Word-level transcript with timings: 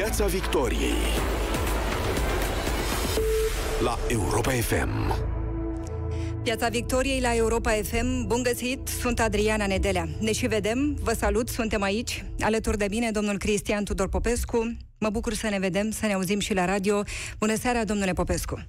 Piața 0.00 0.26
Victoriei 0.26 0.92
la 3.82 3.98
Europa 4.08 4.50
FM. 4.50 5.14
Piața 6.42 6.68
Victoriei 6.68 7.20
la 7.20 7.36
Europa 7.36 7.70
FM. 7.70 8.26
Bun 8.26 8.42
găsit, 8.42 8.88
sunt 8.88 9.20
Adriana 9.20 9.66
Nedelea. 9.66 10.08
Ne 10.20 10.32
și 10.32 10.46
vedem, 10.46 10.96
vă 11.02 11.12
salut, 11.12 11.48
suntem 11.48 11.82
aici. 11.82 12.24
Alături 12.40 12.78
de 12.78 12.86
mine, 12.90 13.10
domnul 13.10 13.38
Cristian 13.38 13.84
Tudor 13.84 14.08
Popescu. 14.08 14.76
Mă 14.98 15.10
bucur 15.10 15.32
să 15.32 15.48
ne 15.48 15.58
vedem, 15.58 15.90
să 15.90 16.06
ne 16.06 16.12
auzim 16.12 16.38
și 16.38 16.54
la 16.54 16.64
radio. 16.64 17.02
Bună 17.38 17.54
seara, 17.54 17.84
domnule 17.84 18.12
Popescu. 18.12 18.66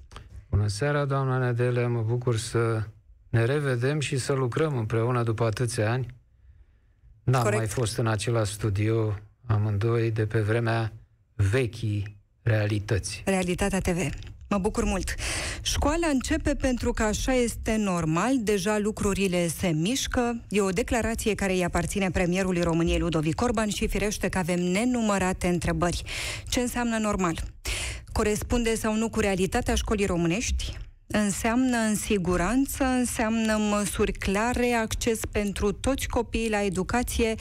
Bună 0.50 0.68
seara, 0.68 1.05
doamna 1.05 1.38
Nedelea. 1.38 1.88
Mă 1.88 2.02
bucur 2.02 2.38
să 2.38 2.84
ne 3.29 3.45
revedem 3.45 4.00
și 4.00 4.18
să 4.18 4.34
lucrăm 4.34 4.77
împreună 4.77 5.23
după 5.23 5.43
atâția 5.43 5.91
ani. 5.91 6.05
N-am 7.24 7.42
Corect. 7.43 7.57
mai 7.61 7.68
fost 7.68 7.98
în 7.98 8.07
același 8.07 8.52
studio 8.52 9.18
amândoi 9.46 10.11
de 10.11 10.25
pe 10.25 10.39
vremea 10.39 10.92
vechii 11.36 12.18
realități. 12.42 13.21
Realitatea 13.26 13.80
TV. 13.80 14.10
Mă 14.50 14.58
bucur 14.58 14.84
mult. 14.84 15.16
Școala 15.62 16.07
începe 16.07 16.56
pentru 16.56 16.92
că 16.92 17.04
așa 17.04 17.34
este 17.34 17.76
normal, 17.76 18.40
deja 18.40 18.78
lucrurile 18.78 19.48
se 19.48 19.68
mișcă. 19.68 20.42
E 20.50 20.62
o 20.62 20.70
declarație 20.70 21.36
care 21.36 21.54
îi 21.54 21.64
aparține 21.64 22.12
premierului 22.12 22.62
României 22.62 23.00
Ludovic 23.00 23.42
Orban 23.42 23.70
și 23.70 23.88
firește 23.88 24.30
că 24.30 24.38
avem 24.38 24.60
nenumărate 24.60 25.48
întrebări. 25.48 26.04
Ce 26.50 26.60
înseamnă 26.60 26.98
normal? 26.98 27.43
Corespunde 28.12 28.76
sau 28.76 28.96
nu 28.96 29.10
cu 29.10 29.20
realitatea 29.20 29.76
școlii 29.76 30.06
românești? 30.06 30.78
Înseamnă 31.11 31.78
în 31.78 31.96
siguranță, 31.96 32.83
înseamnă 32.83 33.58
măsuri 33.58 34.11
clare, 34.11 34.73
acces 34.73 35.20
pentru 35.31 35.72
toți 35.72 36.08
copiii 36.08 36.50
la 36.50 36.64
educație. 36.64 37.36
0372069599 37.36 37.38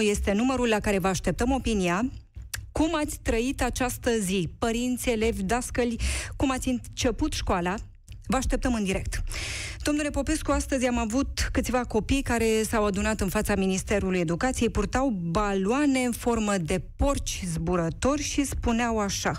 este 0.00 0.32
numărul 0.32 0.68
la 0.68 0.80
care 0.80 0.98
vă 0.98 1.08
așteptăm 1.08 1.50
opinia. 1.50 2.10
Cum 2.72 2.94
ați 2.94 3.18
trăit 3.22 3.62
această 3.62 4.10
zi? 4.18 4.48
Părinți, 4.58 5.10
elevi, 5.10 5.42
dascăli, 5.42 6.00
cum 6.36 6.50
ați 6.50 6.68
început 6.68 7.32
școala? 7.32 7.74
Vă 8.26 8.36
așteptăm 8.36 8.74
în 8.74 8.84
direct. 8.84 9.22
Domnule 9.82 10.10
Popescu, 10.10 10.50
astăzi 10.50 10.86
am 10.86 10.98
avut 10.98 11.48
câțiva 11.52 11.84
copii 11.84 12.22
care 12.22 12.62
s-au 12.62 12.84
adunat 12.84 13.20
în 13.20 13.28
fața 13.28 13.54
Ministerului 13.54 14.20
Educației, 14.20 14.70
purtau 14.70 15.08
baloane 15.08 15.98
în 15.98 16.12
formă 16.12 16.56
de 16.58 16.82
porci 16.96 17.42
zburători 17.52 18.22
și 18.22 18.44
spuneau 18.44 18.98
așa. 18.98 19.36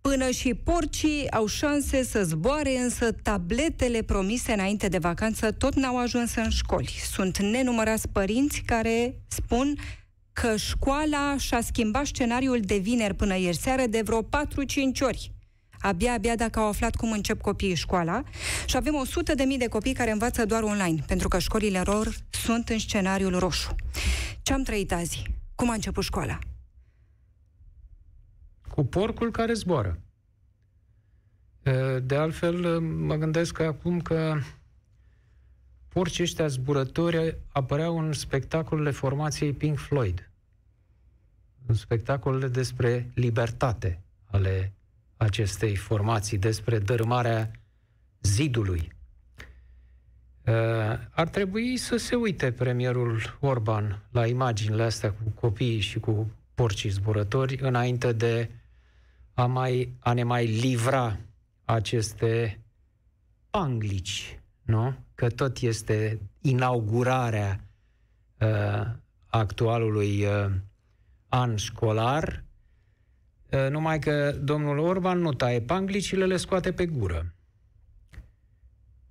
Până 0.00 0.30
și 0.30 0.54
porcii 0.54 1.30
au 1.30 1.46
șanse 1.46 2.02
să 2.02 2.22
zboare, 2.24 2.78
însă 2.78 3.12
tabletele 3.12 4.02
promise 4.02 4.52
înainte 4.52 4.88
de 4.88 4.98
vacanță 4.98 5.52
tot 5.52 5.74
n-au 5.74 5.98
ajuns 5.98 6.34
în 6.34 6.50
școli. 6.50 7.00
Sunt 7.12 7.38
nenumărați 7.38 8.08
părinți 8.08 8.62
care 8.66 9.14
spun 9.28 9.78
că 10.32 10.56
școala 10.56 11.36
și-a 11.38 11.60
schimbat 11.60 12.06
scenariul 12.06 12.60
de 12.60 12.76
vineri 12.76 13.14
până 13.14 13.36
ieri 13.36 13.56
seară 13.56 13.86
de 13.86 14.02
vreo 14.02 14.22
4-5 14.22 14.26
ori. 15.00 15.32
Abia, 15.80 16.12
abia 16.12 16.34
dacă 16.34 16.58
au 16.58 16.66
aflat 16.66 16.96
cum 16.96 17.12
încep 17.12 17.40
copiii 17.40 17.74
școala 17.74 18.22
și 18.66 18.76
avem 18.76 18.94
100 18.94 19.34
de 19.34 19.44
mii 19.44 19.58
de 19.58 19.66
copii 19.66 19.92
care 19.92 20.10
învață 20.10 20.44
doar 20.44 20.62
online, 20.62 21.02
pentru 21.06 21.28
că 21.28 21.38
școlile 21.38 21.80
lor 21.84 22.16
sunt 22.30 22.68
în 22.68 22.78
scenariul 22.78 23.38
roșu. 23.38 23.74
Ce 24.42 24.52
am 24.52 24.62
trăit 24.62 24.92
azi? 24.92 25.22
Cum 25.54 25.70
a 25.70 25.74
început 25.74 26.04
școala? 26.04 26.38
Cu 28.74 28.84
porcul 28.84 29.30
care 29.30 29.52
zboară. 29.52 29.98
De 32.02 32.16
altfel, 32.16 32.80
mă 32.80 33.14
gândesc 33.14 33.60
acum 33.60 34.00
că 34.00 34.38
porcii 35.88 36.22
ăștia 36.22 36.46
zburători 36.46 37.36
apăreau 37.48 37.98
în 37.98 38.12
spectacolele 38.12 38.90
formației 38.90 39.52
Pink 39.52 39.78
Floyd. 39.78 40.30
În 41.66 41.74
spectacolele 41.74 42.48
despre 42.48 43.10
libertate 43.14 44.02
ale 44.24 44.72
acestei 45.16 45.76
formații, 45.76 46.38
despre 46.38 46.78
dărâmarea 46.78 47.50
zidului. 48.22 48.92
Ar 51.10 51.28
trebui 51.30 51.76
să 51.76 51.96
se 51.96 52.14
uite 52.14 52.52
premierul 52.52 53.38
Orban 53.40 54.02
la 54.10 54.26
imaginile 54.26 54.82
astea 54.82 55.12
cu 55.12 55.30
copiii 55.40 55.80
și 55.80 56.00
cu 56.00 56.30
porcii 56.54 56.90
zburători 56.90 57.58
înainte 57.60 58.12
de 58.12 58.50
a, 59.40 59.46
mai, 59.46 59.96
a 59.98 60.12
ne 60.12 60.22
mai 60.22 60.46
livra 60.46 61.18
aceste 61.64 62.60
panglici, 63.50 64.40
nu? 64.62 64.94
Că 65.14 65.28
tot 65.28 65.58
este 65.58 66.20
inaugurarea 66.40 67.64
uh, 68.40 68.86
actualului 69.26 70.24
uh, 70.24 70.50
an 71.28 71.56
școlar, 71.56 72.44
uh, 73.50 73.70
numai 73.70 73.98
că 73.98 74.36
domnul 74.42 74.78
Orban 74.78 75.18
nu 75.18 75.32
taie 75.32 75.60
panglicile, 75.60 76.26
le 76.26 76.36
scoate 76.36 76.72
pe 76.72 76.86
gură. 76.86 77.34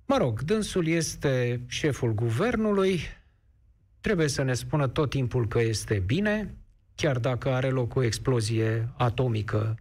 Mă 0.06 0.16
rog, 0.16 0.42
dânsul 0.42 0.86
este 0.86 1.64
șeful 1.66 2.14
guvernului, 2.14 3.00
trebuie 4.00 4.28
să 4.28 4.42
ne 4.42 4.54
spună 4.54 4.88
tot 4.88 5.10
timpul 5.10 5.48
că 5.48 5.60
este 5.60 5.98
bine, 5.98 6.54
chiar 6.94 7.18
dacă 7.18 7.50
are 7.50 7.68
loc 7.70 7.94
o 7.94 8.02
explozie 8.02 8.92
atomică 8.96 9.78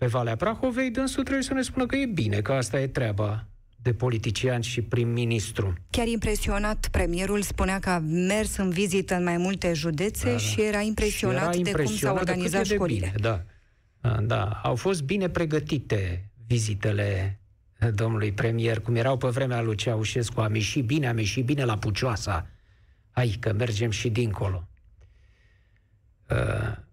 pe 0.00 0.06
Valea 0.06 0.36
Prahovei, 0.36 0.90
dânsul 0.90 1.22
trebuie 1.22 1.44
să 1.44 1.54
ne 1.54 1.62
spună 1.62 1.86
că 1.86 1.96
e 1.96 2.06
bine, 2.06 2.40
că 2.40 2.52
asta 2.52 2.80
e 2.80 2.86
treaba 2.86 3.46
de 3.76 3.92
politician 3.92 4.60
și 4.60 4.82
prim-ministru. 4.82 5.74
Chiar 5.90 6.06
impresionat, 6.06 6.88
premierul 6.90 7.42
spunea 7.42 7.78
că 7.78 7.90
a 7.90 7.98
mers 7.98 8.56
în 8.56 8.70
vizită 8.70 9.14
în 9.14 9.22
mai 9.22 9.36
multe 9.36 9.72
județe 9.72 10.24
da, 10.24 10.30
da. 10.30 10.36
și 10.36 10.62
era 10.62 10.80
impresionat, 10.80 11.42
era 11.42 11.56
impresionat 11.56 11.74
de 11.76 11.82
cum 11.82 11.96
s-au 11.96 12.14
organizat 12.14 12.64
școlile. 12.64 13.12
Bine, 13.14 13.44
da. 14.00 14.20
da. 14.20 14.60
Au 14.62 14.74
fost 14.74 15.02
bine 15.02 15.28
pregătite 15.28 16.30
vizitele 16.46 17.40
domnului 17.94 18.32
premier, 18.32 18.80
cum 18.80 18.94
erau 18.94 19.16
pe 19.16 19.28
vremea 19.28 19.62
lui 19.62 19.76
Ceaușescu. 19.76 20.40
Am 20.40 20.54
ieșit 20.54 20.84
bine, 20.84 21.08
am 21.08 21.18
ieșit 21.18 21.44
bine 21.44 21.64
la 21.64 21.78
Pucioasa. 21.78 22.46
Hai 23.10 23.36
că 23.40 23.52
mergem 23.52 23.90
și 23.90 24.10
dincolo. 24.10 24.68
Uh, 26.30 26.88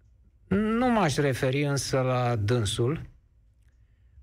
nu 0.48 0.90
m-aș 0.90 1.16
referi 1.16 1.62
însă 1.62 2.00
la 2.00 2.36
dânsul, 2.36 3.02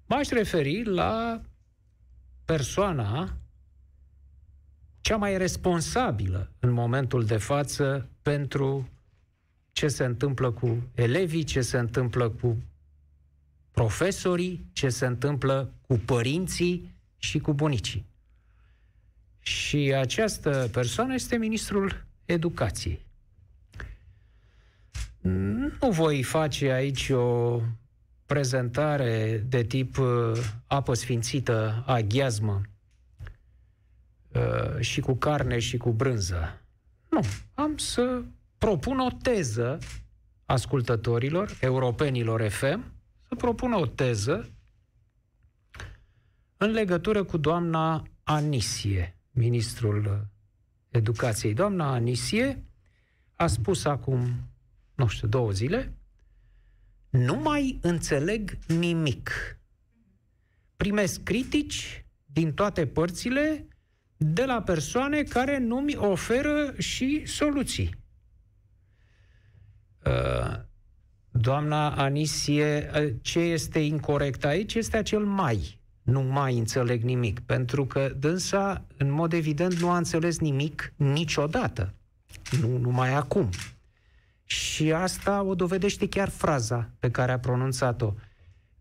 m-aș 0.05 0.29
referi 0.29 0.83
la 0.83 1.41
persoana 2.45 3.37
cea 5.01 5.17
mai 5.17 5.37
responsabilă 5.37 6.51
în 6.59 6.71
momentul 6.71 7.25
de 7.25 7.37
față 7.37 8.09
pentru 8.21 8.89
ce 9.71 9.87
se 9.87 10.05
întâmplă 10.05 10.51
cu 10.51 10.89
elevii, 10.93 11.43
ce 11.43 11.61
se 11.61 11.77
întâmplă 11.77 12.29
cu 12.29 12.63
profesorii, 13.71 14.65
ce 14.73 14.89
se 14.89 15.05
întâmplă 15.05 15.73
cu 15.87 15.97
părinții 15.97 16.95
și 17.17 17.39
cu 17.39 17.53
bunicii. 17.53 18.05
Și 19.39 19.93
această 19.97 20.69
persoană 20.71 21.13
este 21.13 21.37
ministrul 21.37 22.05
educației. 22.25 23.05
Nu 25.25 25.89
voi 25.89 26.23
face 26.23 26.71
aici 26.71 27.09
o 27.09 27.61
prezentare 28.25 29.43
de 29.47 29.63
tip 29.63 29.97
uh, 29.97 30.31
apă 30.67 30.93
sfințită, 30.93 31.83
aghiazmă 31.85 32.61
uh, 34.27 34.79
și 34.79 35.01
cu 35.01 35.13
carne 35.13 35.59
și 35.59 35.77
cu 35.77 35.91
brânză. 35.91 36.61
Nu. 37.09 37.19
Am 37.53 37.77
să 37.77 38.21
propun 38.57 38.99
o 38.99 39.07
teză 39.21 39.77
ascultătorilor, 40.45 41.57
europenilor 41.59 42.47
FM, 42.47 42.93
să 43.27 43.35
propun 43.35 43.73
o 43.73 43.85
teză 43.85 44.49
în 46.57 46.71
legătură 46.71 47.23
cu 47.23 47.37
doamna 47.37 48.03
Anisie, 48.23 49.17
ministrul 49.31 50.27
educației. 50.89 51.53
Doamna 51.53 51.93
Anisie 51.93 52.63
a 53.35 53.47
spus 53.47 53.85
acum 53.85 54.49
nu 54.95 55.07
știu, 55.07 55.27
două 55.27 55.51
zile, 55.51 55.93
nu 57.09 57.35
mai 57.35 57.79
înțeleg 57.81 58.57
nimic. 58.67 59.31
Primesc 60.77 61.23
critici 61.23 62.05
din 62.25 62.53
toate 62.53 62.87
părțile 62.87 63.67
de 64.17 64.45
la 64.45 64.61
persoane 64.61 65.23
care 65.23 65.57
nu 65.57 65.79
mi 65.79 65.95
oferă 65.95 66.73
și 66.77 67.25
soluții. 67.25 67.95
Uh, 70.05 70.59
doamna 71.31 71.95
Anisie, 71.95 72.89
uh, 72.95 73.13
ce 73.21 73.39
este 73.39 73.79
incorrect 73.79 74.45
aici 74.45 74.73
este 74.73 74.97
acel 74.97 75.25
mai. 75.25 75.79
Nu 76.01 76.21
mai 76.21 76.57
înțeleg 76.57 77.03
nimic, 77.03 77.39
pentru 77.39 77.85
că 77.85 78.15
dânsa, 78.19 78.85
în 78.97 79.11
mod 79.11 79.33
evident, 79.33 79.73
nu 79.73 79.89
a 79.89 79.97
înțeles 79.97 80.39
nimic 80.39 80.93
niciodată. 80.95 81.93
Nu 82.61 82.77
numai 82.77 83.13
acum. 83.13 83.49
Și 84.45 84.91
asta 84.91 85.43
o 85.43 85.55
dovedește 85.55 86.07
chiar 86.07 86.29
fraza 86.29 86.89
pe 86.99 87.11
care 87.11 87.31
a 87.31 87.39
pronunțat-o. 87.39 88.13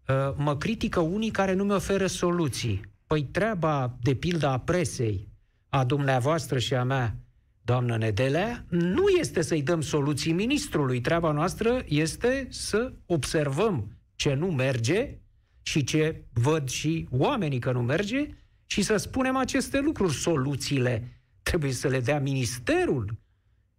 Uh, 0.08 0.34
mă 0.36 0.56
critică 0.56 1.00
unii 1.00 1.30
care 1.30 1.52
nu 1.52 1.64
mi 1.64 1.72
oferă 1.72 2.06
soluții. 2.06 2.80
Păi 3.06 3.22
treaba, 3.22 3.96
de 4.02 4.14
pildă, 4.14 4.46
a 4.46 4.58
presei, 4.58 5.28
a 5.68 5.84
dumneavoastră 5.84 6.58
și 6.58 6.74
a 6.74 6.84
mea, 6.84 7.16
doamnă 7.62 7.96
Nedelea, 7.96 8.64
nu 8.68 9.08
este 9.08 9.42
să-i 9.42 9.62
dăm 9.62 9.80
soluții 9.80 10.32
ministrului. 10.32 11.00
Treaba 11.00 11.32
noastră 11.32 11.82
este 11.86 12.46
să 12.50 12.92
observăm 13.06 13.98
ce 14.14 14.34
nu 14.34 14.46
merge 14.46 15.18
și 15.62 15.84
ce 15.84 16.24
văd 16.32 16.68
și 16.68 17.08
oamenii 17.10 17.58
că 17.58 17.72
nu 17.72 17.82
merge 17.82 18.28
și 18.66 18.82
să 18.82 18.96
spunem 18.96 19.36
aceste 19.36 19.80
lucruri. 19.80 20.12
Soluțiile 20.12 21.22
trebuie 21.42 21.72
să 21.72 21.88
le 21.88 22.00
dea 22.00 22.20
ministerul 22.20 23.16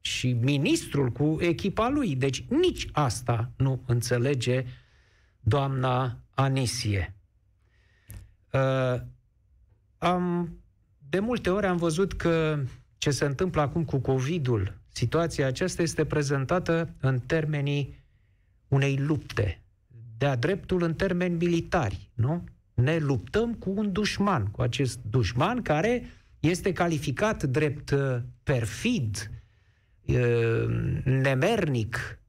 și 0.06 0.34
ministrul 0.34 1.10
cu 1.10 1.38
echipa 1.40 1.90
lui. 1.90 2.16
Deci 2.16 2.46
nici 2.50 2.88
asta 2.92 3.52
nu 3.58 3.84
înțelege 3.86 4.66
doamna 5.40 6.20
Anisie. 6.34 7.16
Uh, 8.52 9.02
am, 9.98 10.58
de 11.10 11.20
multe 11.20 11.50
ori 11.50 11.66
am 11.66 11.78
văzut 11.78 12.14
că 12.14 12.60
ce 12.98 13.12
se 13.12 13.26
întâmplă 13.26 13.62
acum 13.62 13.86
cu 13.86 13.98
COVID-ul, 13.98 14.80
situația 14.88 15.48
aceasta 15.48 15.82
este 15.82 16.06
prezentată 16.06 16.96
în 17.00 17.20
termenii 17.20 18.04
unei 18.68 18.98
lupte, 18.98 19.62
de-a 20.18 20.36
dreptul 20.36 20.84
în 20.84 20.94
termeni 20.94 21.36
militari, 21.36 22.10
nu? 22.14 22.44
Ne 22.74 22.98
luptăm 22.98 23.54
cu 23.54 23.74
un 23.76 23.92
dușman, 23.92 24.46
cu 24.46 24.62
acest 24.62 25.00
dușman 25.10 25.62
care 25.62 26.04
este 26.40 26.74
calificat 26.74 27.44
drept 27.44 27.92
uh, 27.92 28.18
perfid, 28.44 29.30
uh, 29.30 29.44
nemernic, 31.04 32.20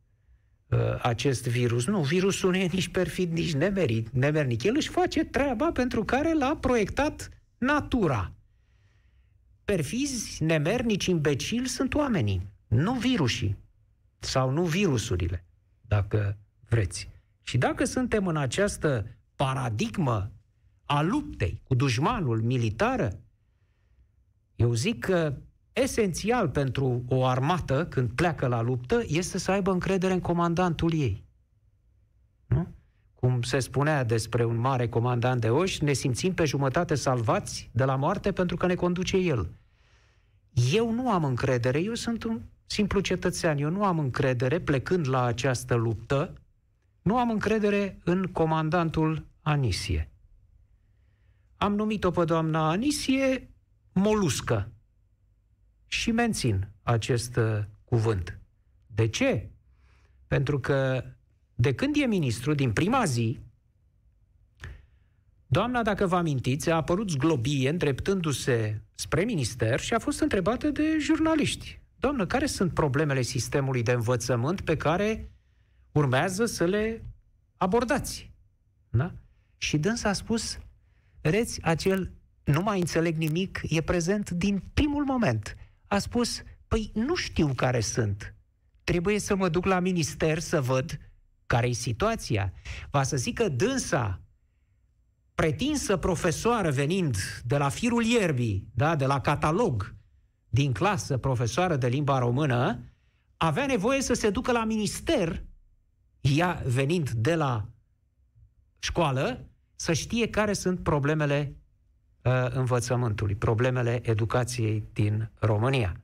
uh, 0.68 0.78
acest 1.02 1.46
virus. 1.48 1.86
Nu, 1.86 2.02
virusul 2.02 2.50
nu 2.50 2.56
e 2.56 2.68
nici 2.72 2.88
perfid, 2.88 3.32
nici 3.32 3.54
nemerit, 3.54 4.08
nemernic. 4.08 4.62
El 4.62 4.74
își 4.76 4.88
face 4.88 5.24
treaba 5.24 5.72
pentru 5.72 6.04
care 6.04 6.32
l-a 6.32 6.56
proiectat 6.60 7.28
natura. 7.58 8.32
Perfizi, 9.64 10.42
nemernici, 10.42 11.06
imbecili 11.06 11.66
sunt 11.66 11.94
oamenii, 11.94 12.42
nu 12.66 12.92
virusii 12.92 13.56
sau 14.18 14.50
nu 14.50 14.62
virusurile, 14.62 15.44
dacă 15.80 16.38
vreți. 16.68 17.10
Și 17.42 17.58
dacă 17.58 17.84
suntem 17.84 18.26
în 18.26 18.36
această 18.36 19.06
paradigmă 19.36 20.32
a 20.84 21.02
luptei 21.02 21.60
cu 21.62 21.74
dușmanul 21.74 22.42
militară, 22.42 23.18
eu 24.56 24.72
zic 24.72 25.04
că 25.04 25.36
esențial 25.82 26.48
pentru 26.48 27.04
o 27.08 27.24
armată, 27.24 27.86
când 27.86 28.10
pleacă 28.10 28.46
la 28.46 28.60
luptă, 28.60 29.02
este 29.06 29.38
să 29.38 29.50
aibă 29.50 29.70
încredere 29.70 30.12
în 30.12 30.20
comandantul 30.20 30.92
ei. 30.94 31.24
Nu? 32.46 32.68
Cum 33.14 33.42
se 33.42 33.58
spunea 33.58 34.04
despre 34.04 34.44
un 34.44 34.56
mare 34.56 34.88
comandant 34.88 35.40
de 35.40 35.50
oși, 35.50 35.84
ne 35.84 35.92
simțim 35.92 36.34
pe 36.34 36.44
jumătate 36.44 36.94
salvați 36.94 37.70
de 37.72 37.84
la 37.84 37.96
moarte 37.96 38.32
pentru 38.32 38.56
că 38.56 38.66
ne 38.66 38.74
conduce 38.74 39.16
el. 39.16 39.48
Eu 40.72 40.92
nu 40.92 41.10
am 41.10 41.24
încredere, 41.24 41.80
eu 41.80 41.94
sunt 41.94 42.24
un 42.24 42.40
simplu 42.66 43.00
cetățean, 43.00 43.58
eu 43.58 43.70
nu 43.70 43.84
am 43.84 43.98
încredere, 43.98 44.60
plecând 44.60 45.08
la 45.08 45.24
această 45.24 45.74
luptă, 45.74 46.32
nu 47.02 47.18
am 47.18 47.30
încredere 47.30 47.98
în 48.04 48.22
comandantul 48.22 49.26
Anisie. 49.42 50.10
Am 51.56 51.74
numit-o 51.74 52.10
pe 52.10 52.24
doamna 52.24 52.68
Anisie 52.68 53.50
moluscă. 53.92 54.70
Și 55.86 56.10
mențin 56.10 56.68
acest 56.82 57.36
uh, 57.36 57.58
cuvânt. 57.84 58.38
De 58.86 59.08
ce? 59.08 59.50
Pentru 60.26 60.60
că 60.60 61.04
de 61.54 61.74
când 61.74 61.96
e 61.96 62.06
ministru, 62.06 62.54
din 62.54 62.72
prima 62.72 63.04
zi, 63.04 63.40
doamna, 65.46 65.82
dacă 65.82 66.06
vă 66.06 66.16
amintiți, 66.16 66.70
a 66.70 66.74
apărut 66.74 67.10
zglobie 67.10 67.68
îndreptându-se 67.68 68.80
spre 68.94 69.24
minister 69.24 69.80
și 69.80 69.94
a 69.94 69.98
fost 69.98 70.20
întrebată 70.20 70.70
de 70.70 70.96
jurnaliști. 71.00 71.80
Doamnă, 71.98 72.26
care 72.26 72.46
sunt 72.46 72.74
problemele 72.74 73.22
sistemului 73.22 73.82
de 73.82 73.92
învățământ 73.92 74.60
pe 74.60 74.76
care 74.76 75.30
urmează 75.92 76.44
să 76.44 76.64
le 76.64 77.04
abordați? 77.56 78.30
Da? 78.90 79.12
Și 79.56 79.78
dânsa 79.78 80.08
a 80.08 80.12
spus, 80.12 80.58
reți 81.20 81.62
acel 81.62 82.10
nu 82.44 82.62
mai 82.62 82.78
înțeleg 82.78 83.16
nimic, 83.16 83.60
e 83.62 83.80
prezent 83.80 84.30
din 84.30 84.62
primul 84.74 85.04
moment. 85.04 85.56
A 85.86 85.98
spus, 85.98 86.42
păi 86.68 86.90
nu 86.94 87.14
știu 87.14 87.52
care 87.54 87.80
sunt. 87.80 88.34
Trebuie 88.84 89.18
să 89.18 89.36
mă 89.36 89.48
duc 89.48 89.64
la 89.64 89.80
minister 89.80 90.38
să 90.38 90.60
văd 90.60 90.98
care 91.46 91.68
e 91.68 91.72
situația. 91.72 92.52
Va 92.90 93.02
să 93.02 93.16
zică 93.16 93.48
dânsa, 93.48 94.20
pretinsă 95.34 95.96
profesoară 95.96 96.70
venind 96.70 97.16
de 97.44 97.56
la 97.56 97.68
firul 97.68 98.04
ierbii, 98.04 98.68
da, 98.74 98.96
de 98.96 99.06
la 99.06 99.20
catalog, 99.20 99.94
din 100.48 100.72
clasă, 100.72 101.18
profesoară 101.18 101.76
de 101.76 101.86
limba 101.86 102.18
română, 102.18 102.80
avea 103.36 103.66
nevoie 103.66 104.02
să 104.02 104.12
se 104.12 104.30
ducă 104.30 104.52
la 104.52 104.64
minister, 104.64 105.44
ea 106.20 106.62
venind 106.66 107.10
de 107.10 107.34
la 107.34 107.68
școală, 108.78 109.50
să 109.74 109.92
știe 109.92 110.28
care 110.28 110.52
sunt 110.52 110.82
problemele 110.82 111.56
uh, 111.56 111.65
învățământului, 112.50 113.34
problemele 113.34 114.00
educației 114.02 114.84
din 114.92 115.30
România. 115.38 116.00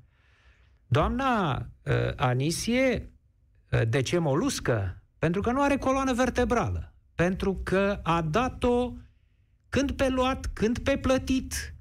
Doamna 0.86 1.56
uh, 1.56 1.94
Anisie, 2.16 3.12
uh, 3.70 3.80
de 3.88 4.02
ce 4.02 4.18
moluscă? 4.18 5.02
Pentru 5.18 5.40
că 5.40 5.50
nu 5.50 5.62
are 5.62 5.76
coloană 5.76 6.12
vertebrală. 6.14 6.94
Pentru 7.14 7.60
că 7.62 8.00
a 8.02 8.22
dat-o 8.22 8.92
când 9.68 9.90
pe 9.90 10.08
luat, 10.08 10.46
când 10.52 10.78
pe 10.78 10.98
plătit, 10.98 11.74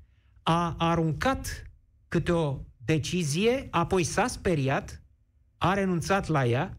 a 0.43 0.75
aruncat 0.77 1.63
câte 2.07 2.31
o 2.31 2.59
decizie, 2.77 3.67
apoi 3.71 4.03
s-a 4.03 4.27
speriat, 4.27 5.01
a 5.57 5.73
renunțat 5.73 6.27
la 6.27 6.45
ea. 6.45 6.77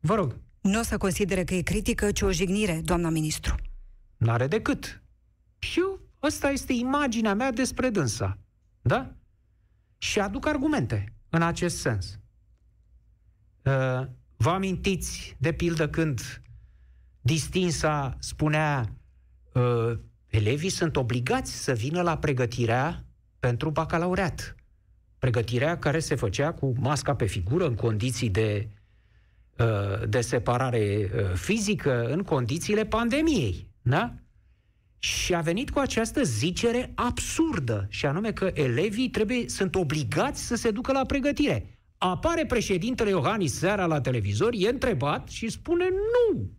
Vă 0.00 0.14
rog. 0.14 0.36
Nu 0.60 0.78
o 0.78 0.82
să 0.82 0.96
considere 0.96 1.44
că 1.44 1.54
e 1.54 1.62
critică, 1.62 2.12
ci 2.12 2.20
o 2.20 2.32
jignire, 2.32 2.80
doamna 2.84 3.08
ministru. 3.08 3.54
N-are 4.16 4.46
decât. 4.46 5.02
Și 5.58 5.78
eu, 5.78 6.00
ăsta 6.22 6.50
este 6.50 6.72
imaginea 6.72 7.34
mea 7.34 7.52
despre 7.52 7.90
dânsa. 7.90 8.38
Da? 8.82 9.14
Și 9.98 10.20
aduc 10.20 10.46
argumente 10.46 11.12
în 11.28 11.42
acest 11.42 11.76
sens. 11.76 12.18
Uh, 13.64 14.06
vă 14.36 14.50
amintiți, 14.50 15.36
de 15.38 15.52
pildă, 15.52 15.88
când 15.88 16.42
distinsa 17.20 18.16
spunea 18.18 18.96
uh, 19.52 19.98
elevii 20.26 20.68
sunt 20.68 20.96
obligați 20.96 21.52
să 21.52 21.72
vină 21.72 22.02
la 22.02 22.18
pregătirea 22.18 23.04
pentru 23.40 23.70
bacalaureat. 23.70 24.54
Pregătirea 25.18 25.78
care 25.78 25.98
se 25.98 26.14
făcea 26.14 26.52
cu 26.52 26.72
masca 26.78 27.14
pe 27.14 27.26
figură 27.26 27.66
în 27.66 27.74
condiții 27.74 28.30
de, 28.30 28.68
uh, 29.58 30.08
de 30.08 30.20
separare 30.20 31.10
uh, 31.14 31.34
fizică, 31.34 32.04
în 32.04 32.22
condițiile 32.22 32.84
pandemiei. 32.84 33.70
Da? 33.82 34.14
Și 34.98 35.34
a 35.34 35.40
venit 35.40 35.70
cu 35.70 35.78
această 35.78 36.22
zicere 36.22 36.92
absurdă, 36.94 37.86
și 37.88 38.06
anume 38.06 38.32
că 38.32 38.50
elevii 38.54 39.10
trebuie, 39.10 39.48
sunt 39.48 39.74
obligați 39.74 40.46
să 40.46 40.54
se 40.54 40.70
ducă 40.70 40.92
la 40.92 41.04
pregătire. 41.04 41.78
Apare 41.98 42.46
președintele 42.46 43.10
Iohannis 43.10 43.58
seara 43.58 43.86
la 43.86 44.00
televizor, 44.00 44.52
e 44.56 44.68
întrebat 44.68 45.28
și 45.28 45.48
spune 45.48 45.84
nu. 45.88 46.50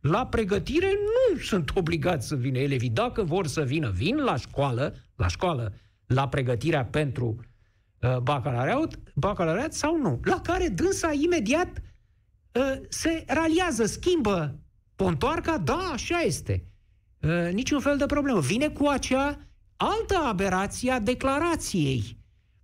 La 0.00 0.26
pregătire 0.26 0.90
nu 0.90 1.38
sunt 1.38 1.70
obligați 1.80 2.26
să 2.26 2.36
vină 2.36 2.58
elevii. 2.58 2.90
Dacă 2.90 3.22
vor 3.22 3.46
să 3.46 3.62
vină, 3.62 3.90
vin 3.90 4.16
la 4.16 4.36
școală, 4.36 4.94
la 5.16 5.26
școală, 5.26 5.72
la 6.06 6.28
pregătirea 6.28 6.84
pentru 6.84 7.36
uh, 8.00 8.16
bacalaureat, 8.18 8.98
bacalaureat 9.14 9.72
sau 9.72 9.96
nu. 9.96 10.20
La 10.24 10.40
care 10.40 10.68
dânsa 10.68 11.12
imediat 11.12 11.82
uh, 12.52 12.72
se 12.88 13.24
raliază, 13.26 13.84
schimbă 13.84 14.60
pontoarca, 14.96 15.58
da, 15.58 15.90
așa 15.92 16.20
este. 16.20 16.71
Uh, 17.22 17.52
niciun 17.52 17.80
fel 17.80 17.96
de 17.96 18.06
problemă. 18.06 18.40
Vine 18.40 18.68
cu 18.68 18.86
acea 18.86 19.38
altă 19.76 20.16
aberație 20.24 20.90
a 20.90 21.00
declarației 21.00 22.16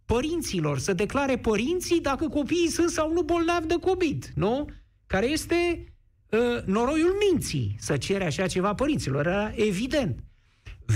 părinților, 0.05 0.79
să 0.79 0.93
declare 0.93 1.39
părinții 1.39 2.01
dacă 2.01 2.29
copiii 2.29 2.69
sunt 2.69 2.91
sau 2.91 3.13
nu 3.13 3.23
bolnavi 3.23 3.67
de 3.67 3.75
COVID, 3.81 4.33
nu? 4.35 4.69
Care 5.07 5.27
este 5.27 5.85
uh, 6.29 6.65
noroiul 6.65 7.17
minții 7.31 7.77
să 7.79 7.97
cere 7.97 8.25
așa 8.27 8.47
ceva 8.47 8.75
părinților. 8.75 9.27
Era 9.27 9.53
evident. 9.55 10.23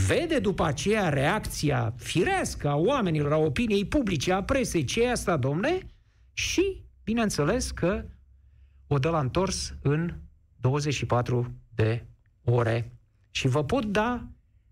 Vede 0.06 0.38
după 0.38 0.64
aceea 0.64 1.08
reacția 1.08 1.94
firească 1.96 2.68
a 2.68 2.76
oamenilor, 2.76 3.32
a 3.32 3.36
opiniei 3.36 3.84
publice, 3.84 4.32
a 4.32 4.42
presei, 4.42 4.84
ce 4.84 5.02
e 5.02 5.10
asta, 5.10 5.36
domne? 5.36 5.78
Și, 6.32 6.82
bineînțeles, 7.04 7.70
că 7.70 8.04
o 8.86 8.98
dă 8.98 9.08
la 9.08 9.20
întors 9.20 9.74
în 9.82 10.14
24 10.56 11.52
de 11.74 12.06
ore. 12.44 12.92
Și 13.32 13.48
vă 13.48 13.64
pot 13.64 13.84
da 13.84 14.28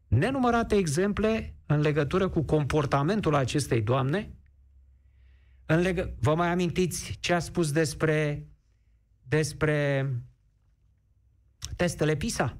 nenumărate 0.08 0.76
exemple 0.76 1.54
în 1.66 1.80
legătură 1.80 2.28
cu 2.28 2.42
comportamentul 2.42 3.34
acestei 3.34 3.82
doamne. 3.82 4.30
În 5.66 5.80
legă... 5.80 6.14
Vă 6.20 6.34
mai 6.34 6.48
amintiți 6.48 7.16
ce 7.20 7.32
a 7.32 7.38
spus 7.38 7.72
despre, 7.72 8.46
despre 9.22 10.08
testele 11.76 12.16
PISA? 12.16 12.58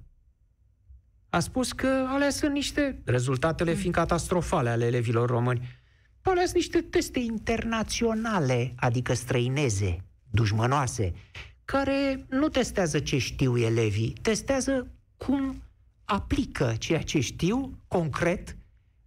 A 1.28 1.40
spus 1.40 1.72
că 1.72 2.06
alea 2.08 2.30
sunt 2.30 2.52
niște, 2.52 3.02
rezultatele 3.04 3.72
fiind 3.72 3.94
catastrofale 3.94 4.70
ale 4.70 4.84
elevilor 4.84 5.28
români, 5.28 5.80
Alea 6.22 6.42
sunt 6.44 6.56
niște 6.56 6.80
teste 6.80 7.18
internaționale, 7.18 8.72
adică 8.76 9.14
străineze, 9.14 10.04
dușmănoase, 10.30 11.12
care 11.64 12.26
nu 12.28 12.48
testează 12.48 12.98
ce 12.98 13.18
știu 13.18 13.58
elevii, 13.58 14.12
testează 14.22 14.90
cum 15.16 15.62
aplică 16.10 16.74
ceea 16.78 17.02
ce 17.02 17.20
știu 17.20 17.78
concret 17.88 18.56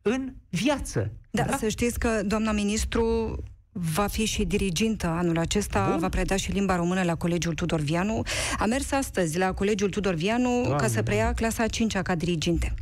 în 0.01 0.33
viață. 0.49 1.11
Da, 1.31 1.43
da? 1.43 1.57
să 1.57 1.67
știți 1.67 1.99
că 1.99 2.21
doamna 2.25 2.51
ministru 2.51 3.35
va 3.71 4.07
fi 4.07 4.25
și 4.25 4.43
dirigintă 4.43 5.07
anul 5.07 5.37
acesta, 5.37 5.87
Bun. 5.89 5.99
va 5.99 6.09
preda 6.09 6.35
și 6.35 6.51
limba 6.51 6.75
română 6.75 7.03
la 7.03 7.15
Colegiul 7.15 7.53
Tudor 7.53 7.79
Vianu. 7.79 8.21
A 8.59 8.65
mers 8.65 8.91
astăzi 8.91 9.37
la 9.37 9.53
Colegiul 9.53 9.89
Tudor 9.89 10.13
Vianu 10.13 10.61
Doamne. 10.61 10.77
ca 10.77 10.87
să 10.87 11.03
preia 11.03 11.33
clasa 11.33 11.63
a 11.63 11.67
5-a 11.67 12.01
ca 12.01 12.15
diriginte. 12.15 12.73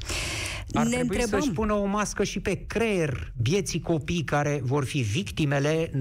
Ar 0.73 0.83
ne 0.83 0.89
trebui 0.89 1.15
întrebăm... 1.15 1.39
să-și 1.39 1.51
pună 1.53 1.73
o 1.73 1.85
mască 1.85 2.23
și 2.23 2.39
pe 2.39 2.65
creier 2.67 3.33
vieții 3.41 3.79
copii 3.79 4.23
care 4.23 4.59
vor 4.63 4.85
fi 4.85 4.99
victimele, 4.99 5.91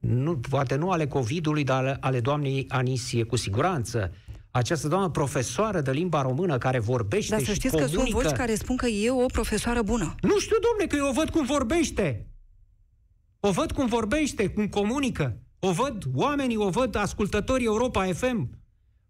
nu, 0.00 0.36
poate 0.36 0.74
nu 0.74 0.90
ale 0.90 1.06
COVID-ului, 1.06 1.64
dar 1.64 1.96
ale 2.00 2.20
doamnei 2.20 2.64
Anisie, 2.68 3.22
cu 3.22 3.36
siguranță. 3.36 4.12
Această 4.50 4.88
doamnă 4.88 5.10
profesoară 5.10 5.80
de 5.80 5.90
limba 5.90 6.22
română 6.22 6.58
care 6.58 6.78
vorbește 6.78 7.30
Dar 7.34 7.44
să 7.44 7.52
știți 7.52 7.76
și 7.76 7.82
că 7.82 7.88
sunt 7.88 8.08
voci 8.08 8.30
care 8.30 8.54
spun 8.54 8.76
că 8.76 8.86
e 8.86 9.10
o 9.10 9.26
profesoară 9.26 9.82
bună. 9.82 10.14
Nu 10.20 10.38
știu, 10.38 10.56
domne, 10.70 10.86
că 10.86 10.96
eu 10.96 11.08
o 11.08 11.12
văd 11.12 11.30
cum 11.30 11.44
vorbește. 11.44 12.26
O 13.40 13.50
văd 13.50 13.72
cum 13.72 13.86
vorbește, 13.86 14.48
cum 14.48 14.68
comunică. 14.68 15.36
O 15.58 15.72
văd 15.72 16.04
oamenii, 16.14 16.56
o 16.56 16.68
văd 16.68 16.94
ascultătorii 16.94 17.66
Europa 17.66 18.04
FM. 18.12 18.50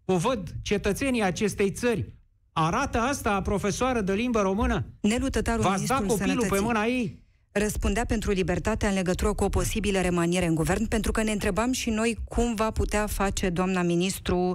O 0.05 0.17
văd 0.17 0.49
cetățenii 0.61 1.23
acestei 1.23 1.71
țări. 1.71 2.15
Arată 2.53 2.97
asta 2.97 3.41
profesoară 3.41 4.01
de 4.01 4.13
limbă 4.13 4.41
română? 4.41 4.85
Nelu 5.01 5.29
Tătaru, 5.29 5.61
V-ați 5.61 5.85
dat 5.85 5.97
copilul 5.97 6.17
Sănătății. 6.17 6.49
pe 6.49 6.59
mâna 6.59 6.85
ei? 6.85 7.23
Răspundea 7.51 8.05
pentru 8.05 8.31
libertatea 8.31 8.89
în 8.89 8.93
legătură 8.93 9.33
cu 9.33 9.43
o 9.43 9.49
posibilă 9.49 10.01
remaniere 10.01 10.45
în 10.45 10.55
guvern, 10.55 10.87
pentru 10.87 11.11
că 11.11 11.23
ne 11.23 11.31
întrebam 11.31 11.71
și 11.71 11.89
noi 11.89 12.17
cum 12.23 12.55
va 12.55 12.71
putea 12.71 13.07
face 13.07 13.49
doamna 13.49 13.81
ministru 13.81 14.53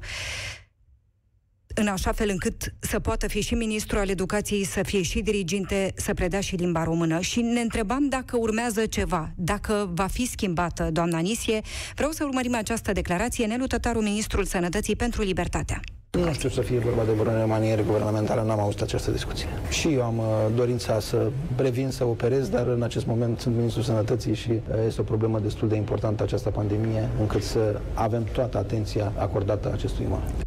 în 1.78 1.86
așa 1.86 2.12
fel 2.12 2.28
încât 2.28 2.74
să 2.78 3.00
poată 3.00 3.28
fi 3.28 3.40
și 3.40 3.54
ministru 3.54 3.98
al 3.98 4.08
educației, 4.08 4.64
să 4.64 4.82
fie 4.82 5.02
și 5.02 5.20
diriginte, 5.20 5.92
să 5.96 6.14
predea 6.14 6.40
și 6.40 6.54
limba 6.56 6.84
română. 6.84 7.20
Și 7.20 7.40
ne 7.40 7.60
întrebam 7.60 8.08
dacă 8.08 8.36
urmează 8.36 8.86
ceva, 8.86 9.30
dacă 9.34 9.90
va 9.94 10.06
fi 10.06 10.26
schimbată 10.26 10.88
doamna 10.92 11.18
Nisie. 11.18 11.60
Vreau 11.94 12.10
să 12.10 12.24
urmărim 12.24 12.54
această 12.54 12.92
declarație. 12.92 13.46
Nelu 13.46 13.66
Tătaru, 13.66 14.00
ministrul 14.00 14.44
Sănătății 14.44 14.96
pentru 14.96 15.22
Libertatea. 15.22 15.80
Nu 16.10 16.32
știu 16.32 16.48
să 16.48 16.60
fie 16.60 16.78
vorba 16.78 17.04
de 17.04 17.12
vreo 17.12 17.46
maniere 17.46 17.82
guvernamentală, 17.82 18.42
n-am 18.42 18.60
auzit 18.60 18.80
această 18.80 19.10
discuție. 19.10 19.46
Și 19.70 19.92
eu 19.92 20.02
am 20.02 20.18
uh, 20.18 20.24
dorința 20.54 21.00
să 21.00 21.30
previn, 21.54 21.90
să 21.90 22.04
operez, 22.04 22.48
dar 22.48 22.66
în 22.66 22.82
acest 22.82 23.06
moment 23.06 23.40
sunt 23.40 23.56
ministrul 23.56 23.84
sănătății 23.84 24.34
și 24.34 24.50
uh, 24.50 24.60
este 24.86 25.00
o 25.00 25.04
problemă 25.04 25.38
destul 25.38 25.68
de 25.68 25.76
importantă 25.76 26.22
această 26.22 26.50
pandemie, 26.50 27.08
încât 27.20 27.42
să 27.42 27.80
avem 27.94 28.24
toată 28.24 28.58
atenția 28.58 29.12
acordată 29.16 29.70
acestui 29.72 30.06
mal. 30.08 30.45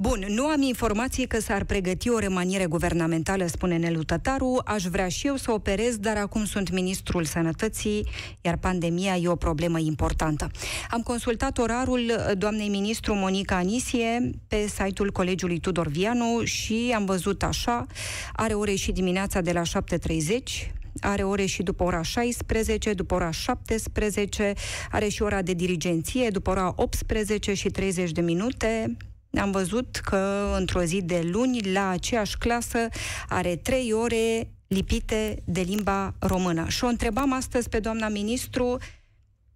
Bun, 0.00 0.24
nu 0.28 0.46
am 0.46 0.62
informații 0.62 1.26
că 1.26 1.40
s-ar 1.40 1.64
pregăti 1.64 2.08
o 2.08 2.18
remaniere 2.18 2.66
guvernamentală, 2.66 3.46
spune 3.46 3.76
Nelu 3.76 4.02
Tătaru. 4.02 4.60
Aș 4.64 4.84
vrea 4.84 5.08
și 5.08 5.26
eu 5.26 5.36
să 5.36 5.52
operez, 5.52 5.96
dar 5.96 6.16
acum 6.16 6.44
sunt 6.44 6.70
ministrul 6.70 7.24
sănătății, 7.24 8.08
iar 8.40 8.56
pandemia 8.56 9.16
e 9.16 9.28
o 9.28 9.34
problemă 9.34 9.78
importantă. 9.78 10.50
Am 10.90 11.00
consultat 11.00 11.58
orarul 11.58 12.12
doamnei 12.36 12.68
ministru 12.68 13.14
Monica 13.14 13.56
Anisie 13.56 14.30
pe 14.48 14.66
site-ul 14.66 15.12
Colegiului 15.12 15.58
Tudor 15.58 15.86
Vianu 15.86 16.44
și 16.44 16.92
am 16.94 17.04
văzut 17.04 17.42
așa, 17.42 17.86
are 18.32 18.54
ore 18.54 18.74
și 18.74 18.92
dimineața 18.92 19.40
de 19.40 19.52
la 19.52 19.62
7.30, 19.62 20.70
are 21.00 21.22
ore 21.22 21.44
și 21.44 21.62
după 21.62 21.84
ora 21.84 22.02
16, 22.02 22.92
după 22.92 23.14
ora 23.14 23.30
17, 23.30 24.52
are 24.90 25.08
și 25.08 25.22
ora 25.22 25.42
de 25.42 25.52
dirigenție, 25.52 26.30
după 26.30 26.50
ora 26.50 26.72
18 26.76 27.54
și 27.54 27.68
30 27.68 28.10
de 28.10 28.20
minute, 28.20 28.96
am 29.32 29.50
văzut 29.50 29.96
că 29.96 30.54
într-o 30.58 30.82
zi 30.82 31.02
de 31.02 31.20
luni, 31.24 31.72
la 31.72 31.88
aceeași 31.88 32.38
clasă, 32.38 32.88
are 33.28 33.56
trei 33.56 33.92
ore 33.92 34.50
lipite 34.66 35.42
de 35.44 35.60
limba 35.60 36.14
română. 36.18 36.68
Și 36.68 36.84
o 36.84 36.86
întrebam 36.86 37.32
astăzi 37.32 37.68
pe 37.68 37.78
doamna 37.78 38.08
ministru 38.08 38.78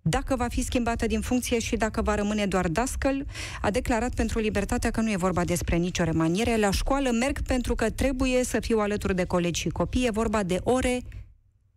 dacă 0.02 0.36
va 0.36 0.48
fi 0.48 0.62
schimbată 0.62 1.06
din 1.06 1.20
funcție 1.20 1.58
și 1.58 1.76
dacă 1.76 2.02
va 2.02 2.14
rămâne 2.14 2.46
doar 2.46 2.68
dascăl, 2.68 3.26
a 3.60 3.70
declarat 3.70 4.14
pentru 4.14 4.38
libertatea 4.38 4.90
că 4.90 5.00
nu 5.00 5.10
e 5.10 5.16
vorba 5.16 5.44
despre 5.44 5.76
nicio 5.76 6.04
remaniere. 6.04 6.56
La 6.56 6.70
școală 6.70 7.10
merg 7.10 7.42
pentru 7.42 7.74
că 7.74 7.90
trebuie 7.90 8.44
să 8.44 8.60
fiu 8.60 8.78
alături 8.78 9.14
de 9.14 9.24
colegi 9.24 9.60
și 9.60 9.68
copii. 9.68 10.06
E 10.06 10.10
vorba 10.10 10.42
de 10.42 10.60
ore 10.62 11.00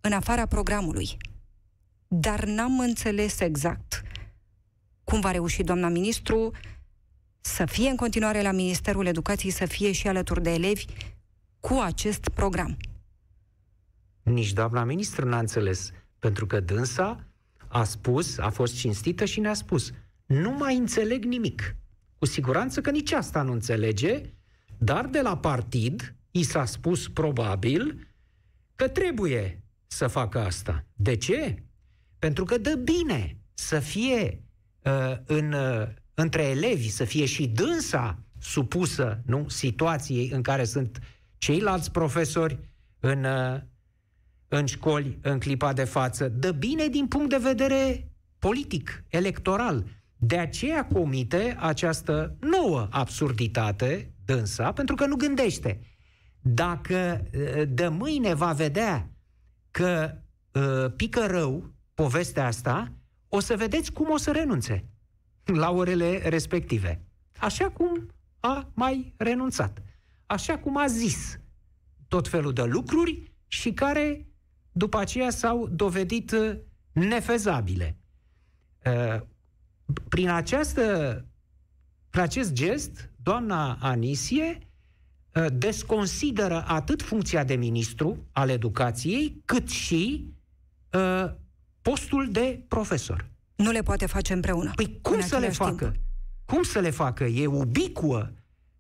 în 0.02 0.12
afara 0.12 0.46
programului. 0.46 1.18
Dar 2.08 2.44
n-am 2.44 2.80
înțeles 2.80 3.40
exact 3.40 4.02
cum 5.04 5.20
va 5.20 5.32
reuși 5.32 5.64
doamna 5.64 5.88
ministru 5.88 6.52
să 7.46 7.66
fie 7.66 7.90
în 7.90 7.96
continuare 7.96 8.42
la 8.42 8.52
Ministerul 8.52 9.06
Educației, 9.06 9.52
să 9.52 9.66
fie 9.66 9.92
și 9.92 10.08
alături 10.08 10.44
de 10.44 10.54
elevi 10.54 10.86
cu 11.60 11.74
acest 11.74 12.30
program. 12.30 12.78
Nici 14.24 14.54
doamna 14.54 14.84
ministru 14.84 15.28
n-a 15.28 15.40
înțeles, 15.40 15.92
pentru 16.20 16.46
că 16.46 16.60
dânsa 16.60 17.28
a 17.68 17.84
spus, 17.84 18.38
a 18.38 18.50
fost 18.50 18.76
cinstită 18.76 19.26
și 19.26 19.40
ne-a 19.40 19.54
spus, 19.54 19.92
nu 20.26 20.52
mai 20.52 20.76
înțeleg 20.78 21.24
nimic. 21.24 21.76
Cu 22.18 22.26
siguranță 22.26 22.82
că 22.82 22.92
nici 22.92 23.12
asta 23.12 23.42
nu 23.42 23.52
înțelege, 23.52 24.22
dar 24.78 25.06
de 25.06 25.22
la 25.22 25.38
partid 25.38 26.16
i 26.32 26.44
s-a 26.44 26.66
spus 26.66 27.08
probabil 27.08 28.08
că 28.76 28.88
trebuie 28.88 29.64
să 29.88 30.08
facă 30.08 30.40
asta. 30.40 30.86
De 30.94 31.16
ce? 31.16 31.64
Pentru 32.20 32.44
că 32.44 32.58
dă 32.58 32.76
bine 32.76 33.38
să 33.54 33.80
fie 33.80 34.44
uh, 34.84 35.18
în 35.26 35.52
uh, 35.54 35.88
între 36.16 36.44
elevi 36.44 36.90
să 36.90 37.04
fie 37.04 37.26
și 37.26 37.48
dânsa 37.48 38.20
supusă 38.40 39.22
nu, 39.26 39.46
situației 39.48 40.30
în 40.30 40.42
care 40.42 40.64
sunt 40.64 41.00
ceilalți 41.38 41.92
profesori 41.92 42.60
în, 43.00 43.24
uh, 43.24 43.62
în 44.48 44.66
școli 44.66 45.20
în 45.22 45.40
clipa 45.40 45.74
de 45.74 45.84
față, 45.84 46.28
dă 46.28 46.52
bine 46.52 46.88
din 46.88 47.08
punct 47.08 47.30
de 47.30 47.38
vedere 47.38 48.12
politic, 48.40 49.04
electoral. 49.08 49.86
De 50.18 50.38
aceea 50.38 50.86
comite 50.86 51.56
această 51.60 52.38
nouă 52.40 52.88
absurditate 52.92 54.14
dânsa, 54.26 54.72
pentru 54.72 54.96
că 54.96 55.06
nu 55.06 55.16
gândește. 55.16 55.80
Dacă 56.40 57.24
uh, 57.34 57.64
de 57.70 57.88
mâine 57.88 58.34
va 58.34 58.54
vedea 58.54 59.10
că 59.72 60.18
uh, 60.52 60.92
pică 60.96 61.26
rău 61.26 61.74
povestea 61.94 62.46
asta, 62.46 62.92
o 63.30 63.40
să 63.40 63.56
vedeți 63.56 63.92
cum 63.92 64.10
o 64.10 64.18
să 64.18 64.32
renunțe 64.32 64.95
la 65.46 65.72
orele 65.72 66.30
respective. 66.30 67.02
Așa 67.38 67.70
cum 67.70 68.08
a 68.40 68.70
mai 68.74 69.14
renunțat. 69.18 69.82
Așa 70.26 70.58
cum 70.58 70.78
a 70.78 70.88
zis 70.88 71.40
tot 72.08 72.28
felul 72.28 72.54
de 72.54 72.64
lucruri 72.64 73.32
și 73.48 73.72
care 73.72 74.28
după 74.72 74.98
aceea 74.98 75.30
s-au 75.30 75.68
dovedit 75.68 76.32
uh, 76.32 76.58
nefezabile. 76.92 77.98
Uh, 78.86 79.22
prin, 80.10 80.30
această, 80.30 81.26
prin 82.10 82.22
acest 82.22 82.54
gest, 82.54 83.10
doamna 83.16 83.78
Anisie 83.82 84.58
uh, 85.34 85.46
desconsideră 85.54 86.64
atât 86.68 87.02
funcția 87.02 87.44
de 87.44 87.56
ministru 87.56 88.28
al 88.32 88.50
educației, 88.50 89.42
cât 89.46 89.70
și 89.70 90.34
postul 91.82 92.32
de 92.32 92.64
profesor. 92.68 93.35
Nu 93.56 93.72
le 93.72 93.82
poate 93.82 94.06
face 94.06 94.34
împreună. 94.34 94.72
Păi 94.76 95.00
cum 95.02 95.22
să 95.22 95.38
le 95.38 95.50
facă? 95.50 95.86
Timp. 95.86 96.04
Cum 96.46 96.64
să 96.64 96.80
le 96.80 96.90
facă? 96.90 97.24
E 97.24 97.46
ubicuă. 97.46 98.32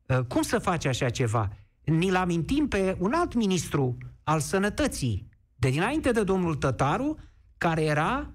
Uh, 0.06 0.20
cum 0.28 0.42
să 0.42 0.60
face 0.60 0.88
așa 0.88 1.10
ceva? 1.10 1.50
Ni-l 1.84 2.16
amintim 2.16 2.68
pe 2.68 2.96
un 3.00 3.14
alt 3.14 3.34
ministru 3.34 3.98
al 4.24 4.40
sănătății, 4.40 5.30
de 5.56 5.70
dinainte 5.70 6.12
de 6.12 6.24
domnul 6.24 6.56
Tătaru, 6.56 7.18
care 7.58 7.84
era 7.84 8.30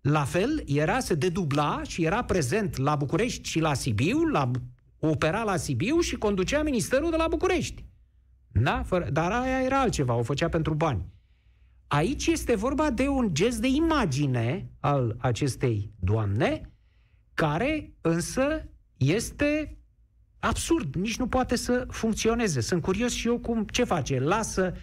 la 0.00 0.24
fel, 0.24 0.62
era, 0.66 1.00
se 1.00 1.14
dedubla 1.14 1.80
și 1.86 2.04
era 2.04 2.24
prezent 2.24 2.76
la 2.76 2.96
București 2.96 3.48
și 3.48 3.60
la 3.60 3.74
Sibiu, 3.74 4.24
la, 4.24 4.50
opera 4.98 5.42
la 5.42 5.56
Sibiu 5.56 6.00
și 6.00 6.16
conducea 6.16 6.62
ministerul 6.62 7.10
de 7.10 7.16
la 7.16 7.26
București. 7.28 7.84
Da? 8.52 8.82
Fără, 8.86 9.10
dar 9.10 9.32
aia 9.32 9.60
era 9.60 9.80
altceva, 9.80 10.14
o 10.14 10.22
făcea 10.22 10.48
pentru 10.48 10.74
bani. 10.74 11.04
Aici 11.88 12.26
este 12.26 12.54
vorba 12.54 12.90
de 12.90 13.08
un 13.08 13.34
gest 13.34 13.60
de 13.60 13.66
imagine 13.66 14.70
al 14.80 15.16
acestei 15.18 15.92
doamne, 16.00 16.72
care 17.34 17.92
însă 18.00 18.68
este 18.96 19.78
absurd, 20.38 20.94
nici 20.94 21.16
nu 21.16 21.26
poate 21.26 21.56
să 21.56 21.86
funcționeze. 21.90 22.60
Sunt 22.60 22.82
curios 22.82 23.12
și 23.12 23.26
eu 23.26 23.38
cum, 23.38 23.64
ce 23.64 23.84
face? 23.84 24.20
Lasă 24.20 24.74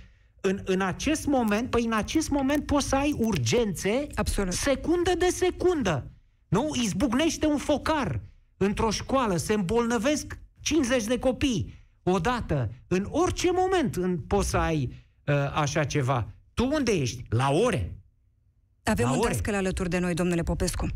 în, 0.41 0.59
în 0.65 0.81
acest 0.81 1.25
moment, 1.25 1.69
păi 1.69 1.85
în 1.85 1.93
acest 1.93 2.29
moment 2.29 2.65
poți 2.65 2.87
să 2.87 2.95
ai 2.95 3.15
urgențe 3.17 4.07
Absolut. 4.15 4.53
secundă 4.53 5.11
de 5.17 5.27
secundă. 5.29 6.11
Nu? 6.47 6.69
Izbucnește 6.83 7.45
un 7.45 7.57
focar 7.57 8.21
într-o 8.57 8.91
școală, 8.91 9.37
se 9.37 9.53
îmbolnăvesc 9.53 10.39
50 10.61 11.03
de 11.03 11.19
copii 11.19 11.73
odată. 12.03 12.71
În 12.87 13.07
orice 13.09 13.51
moment 13.51 13.95
în, 13.95 14.17
poți 14.17 14.49
să 14.49 14.57
ai 14.57 15.05
uh, 15.25 15.35
așa 15.53 15.83
ceva. 15.83 16.34
Tu 16.55 16.69
unde 16.73 16.91
ești? 16.91 17.23
La 17.29 17.49
ore. 17.51 17.91
Avem 18.83 19.05
La 19.05 19.11
un 19.11 19.17
ore. 19.19 19.29
dascăl 19.31 19.53
alături 19.55 19.89
de 19.89 19.99
noi, 19.99 20.13
domnule 20.13 20.41
Popescu. 20.41 20.87
0372069599. 20.87 20.91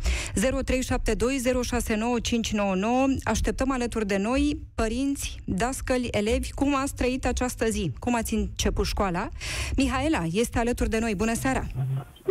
Așteptăm 3.24 3.72
alături 3.72 4.06
de 4.06 4.18
noi 4.18 4.60
părinți, 4.76 5.38
dascăli, 5.46 6.08
elevi. 6.12 6.52
Cum 6.52 6.76
ați 6.76 6.96
trăit 6.96 7.26
această 7.26 7.66
zi? 7.70 7.92
Cum 8.00 8.16
ați 8.16 8.34
început 8.34 8.86
școala? 8.86 9.28
Mihaela 9.76 10.24
este 10.32 10.60
alături 10.60 10.90
de 10.90 11.00
noi. 11.00 11.16
Bună 11.16 11.34
seara! 11.34 11.64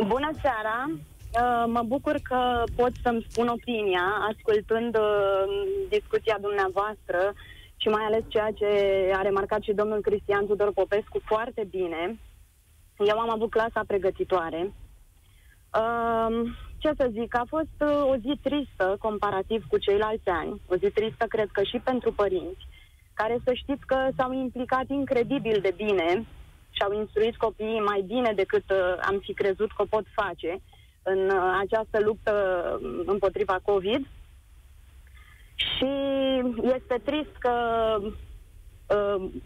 Bună 0.07 0.31
seara! 0.43 0.91
Uh, 0.91 1.65
Mă 1.67 1.83
bucur 1.87 2.19
că 2.23 2.63
pot 2.77 2.93
să-mi 3.03 3.27
spun 3.31 3.47
opinia 3.49 4.05
ascultând 4.33 4.95
uh, 4.97 5.03
discuția 5.89 6.39
dumneavoastră 6.41 7.21
și 7.77 7.89
mai 7.89 8.03
ales 8.07 8.23
ceea 8.29 8.51
ce 8.55 8.67
a 9.15 9.23
remarcat 9.23 9.63
și 9.63 9.73
domnul 9.73 10.01
Cristian 10.01 10.47
Tudor 10.47 10.73
Popescu 10.73 11.21
foarte 11.25 11.67
bine. 11.71 12.19
Eu 12.99 13.19
am 13.19 13.31
avut 13.31 13.51
clasa 13.51 13.83
pregătitoare. 13.87 14.73
Uh, 15.75 16.51
Ce 16.79 16.91
să 16.97 17.09
zic, 17.11 17.35
a 17.37 17.45
fost 17.49 17.77
uh, 17.81 18.11
o 18.11 18.17
zi 18.17 18.39
tristă 18.43 18.97
comparativ 19.01 19.65
cu 19.69 19.79
ceilalți 19.79 20.29
ani. 20.29 20.61
O 20.67 20.75
zi 20.77 20.91
tristă, 20.91 21.25
cred 21.29 21.49
că 21.53 21.63
și 21.63 21.79
pentru 21.85 22.13
părinți, 22.13 22.67
care 23.15 23.39
să 23.45 23.53
știți 23.53 23.87
că 23.87 24.09
s-au 24.17 24.33
implicat 24.33 24.89
incredibil 24.89 25.59
de 25.61 25.73
bine 25.77 26.27
și 26.71 26.83
au 26.83 26.93
instruit 26.93 27.37
copiii 27.37 27.81
mai 27.81 28.01
bine 28.07 28.33
decât 28.33 28.71
uh, 28.71 28.95
am 29.01 29.19
fi 29.19 29.33
crezut 29.33 29.73
că 29.73 29.83
o 29.83 29.91
pot 29.97 30.05
face 30.15 30.61
în 31.03 31.31
uh, 31.31 31.59
această 31.61 32.01
luptă 32.01 32.33
uh, 32.83 33.03
împotriva 33.07 33.61
COVID. 33.63 34.07
Și 35.55 35.91
este 36.75 37.01
trist 37.05 37.37
că 37.39 37.53
uh, 38.01 38.13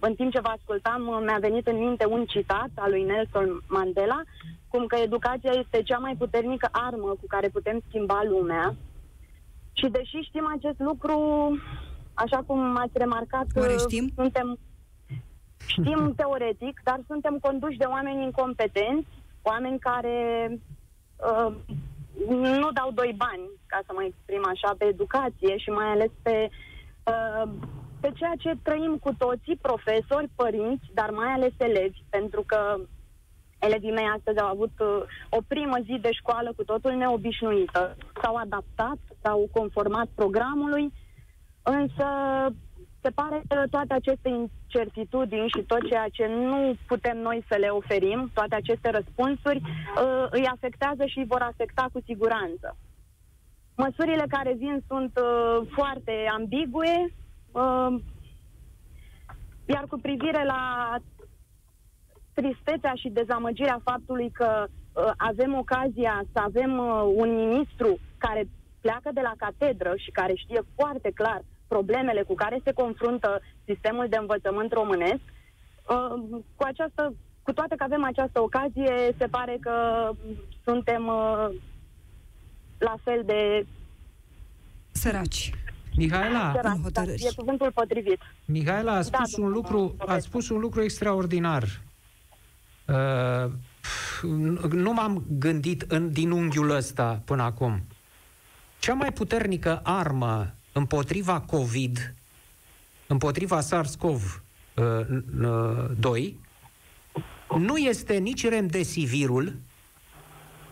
în 0.01 0.15
timp 0.15 0.33
ce 0.33 0.41
vă 0.41 0.49
ascultam 0.49 1.07
uh, 1.09 1.23
mi-a 1.27 1.39
venit 1.41 1.67
în 1.67 1.79
minte 1.79 2.07
un 2.07 2.25
citat 2.25 2.71
al 2.75 2.91
lui 2.91 3.03
Nelson 3.03 3.63
Mandela, 3.69 4.21
cum 4.69 4.87
că 4.87 4.97
educația 4.97 5.51
este 5.51 5.83
cea 5.83 5.99
mai 5.99 6.15
puternică 6.19 6.69
armă 6.73 7.09
cu 7.09 7.27
care 7.29 7.49
putem 7.49 7.83
schimba 7.89 8.23
lumea. 8.25 8.75
Și 9.73 9.87
deși 9.89 10.17
știm 10.17 10.53
acest 10.57 10.79
lucru, 10.79 11.17
așa 12.15 12.43
cum 12.47 12.77
ați 12.77 12.99
remarcat, 12.99 13.47
Oare 13.55 13.73
uh, 13.73 13.79
știm? 13.79 14.13
suntem 14.15 14.59
Știm 15.67 16.13
teoretic, 16.17 16.81
dar 16.85 17.01
suntem 17.07 17.39
conduși 17.39 17.79
de 17.79 17.85
oameni 17.85 18.23
incompetenți, 18.23 19.09
oameni 19.43 19.79
care 19.79 20.49
uh, 21.17 21.55
nu 22.61 22.71
dau 22.73 22.91
doi 22.95 23.15
bani, 23.17 23.47
ca 23.67 23.81
să 23.87 23.93
mă 23.95 24.03
exprim 24.05 24.45
așa, 24.47 24.75
pe 24.79 24.85
educație 24.85 25.57
și 25.57 25.71
mai 25.71 25.87
ales 25.87 26.11
pe, 26.23 26.49
uh, 27.07 27.51
pe 28.03 28.11
ceea 28.19 28.37
ce 28.39 28.53
trăim 28.63 28.95
cu 29.05 29.13
toții, 29.19 29.63
profesori, 29.69 30.29
părinți, 30.35 30.87
dar 30.95 31.11
mai 31.11 31.31
ales 31.33 31.53
elevi, 31.59 31.99
pentru 32.11 32.43
că 32.47 32.61
elevii 33.59 33.97
mei 33.99 34.13
astăzi 34.17 34.39
au 34.41 34.49
avut 34.49 34.75
uh, 34.81 35.03
o 35.29 35.41
primă 35.47 35.77
zi 35.87 35.99
de 36.01 36.13
școală 36.13 36.53
cu 36.57 36.65
totul 36.65 36.93
neobișnuită. 36.93 37.97
S-au 38.23 38.35
adaptat, 38.35 38.99
s-au 39.23 39.49
conformat 39.53 40.09
programului, 40.15 40.93
însă 41.63 42.07
se 43.03 43.11
pare 43.11 43.43
că 43.49 43.63
toate 43.71 43.95
aceste 43.95 44.29
incertitudini 44.29 45.53
și 45.57 45.63
tot 45.63 45.87
ceea 45.89 46.09
ce 46.13 46.27
nu 46.27 46.75
putem 46.87 47.19
noi 47.19 47.45
să 47.49 47.57
le 47.59 47.69
oferim, 47.69 48.31
toate 48.35 48.55
aceste 48.55 48.91
răspunsuri, 48.91 49.61
uh, 49.65 50.27
îi 50.31 50.47
afectează 50.47 51.05
și 51.07 51.19
îi 51.19 51.31
vor 51.35 51.41
afecta 51.41 51.87
cu 51.93 52.01
siguranță. 52.05 52.77
Măsurile 53.77 54.25
care 54.29 54.53
vin 54.59 54.83
sunt 54.89 55.13
uh, 55.19 55.67
foarte 55.77 56.13
ambigue, 56.39 56.97
uh, 56.99 57.22
iar 59.65 59.85
cu 59.89 59.99
privire 59.99 60.45
la 60.45 60.97
tristețea 62.35 62.93
și 62.95 63.09
dezamăgirea 63.09 63.81
faptului 63.85 64.31
că 64.31 64.67
uh, 64.67 65.11
avem 65.17 65.55
ocazia 65.55 66.25
să 66.33 66.39
avem 66.39 66.79
uh, 66.79 67.13
un 67.15 67.35
ministru 67.35 67.99
care 68.19 68.49
pleacă 68.81 69.11
de 69.15 69.21
la 69.21 69.33
catedră 69.37 69.93
și 69.97 70.11
care 70.11 70.35
știe 70.35 70.61
foarte 70.75 71.11
clar 71.15 71.43
problemele 71.69 72.23
cu 72.23 72.35
care 72.35 72.61
se 72.65 72.73
confruntă 72.73 73.41
sistemul 73.65 74.07
de 74.09 74.17
învățământ 74.17 74.73
românesc, 74.73 75.25
uh, 75.89 76.41
cu 76.57 76.65
această 76.65 77.15
cu 77.43 77.53
toate 77.53 77.75
că 77.77 77.85
avem 77.85 78.05
această 78.05 78.41
ocazie, 78.41 79.15
se 79.19 79.27
pare 79.27 79.57
că 79.61 79.75
suntem 80.65 81.07
uh, 81.07 81.49
la 82.79 82.95
fel 83.03 83.23
de 83.25 83.67
Săraci. 84.91 85.51
Mihaela, 85.97 86.53
săraci, 86.55 86.77
da, 86.77 86.83
hotărâri. 86.83 87.23
e 87.25 87.31
cuvântul 87.37 87.71
potrivit. 87.75 88.19
Mihaela 88.45 88.93
a 88.93 88.95
Da, 88.95 89.03
spus 89.03 89.37
un 89.37 89.43
domnul 89.43 89.53
lucru, 89.53 89.95
a 89.99 90.05
Popescu. 90.05 90.29
spus 90.29 90.49
un 90.49 90.61
lucru 90.61 90.83
extraordinar. 90.83 91.81
Uh, 92.87 93.51
nu 94.71 94.93
m-am 94.93 95.25
gândit 95.39 95.85
în, 95.89 96.13
din 96.13 96.31
unghiul 96.31 96.71
ăsta 96.71 97.23
până 97.25 97.43
acum. 97.43 97.83
Cea 98.79 98.95
mai 98.95 99.13
puternică 99.13 99.81
armă 99.83 100.55
împotriva 100.73 101.41
COVID, 101.41 102.15
împotriva 103.07 103.61
SARS-CoV-2, 103.61 106.33
nu 107.59 107.77
este 107.77 108.15
nici 108.15 108.49
remdesivirul, 108.49 109.55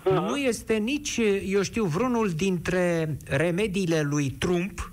nu 0.05 0.37
este 0.37 0.75
nici, 0.75 1.21
eu 1.45 1.63
știu, 1.63 1.85
vreunul 1.85 2.31
dintre 2.31 3.17
remediile 3.25 4.01
lui 4.03 4.31
Trump 4.31 4.90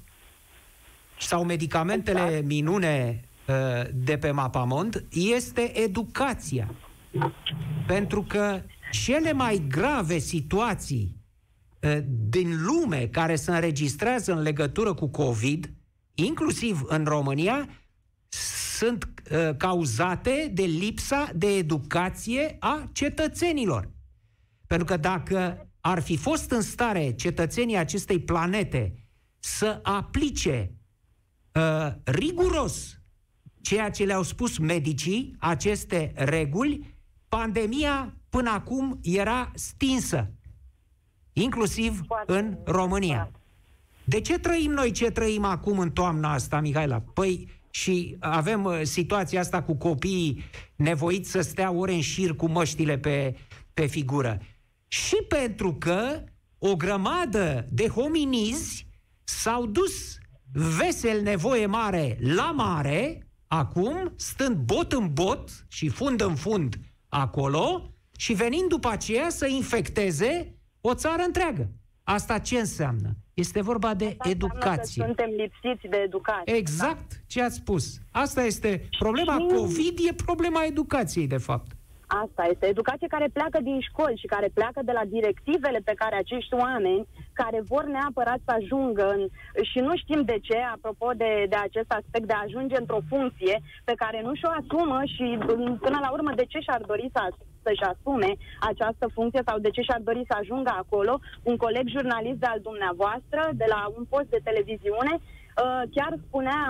sau 1.20 1.44
medicamentele 1.44 2.42
minune 2.46 3.22
uh, 3.48 3.56
de 3.94 4.18
pe 4.18 4.32
mapamond, 4.32 5.06
este 5.12 5.84
educația. 5.84 6.74
Pentru 7.88 8.24
că 8.24 8.62
cele 8.92 9.34
mai 9.34 9.66
grave 9.68 10.18
situații 10.18 11.16
uh, 11.82 11.98
din 12.30 12.64
lume 12.64 13.08
care 13.08 13.36
se 13.36 13.52
înregistrează 13.52 14.32
în 14.32 14.42
legătură 14.42 14.94
cu 14.94 15.08
COVID, 15.08 15.70
inclusiv 16.14 16.82
în 16.88 17.06
România, 17.06 17.70
sunt 18.78 19.08
uh, 19.32 19.56
cauzate 19.58 20.52
de 20.54 20.64
lipsa 20.64 21.30
de 21.36 21.48
educație 21.48 22.56
a 22.60 22.90
cetățenilor. 22.92 23.92
Pentru 24.68 24.86
că 24.86 24.98
dacă 24.98 25.68
ar 25.80 26.02
fi 26.02 26.18
fost 26.18 26.52
în 26.52 26.62
stare 26.62 27.12
cetățenii 27.12 27.78
acestei 27.78 28.20
planete 28.20 28.94
să 29.40 29.80
aplice 29.84 30.77
uh, 31.58 31.94
riguros 32.04 33.00
ceea 33.62 33.90
ce 33.90 34.04
le-au 34.04 34.24
spus 34.24 34.58
medicii, 34.58 35.36
aceste 35.40 36.12
reguli, 36.16 36.96
pandemia 37.30 38.14
până 38.30 38.50
acum 38.50 39.00
era 39.04 39.52
stinsă, 39.56 40.32
inclusiv 41.34 42.02
Foarte 42.06 42.34
în 42.34 42.58
România. 42.66 43.32
De 44.04 44.22
ce 44.22 44.40
trăim 44.40 44.72
noi 44.72 44.92
ce 44.92 45.10
trăim 45.10 45.44
acum 45.44 45.80
în 45.80 45.92
toamna 45.92 46.34
asta, 46.34 46.60
Mihaela? 46.60 47.00
Păi 47.00 47.48
și 47.70 48.16
avem 48.20 48.64
uh, 48.64 48.80
situația 48.84 49.40
asta 49.40 49.64
cu 49.64 49.76
copiii 49.76 50.44
nevoiți 50.76 51.32
să 51.32 51.42
stea 51.42 51.72
ore 51.72 51.94
în 51.94 52.02
șir 52.02 52.36
cu 52.36 52.48
măștile 52.48 52.98
pe, 52.98 53.36
pe 53.74 53.86
figură. 53.86 54.40
Și 54.88 55.16
pentru 55.28 55.74
că 55.74 56.24
o 56.58 56.76
grămadă 56.76 57.66
de 57.70 57.88
hominizi 57.88 58.88
s-au 59.24 59.66
dus 59.66 60.18
vesel 60.52 61.22
nevoie 61.22 61.66
mare 61.66 62.18
la 62.22 62.52
mare, 62.52 63.28
acum, 63.48 64.14
stând 64.16 64.56
bot 64.56 64.92
în 64.92 65.14
bot 65.14 65.50
și 65.68 65.90
fund 65.90 66.22
în 66.22 66.36
fund 66.36 66.76
acolo 67.10 67.92
și 68.18 68.34
venind 68.34 68.70
după 68.70 68.90
aceea 68.90 69.30
să 69.30 69.48
infecteze 69.48 70.56
o 70.82 70.94
țară 70.94 71.22
întreagă. 71.26 71.70
Asta 72.04 72.40
ce 72.40 72.58
înseamnă? 72.60 73.18
Este 73.34 73.62
vorba 73.62 73.94
de 73.94 74.06
Asta 74.06 74.30
înseamnă 74.30 74.56
educație. 74.56 75.02
Că 75.02 75.08
suntem 75.08 75.30
lipsiți 75.30 75.88
de 75.90 75.98
educație. 75.98 76.54
Exact 76.56 77.22
ce 77.28 77.42
ați 77.42 77.56
spus. 77.56 77.98
Asta 78.12 78.44
este 78.44 78.88
problema 79.00 79.34
Și- 79.38 79.56
COVID, 79.56 80.00
e 80.10 80.14
problema 80.14 80.64
educației, 80.66 81.28
de 81.28 81.38
fapt. 81.38 81.77
Asta 82.08 82.44
este. 82.50 82.66
Educație 82.68 83.08
care 83.08 83.28
pleacă 83.34 83.60
din 83.62 83.80
școli 83.80 84.20
și 84.22 84.28
care 84.28 84.48
pleacă 84.54 84.82
de 84.84 84.92
la 84.92 85.06
directivele 85.06 85.80
pe 85.84 85.94
care 86.02 86.16
acești 86.16 86.54
oameni 86.54 87.08
care 87.34 87.60
vor 87.72 87.84
neapărat 87.86 88.40
să 88.46 88.52
ajungă 88.56 89.06
în, 89.16 89.22
și 89.72 89.80
nu 89.80 89.98
știm 89.98 90.22
de 90.22 90.38
ce, 90.42 90.58
apropo 90.76 91.12
de, 91.16 91.46
de 91.50 91.56
acest 91.56 91.92
aspect 92.00 92.28
de 92.28 92.34
a 92.34 92.46
ajunge 92.46 92.76
într-o 92.80 93.06
funcție 93.10 93.62
pe 93.84 93.94
care 94.02 94.22
nu 94.22 94.34
și-o 94.36 94.52
asumă 94.60 95.00
și 95.16 95.26
m, 95.40 95.78
până 95.86 95.98
la 96.02 96.12
urmă 96.12 96.32
de 96.36 96.46
ce 96.52 96.60
și-ar 96.60 96.82
dori 96.92 97.10
să, 97.14 97.22
să-și 97.64 97.88
asume 97.92 98.32
această 98.60 99.06
funcție 99.14 99.42
sau 99.46 99.60
de 99.60 99.70
ce 99.70 99.82
și-ar 99.82 100.02
dori 100.04 100.24
să 100.30 100.36
ajungă 100.38 100.72
acolo. 100.78 101.20
Un 101.44 101.58
coleg 101.58 101.86
jurnalist 101.88 102.40
de 102.40 102.46
al 102.46 102.60
dumneavoastră 102.70 103.42
de 103.54 103.66
la 103.74 103.82
un 103.98 104.04
post 104.10 104.30
de 104.30 104.40
televiziune 104.44 105.14
Uh, 105.20 105.37
chiar 105.96 106.14
spunea 106.28 106.62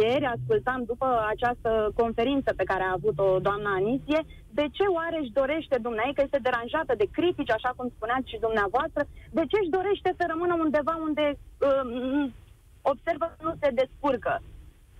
ieri, 0.00 0.24
ascultam 0.24 0.82
după 0.86 1.08
această 1.28 1.70
conferință 2.00 2.50
pe 2.56 2.64
care 2.70 2.82
a 2.82 2.96
avut-o 2.98 3.38
doamna 3.38 3.70
Anisie, 3.74 4.20
de 4.58 4.66
ce 4.76 4.84
oare 4.98 5.18
își 5.20 5.36
dorește 5.40 5.76
dumneavoastră, 5.86 6.16
că 6.16 6.22
este 6.24 6.46
deranjată 6.48 6.92
de 6.96 7.08
critici, 7.16 7.56
așa 7.56 7.70
cum 7.76 7.86
spuneați 7.96 8.30
și 8.32 8.44
dumneavoastră, 8.46 9.02
de 9.38 9.44
ce 9.50 9.56
își 9.60 9.74
dorește 9.78 10.10
să 10.18 10.24
rămână 10.28 10.54
undeva 10.64 10.94
unde 11.08 11.26
uh, 11.36 12.30
observă 12.92 13.26
că 13.30 13.38
nu 13.48 13.54
se 13.60 13.70
descurcă? 13.80 14.34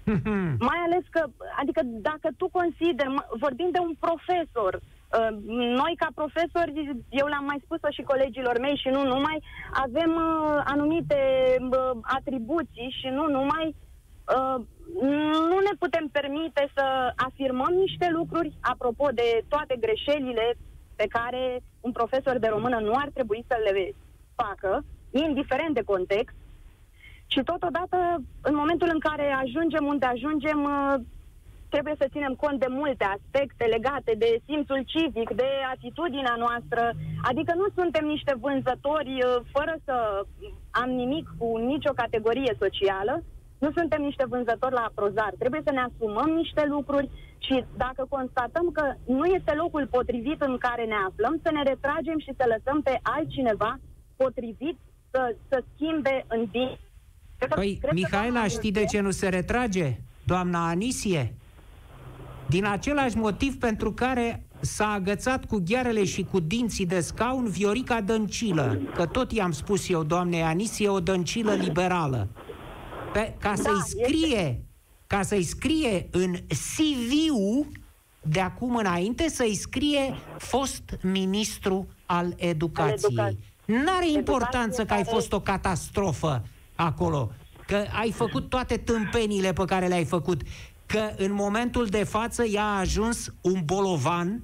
Mai 0.70 0.80
ales 0.86 1.04
că, 1.14 1.22
adică 1.60 1.80
dacă 1.84 2.28
tu 2.36 2.46
consideri, 2.58 3.14
mă- 3.16 3.28
vorbim 3.44 3.68
de 3.72 3.80
un 3.86 3.94
profesor, 4.06 4.72
Uh, 4.76 5.01
noi, 5.46 5.94
ca 5.96 6.08
profesori, 6.14 6.72
eu 7.08 7.26
le-am 7.26 7.44
mai 7.44 7.62
spus-o 7.64 7.90
și 7.90 8.02
colegilor 8.02 8.58
mei 8.58 8.76
și 8.76 8.88
nu 8.88 9.02
numai, 9.02 9.42
avem 9.72 10.10
uh, 10.14 10.60
anumite 10.64 11.20
uh, 11.60 11.90
atribuții 12.02 12.96
și 13.00 13.08
nu 13.08 13.28
numai. 13.28 13.74
Uh, 14.36 14.64
nu 15.50 15.58
ne 15.66 15.74
putem 15.78 16.08
permite 16.12 16.70
să 16.74 17.12
afirmăm 17.16 17.72
niște 17.74 18.08
lucruri 18.10 18.52
apropo 18.60 19.08
de 19.14 19.44
toate 19.48 19.76
greșelile 19.76 20.54
pe 20.96 21.06
care 21.08 21.62
un 21.80 21.92
profesor 21.92 22.38
de 22.38 22.46
română 22.46 22.78
nu 22.78 22.92
ar 22.94 23.08
trebui 23.14 23.44
să 23.48 23.56
le 23.64 23.94
facă, 24.34 24.84
indiferent 25.10 25.74
de 25.74 25.82
context. 25.82 26.34
Și 27.26 27.42
totodată, 27.42 28.22
în 28.42 28.54
momentul 28.54 28.88
în 28.92 28.98
care 28.98 29.32
ajungem 29.32 29.84
unde 29.86 30.06
ajungem, 30.06 30.64
uh, 30.64 30.94
trebuie 31.74 31.96
să 32.02 32.12
ținem 32.14 32.34
cont 32.42 32.58
de 32.64 32.70
multe 32.80 33.04
aspecte 33.16 33.64
legate 33.76 34.12
de 34.24 34.30
simțul 34.48 34.80
civic, 34.92 35.28
de 35.42 35.50
atitudinea 35.74 36.36
noastră. 36.44 36.82
Adică 37.30 37.52
nu 37.60 37.66
suntem 37.78 38.04
niște 38.14 38.34
vânzători 38.44 39.12
uh, 39.20 39.30
fără 39.54 39.74
să 39.86 39.96
am 40.82 40.90
nimic 41.02 41.26
cu 41.38 41.48
nicio 41.72 41.92
categorie 42.02 42.52
socială, 42.62 43.14
nu 43.64 43.70
suntem 43.78 44.00
niște 44.08 44.24
vânzători 44.32 44.78
la 44.78 44.84
aprozar. 44.86 45.32
Trebuie 45.38 45.62
să 45.66 45.72
ne 45.72 45.82
asumăm 45.88 46.30
niște 46.42 46.62
lucruri 46.74 47.08
și 47.46 47.64
dacă 47.76 48.02
constatăm 48.16 48.66
că 48.76 48.84
nu 49.18 49.24
este 49.24 49.52
locul 49.62 49.84
potrivit 49.96 50.40
în 50.48 50.54
care 50.66 50.84
ne 50.84 50.98
aflăm, 51.08 51.34
să 51.44 51.50
ne 51.52 51.62
retragem 51.62 52.18
și 52.24 52.32
să 52.38 52.44
lăsăm 52.54 52.78
pe 52.82 52.94
altcineva 53.02 53.72
potrivit 54.16 54.76
să, 55.10 55.36
să 55.48 55.56
schimbe 55.72 56.24
în 56.28 56.42
bine. 56.50 56.78
Păi, 57.48 57.80
Mihaela, 57.92 58.44
știi 58.46 58.72
de 58.72 58.84
ce 58.84 59.00
nu 59.00 59.10
se 59.10 59.28
retrage? 59.28 59.86
Doamna 60.24 60.68
Anisie? 60.68 61.34
Din 62.52 62.64
același 62.64 63.16
motiv 63.16 63.58
pentru 63.58 63.92
care 63.92 64.46
s-a 64.60 64.88
agățat 64.90 65.44
cu 65.44 65.62
ghearele 65.64 66.04
și 66.04 66.22
cu 66.30 66.40
dinții 66.40 66.86
de 66.86 67.00
scaun 67.00 67.48
Viorica 67.48 68.00
Dăncilă, 68.00 68.80
că 68.94 69.06
tot 69.06 69.32
i-am 69.32 69.52
spus 69.52 69.88
eu, 69.88 70.02
doamne 70.02 70.42
Anisie, 70.42 70.88
o 70.88 71.00
dăncilă 71.00 71.52
liberală. 71.52 72.28
Pe, 73.12 73.34
ca 73.38 73.54
să-i 73.54 73.64
da, 73.64 73.84
scrie, 73.86 74.36
este... 74.36 74.64
ca 75.06 75.22
să-i 75.22 75.42
scrie 75.42 76.08
în 76.10 76.32
CV-ul 76.32 77.66
de 78.22 78.40
acum 78.40 78.76
înainte, 78.76 79.28
să-i 79.28 79.54
scrie 79.54 80.14
fost 80.38 80.98
ministru 81.02 81.86
al 82.06 82.34
educației. 82.36 83.18
Al 83.18 83.36
N-are 83.64 84.10
importanță 84.10 84.84
că 84.84 84.92
ai 84.92 85.04
fost 85.04 85.32
o 85.32 85.40
catastrofă 85.40 86.42
acolo, 86.74 87.30
că 87.66 87.84
ai 88.00 88.10
făcut 88.10 88.48
toate 88.48 88.76
tâmpenile 88.76 89.52
pe 89.52 89.64
care 89.64 89.86
le-ai 89.86 90.04
făcut 90.04 90.42
că 90.92 91.12
în 91.16 91.32
momentul 91.32 91.86
de 91.86 92.04
față 92.04 92.44
ea 92.44 92.64
a 92.64 92.78
ajuns 92.78 93.34
un 93.40 93.62
bolovan 93.64 94.42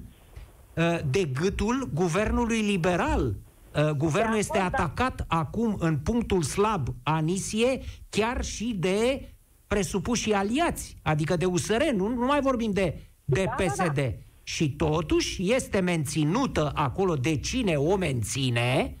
uh, 0.73 0.99
de 1.09 1.23
gâtul 1.23 1.89
guvernului 1.93 2.61
liberal. 2.61 3.35
Uh, 3.75 3.89
guvernul 3.89 4.37
este 4.37 4.57
da. 4.57 4.65
atacat 4.65 5.25
acum 5.27 5.75
în 5.79 5.97
punctul 5.97 6.43
slab 6.43 6.87
Anisie 7.03 7.81
chiar 8.09 8.43
și 8.43 8.75
de 8.79 9.29
presupuși 9.67 10.33
aliați, 10.33 10.97
adică 11.01 11.35
de 11.35 11.45
USR, 11.45 11.83
nu, 11.95 12.07
nu 12.07 12.25
mai 12.25 12.41
vorbim 12.41 12.71
de, 12.71 13.01
de 13.25 13.43
da, 13.43 13.63
PSD. 13.63 13.77
Da, 13.77 14.01
da. 14.01 14.09
Și 14.43 14.69
totuși 14.69 15.53
este 15.53 15.79
menținută 15.79 16.71
acolo 16.75 17.15
de 17.15 17.35
cine 17.35 17.75
o 17.75 17.95
menține, 17.95 18.97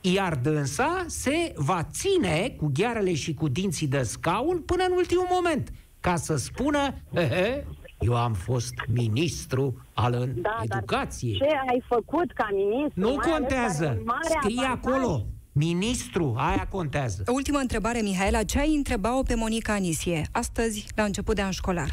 iar 0.00 0.34
dânsa 0.34 1.04
se 1.08 1.52
va 1.56 1.88
ține 1.90 2.54
cu 2.58 2.70
ghearele 2.74 3.14
și 3.14 3.34
cu 3.34 3.48
dinții 3.48 3.86
de 3.86 4.02
scaun 4.02 4.60
până 4.60 4.84
în 4.84 4.92
ultimul 4.96 5.26
moment 5.30 5.72
ca 6.02 6.16
să 6.16 6.36
spună, 6.36 6.94
he, 7.14 7.64
eu 7.98 8.16
am 8.16 8.32
fost 8.32 8.74
ministru 8.86 9.86
al 9.94 10.28
da, 10.34 10.60
educației. 10.62 11.36
ce 11.36 11.44
ai 11.70 11.82
făcut 11.86 12.32
ca 12.32 12.48
ministru? 12.52 13.00
Nu 13.00 13.18
contează. 13.30 14.02
Scrie 14.20 14.66
acolo. 14.66 15.24
Ministru, 15.52 16.34
aia 16.36 16.66
contează. 16.70 17.22
Ultima 17.32 17.60
întrebare, 17.60 18.00
Mihaela. 18.00 18.42
Ce 18.42 18.58
ai 18.58 18.74
întrebat-o 18.74 19.22
pe 19.22 19.34
Monica 19.34 19.72
Anisie 19.72 20.22
astăzi, 20.32 20.86
la 20.96 21.02
început 21.02 21.34
de 21.34 21.42
an 21.42 21.50
școlar? 21.50 21.90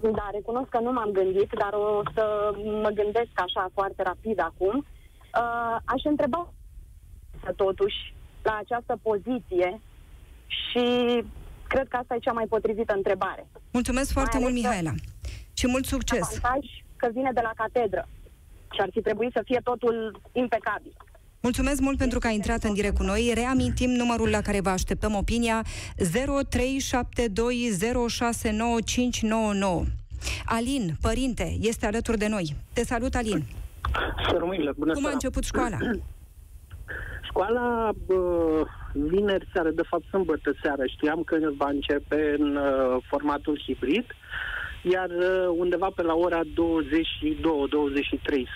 Da, 0.00 0.28
recunosc 0.32 0.68
că 0.68 0.78
nu 0.78 0.92
m-am 0.92 1.10
gândit, 1.10 1.50
dar 1.58 1.72
o 1.72 2.02
să 2.14 2.54
mă 2.82 2.90
gândesc 2.94 3.30
așa 3.34 3.70
foarte 3.74 4.02
rapid 4.02 4.40
acum. 4.40 4.76
Uh, 4.76 5.76
aș 5.84 6.02
întreba 6.04 6.52
totuși 7.56 8.14
la 8.42 8.58
această 8.60 8.98
poziție 9.02 9.80
și 10.46 10.86
Cred 11.72 11.88
că 11.88 11.96
asta 11.96 12.14
e 12.14 12.18
cea 12.18 12.32
mai 12.32 12.46
potrivită 12.48 12.92
întrebare. 12.96 13.46
Mulțumesc 13.70 14.12
foarte 14.12 14.38
mult, 14.38 14.52
Mihaela. 14.52 14.92
Și 15.52 15.66
mult 15.66 15.84
succes. 15.84 16.20
Avantaj 16.20 16.64
că 16.96 17.08
vine 17.12 17.30
de 17.34 17.40
la 17.42 17.52
catedră 17.56 18.08
și 18.74 18.80
ar 18.80 18.88
fi 18.92 19.00
trebuit 19.00 19.32
să 19.32 19.42
fie 19.44 19.60
totul 19.64 20.20
impecabil. 20.32 20.92
Mulțumesc 21.40 21.80
mult 21.80 21.98
pentru 21.98 22.18
că 22.18 22.26
ai 22.26 22.34
intrat 22.34 22.62
în 22.62 22.74
direct 22.74 22.96
cu 22.96 23.02
noi. 23.02 23.30
Reamintim 23.34 23.90
numărul 23.90 24.28
la 24.28 24.40
care 24.40 24.60
vă 24.60 24.68
așteptăm 24.68 25.14
opinia 25.14 25.62
0372069599. 25.62 25.66
Alin, 30.44 30.96
părinte, 31.00 31.56
este 31.60 31.86
alături 31.86 32.18
de 32.18 32.28
noi. 32.28 32.56
Te 32.72 32.84
salut, 32.84 33.14
Alin. 33.14 33.44
Sărmâinile, 34.30 34.72
bună 34.76 34.92
Cum 34.92 35.06
a 35.06 35.10
început 35.10 35.44
școala? 35.44 35.76
Școala 37.32 37.90
bă, 38.06 38.62
vineri 38.92 39.48
seară, 39.52 39.70
de 39.70 39.82
fapt 39.82 40.04
sâmbătă 40.08 40.54
seară, 40.62 40.82
știam 40.86 41.22
că 41.22 41.36
va 41.56 41.68
începe 41.68 42.34
în 42.38 42.56
uh, 42.56 42.96
formatul 43.08 43.62
hibrid, 43.64 44.06
iar 44.82 45.10
uh, 45.10 45.46
undeva 45.56 45.88
pe 45.94 46.02
la 46.02 46.14
ora 46.14 46.40
22-23 46.40 46.48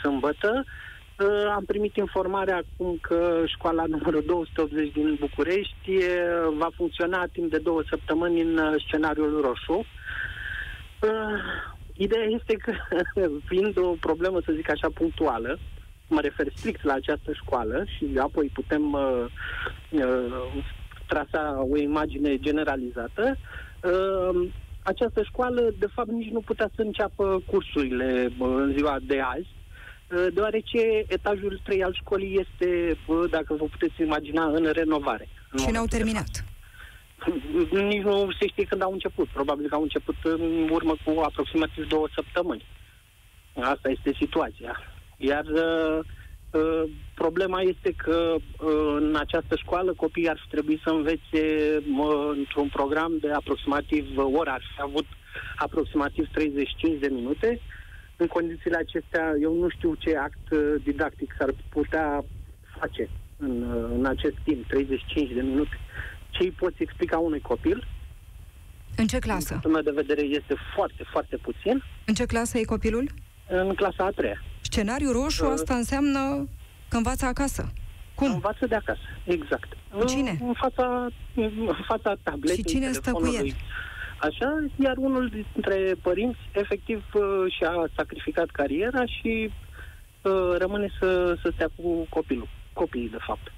sâmbătă 0.03 0.65
uh, 0.65 1.53
am 1.55 1.65
primit 1.65 1.97
informarea 1.97 2.57
acum 2.57 2.99
că 3.01 3.43
școala 3.47 3.85
numărul 3.95 4.23
280 4.27 4.93
din 4.93 5.17
București 5.21 5.91
uh, 5.97 6.55
va 6.57 6.69
funcționa 6.75 7.27
timp 7.33 7.51
de 7.51 7.59
două 7.59 7.83
săptămâni 7.89 8.41
în 8.41 8.59
uh, 8.59 8.83
scenariul 8.87 9.41
roșu. 9.41 9.85
Uh, 11.03 11.41
ideea 11.93 12.25
este 12.25 12.55
că, 12.55 12.73
fiind 13.51 13.79
o 13.79 13.95
problemă, 14.01 14.41
să 14.45 14.53
zic 14.53 14.71
așa, 14.71 14.89
punctuală, 14.95 15.59
mă 16.09 16.21
refer 16.21 16.47
strict 16.55 16.85
la 16.85 16.93
această 16.93 17.33
școală 17.33 17.85
și 17.97 18.19
apoi 18.19 18.51
putem 18.53 18.93
uh, 18.93 19.25
uh, 19.91 20.65
trasa 21.07 21.67
o 21.71 21.77
imagine 21.77 22.39
generalizată, 22.39 23.37
uh, 23.83 24.49
această 24.83 25.23
școală, 25.23 25.71
de 25.79 25.87
fapt, 25.95 26.11
nici 26.11 26.31
nu 26.31 26.41
putea 26.41 26.71
să 26.75 26.83
înceapă 26.83 27.43
cursurile 27.47 28.33
uh, 28.39 28.49
în 28.57 28.73
ziua 28.77 28.97
de 29.03 29.21
azi, 29.21 29.49
uh, 30.11 30.27
deoarece 30.35 31.05
etajul 31.07 31.61
3 31.65 31.85
al 31.85 31.95
școlii 31.95 32.39
este, 32.41 32.99
uh, 33.07 33.25
dacă 33.31 33.55
vă 33.55 33.65
puteți 33.65 34.03
imagina, 34.03 34.45
în 34.45 34.71
renovare. 34.73 35.29
În 35.51 35.59
și 35.59 35.71
n-au 35.71 35.87
terminat. 35.87 36.45
Nici 37.91 38.03
nu 38.03 38.29
se 38.41 38.47
știe 38.47 38.65
când 38.65 38.83
au 38.83 38.93
început. 38.93 39.29
Probabil 39.29 39.69
că 39.69 39.75
au 39.75 39.83
început 39.83 40.17
în 40.23 40.69
urmă 40.71 40.95
cu 41.05 41.21
aproximativ 41.21 41.89
două 41.89 42.09
săptămâni. 42.15 42.65
Asta 43.55 43.91
este 43.91 44.13
situația. 44.19 44.96
Iar 45.17 45.45
uh, 45.45 45.99
uh, 46.51 46.91
problema 47.15 47.61
este 47.61 47.93
că 47.97 48.35
uh, 48.37 48.97
în 48.97 49.17
această 49.19 49.57
școală 49.57 49.93
copiii 49.93 50.29
ar 50.29 50.39
fi 50.43 50.49
trebuit 50.49 50.81
să 50.85 50.91
învețe 50.91 51.43
uh, 51.77 52.33
într-un 52.37 52.69
program 52.69 53.13
de 53.21 53.31
aproximativ 53.31 54.17
uh, 54.17 54.25
ora, 54.33 54.53
ar 54.53 54.63
fi 54.75 54.83
avut 54.83 55.07
aproximativ 55.57 56.29
35 56.33 57.01
de 57.01 57.09
minute. 57.09 57.61
În 58.17 58.27
condițiile 58.27 58.77
acestea, 58.77 59.33
eu 59.41 59.55
nu 59.55 59.69
știu 59.69 59.95
ce 59.95 60.17
act 60.17 60.51
uh, 60.51 60.75
didactic 60.83 61.35
s-ar 61.39 61.55
putea 61.69 62.25
face 62.79 63.09
în, 63.37 63.63
uh, 63.63 63.91
în 63.95 64.05
acest 64.05 64.37
timp, 64.45 64.67
35 64.67 65.33
de 65.33 65.41
minute. 65.41 65.79
Ce 66.31 66.43
îi 66.43 66.51
poți 66.51 66.83
explica 66.83 67.19
unui 67.19 67.41
copil? 67.41 67.87
În 68.97 69.07
ce 69.07 69.19
clasă? 69.19 69.61
Din 69.63 69.81
de 69.85 69.91
vedere 69.91 70.21
este 70.21 70.55
foarte, 70.75 71.03
foarte 71.11 71.37
puțin. 71.37 71.83
În 72.05 72.15
ce 72.15 72.27
clasă 72.27 72.59
e 72.59 72.65
copilul? 72.65 73.11
În 73.49 73.75
clasa 73.75 74.05
a 74.05 74.11
treia. 74.11 74.43
Scenariul 74.71 75.13
roșu, 75.13 75.45
uh, 75.45 75.51
asta 75.53 75.75
înseamnă 75.75 76.49
că 76.89 76.97
învață 76.97 77.25
acasă. 77.27 77.73
Cum? 78.15 78.33
Învață 78.33 78.67
de 78.67 78.75
acasă, 78.75 79.07
exact. 79.25 79.77
Cu 79.99 80.05
cine? 80.05 80.39
În 80.43 80.53
fața, 80.53 81.07
în 81.35 81.71
fața 81.87 82.17
tabletei, 82.23 82.57
Și 82.57 82.65
cine 82.65 82.93
stă 82.93 83.13
cu 83.13 83.27
el? 83.35 83.47
Așa, 84.21 84.65
iar 84.81 84.97
unul 84.97 85.29
dintre 85.29 85.95
părinți 86.03 86.39
efectiv 86.53 87.05
uh, 87.15 87.23
și-a 87.57 87.73
sacrificat 87.97 88.47
cariera 88.47 89.05
și 89.05 89.51
uh, 90.23 90.55
rămâne 90.59 90.89
să, 90.99 91.37
să 91.43 91.51
stea 91.55 91.69
cu 91.77 92.07
copilul, 92.09 92.49
copiii 92.73 93.09
de 93.09 93.23
fapt. 93.27 93.53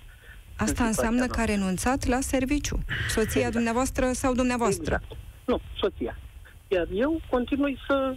Asta 0.56 0.84
înseamnă 0.84 1.26
că 1.26 1.40
a 1.40 1.44
renunțat 1.44 2.06
la 2.06 2.20
serviciu. 2.20 2.78
Soția 3.08 3.30
exact. 3.34 3.52
dumneavoastră 3.54 4.12
sau 4.12 4.34
dumneavoastră? 4.34 5.00
Exact. 5.02 5.20
Nu, 5.44 5.60
soția. 5.80 6.18
Iar 6.68 6.86
eu 6.92 7.20
continui 7.30 7.78
să 7.86 8.16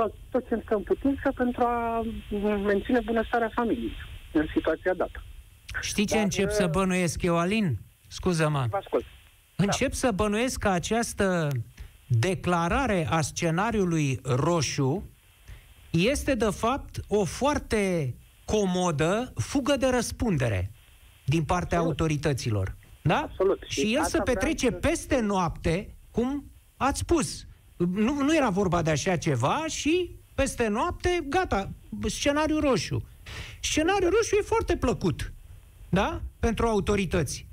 fac 0.00 0.12
tot 0.30 0.48
ce 0.48 0.54
îmi 0.54 0.64
în 0.68 0.82
putință 0.82 1.32
pentru 1.34 1.62
a 1.64 2.02
menține 2.64 3.00
bunăstarea 3.04 3.50
familiei 3.54 3.92
în 4.32 4.46
situația 4.54 4.94
dată. 4.94 5.22
Știi 5.80 6.04
ce 6.06 6.14
Dar, 6.14 6.22
încep 6.22 6.50
să 6.50 6.64
uh, 6.64 6.70
bănuiesc 6.70 7.22
eu, 7.22 7.38
Alin? 7.38 7.78
Scuză-mă. 8.08 8.66
Vă 8.70 8.76
ascult. 8.76 9.04
Încep 9.56 9.88
da. 9.88 9.94
să 9.96 10.10
bănuiesc 10.10 10.58
că 10.58 10.68
această 10.68 11.48
declarare 12.06 13.06
a 13.10 13.20
scenariului 13.20 14.20
roșu 14.22 15.08
este 15.90 16.34
de 16.34 16.50
fapt 16.50 17.00
o 17.08 17.24
foarte 17.24 18.14
comodă 18.44 19.32
fugă 19.34 19.76
de 19.76 19.86
răspundere 19.86 20.70
din 21.24 21.44
partea 21.44 21.78
Absolut. 21.78 22.00
autorităților. 22.00 22.76
Da? 23.02 23.16
Absolut. 23.16 23.62
Și 23.68 23.80
Și 23.80 23.94
el 23.94 24.00
asta 24.00 24.16
să 24.16 24.22
petrece 24.22 24.66
vreau 24.66 24.80
să- 24.82 24.88
peste 24.88 25.20
noapte, 25.20 25.96
cum 26.10 26.50
ați 26.76 26.98
spus. 26.98 27.44
Nu, 27.88 28.22
nu 28.22 28.36
era 28.36 28.48
vorba 28.48 28.82
de 28.82 28.90
așa 28.90 29.16
ceva 29.16 29.64
și 29.66 30.10
peste 30.34 30.68
noapte, 30.68 31.24
gata, 31.28 31.70
scenariu 32.06 32.58
roșu. 32.58 33.02
Scenariul 33.60 34.10
roșu 34.10 34.34
e 34.38 34.42
foarte 34.42 34.76
plăcut, 34.76 35.32
da? 35.88 36.20
Pentru 36.38 36.66
autorități. 36.66 37.46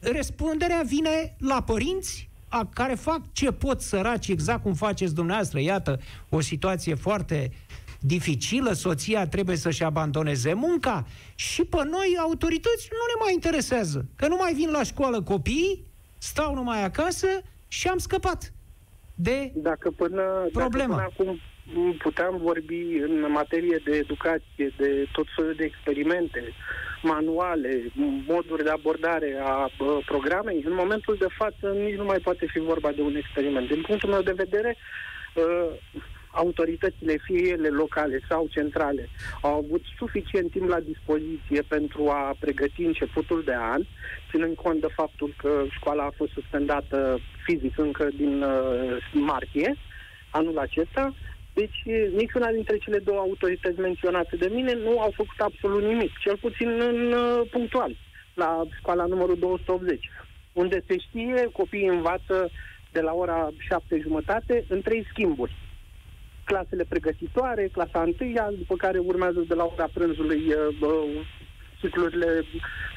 Răspunderea 0.00 0.82
vine 0.86 1.36
la 1.38 1.62
părinți 1.62 2.28
a 2.48 2.68
care 2.72 2.94
fac 2.94 3.20
ce 3.32 3.50
pot 3.50 3.80
săraci, 3.80 4.28
exact 4.28 4.62
cum 4.62 4.74
faceți 4.74 5.14
dumneavoastră. 5.14 5.60
Iată, 5.60 6.00
o 6.28 6.40
situație 6.40 6.94
foarte 6.94 7.52
dificilă, 8.00 8.72
soția 8.72 9.26
trebuie 9.28 9.56
să-și 9.56 9.82
abandoneze 9.82 10.52
munca 10.52 11.06
și 11.34 11.64
pe 11.64 11.84
noi, 11.84 12.16
autorități, 12.20 12.88
nu 12.90 13.04
ne 13.06 13.24
mai 13.24 13.32
interesează. 13.32 14.06
Că 14.16 14.28
nu 14.28 14.36
mai 14.36 14.54
vin 14.54 14.70
la 14.70 14.82
școală 14.82 15.22
copiii, 15.22 15.84
stau 16.18 16.54
numai 16.54 16.84
acasă 16.84 17.26
și 17.68 17.88
am 17.88 17.98
scăpat 17.98 18.52
de 19.16 19.50
Dacă 19.54 19.90
până, 19.90 20.48
Problema. 20.52 20.96
dacă 20.96 21.12
până 21.16 21.30
acum 21.30 21.40
puteam 21.98 22.36
vorbi 22.36 22.98
în 23.02 23.30
materie 23.30 23.80
de 23.84 23.96
educație, 23.96 24.72
de 24.76 25.06
tot 25.12 25.26
felul 25.36 25.54
de 25.56 25.64
experimente, 25.64 26.42
manuale, 27.02 27.82
moduri 28.26 28.62
de 28.64 28.70
abordare 28.70 29.40
a 29.44 29.68
bă, 29.78 29.98
programei, 30.06 30.62
în 30.66 30.74
momentul 30.74 31.16
de 31.18 31.26
față 31.38 31.72
nici 31.72 31.96
nu 31.96 32.04
mai 32.04 32.18
poate 32.18 32.46
fi 32.46 32.58
vorba 32.58 32.92
de 32.92 33.02
un 33.02 33.16
experiment. 33.16 33.68
Din 33.68 33.80
punctul 33.80 34.08
meu 34.10 34.22
de 34.22 34.32
vedere, 34.32 34.76
uh, 35.34 36.02
autoritățile, 36.36 37.16
fie 37.24 37.48
ele 37.48 37.68
locale 37.68 38.20
sau 38.28 38.46
centrale, 38.50 39.08
au 39.40 39.54
avut 39.54 39.82
suficient 39.96 40.50
timp 40.50 40.68
la 40.68 40.80
dispoziție 40.80 41.62
pentru 41.68 42.08
a 42.08 42.36
pregăti 42.38 42.82
începutul 42.82 43.42
de 43.44 43.54
an, 43.54 43.82
ținând 44.30 44.56
cont 44.56 44.80
de 44.80 44.86
faptul 44.94 45.34
că 45.36 45.64
școala 45.70 46.04
a 46.04 46.16
fost 46.16 46.32
suspendată 46.32 47.18
fizic 47.44 47.78
încă 47.78 48.08
din 48.16 48.42
uh, 48.42 48.96
martie 49.12 49.76
anul 50.30 50.58
acesta. 50.58 51.14
Deci 51.54 51.82
eh, 51.84 52.08
niciuna 52.16 52.50
dintre 52.50 52.76
cele 52.78 52.98
două 52.98 53.18
autorități 53.18 53.80
menționate 53.80 54.36
de 54.36 54.50
mine 54.52 54.72
nu 54.74 55.00
au 55.00 55.12
făcut 55.14 55.38
absolut 55.38 55.82
nimic, 55.82 56.18
cel 56.18 56.36
puțin 56.36 56.68
în 56.80 57.12
uh, 57.12 57.48
punctual, 57.50 57.96
la 58.34 58.62
școala 58.78 59.04
numărul 59.06 59.38
280, 59.38 60.10
unde 60.52 60.82
se 60.86 60.98
știe, 60.98 61.48
copiii 61.52 61.86
învață 61.86 62.50
de 62.92 63.00
la 63.00 63.12
ora 63.12 63.48
șapte 63.58 63.98
jumătate 64.02 64.64
în 64.68 64.80
trei 64.82 65.06
schimburi 65.10 65.54
clasele 66.50 66.84
pregătitoare, 66.88 67.68
clasa 67.72 68.00
întâia, 68.02 68.46
după 68.58 68.74
care 68.84 68.98
urmează 68.98 69.40
de 69.48 69.54
la 69.54 69.64
ora 69.72 69.88
prânzului 69.92 70.42
uh, 70.46 70.80
uh, 70.80 71.26
ciclurile 71.80 72.30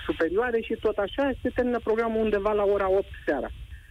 superioare 0.05 0.59
și 0.62 0.75
tot 0.85 0.97
așa 0.97 1.31
se 1.41 1.49
termină 1.55 1.79
programul 1.79 2.21
undeva 2.21 2.51
la 2.51 2.63
ora 2.63 2.89
8 2.89 3.05
seara, 3.25 3.49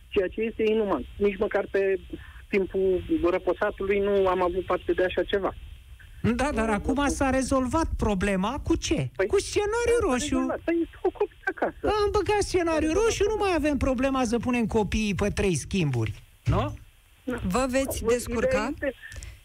ceea 0.09 0.29
ce 0.29 0.41
este 0.41 0.63
inuman. 0.63 1.05
Nici 1.17 1.39
măcar 1.39 1.65
pe 1.71 2.01
timpul 2.49 3.03
răposatului 3.31 3.99
nu 3.99 4.29
am 4.29 4.43
avut 4.43 4.65
parte 4.65 4.93
de 4.93 5.05
așa 5.05 5.23
ceva. 5.23 5.55
Da, 6.23 6.51
dar 6.53 6.71
acum 6.71 7.09
s-a 7.09 7.31
rezolvat 7.31 7.89
problema 7.97 8.61
cu 8.65 8.77
ce? 8.77 9.11
Păi, 9.17 9.27
cu 9.27 9.41
scenariu 9.41 9.99
roșu. 10.01 10.61
Păi 10.65 10.89
cu 11.03 11.11
copii 11.11 11.43
acasă. 11.45 11.79
Am 11.83 12.09
băgat 12.13 12.41
scenariu 12.41 12.93
roșu, 12.93 13.25
nu 13.29 13.37
mai 13.39 13.53
avem 13.57 13.77
problema 13.77 14.25
să 14.25 14.39
punem 14.39 14.67
copiii 14.67 15.15
pe 15.15 15.29
trei 15.29 15.55
schimburi. 15.55 16.23
Nu? 16.45 16.75
Vă 17.25 17.67
veți 17.71 18.05
descurca? 18.05 18.47
Ideea 18.49 18.71
este, 18.75 18.95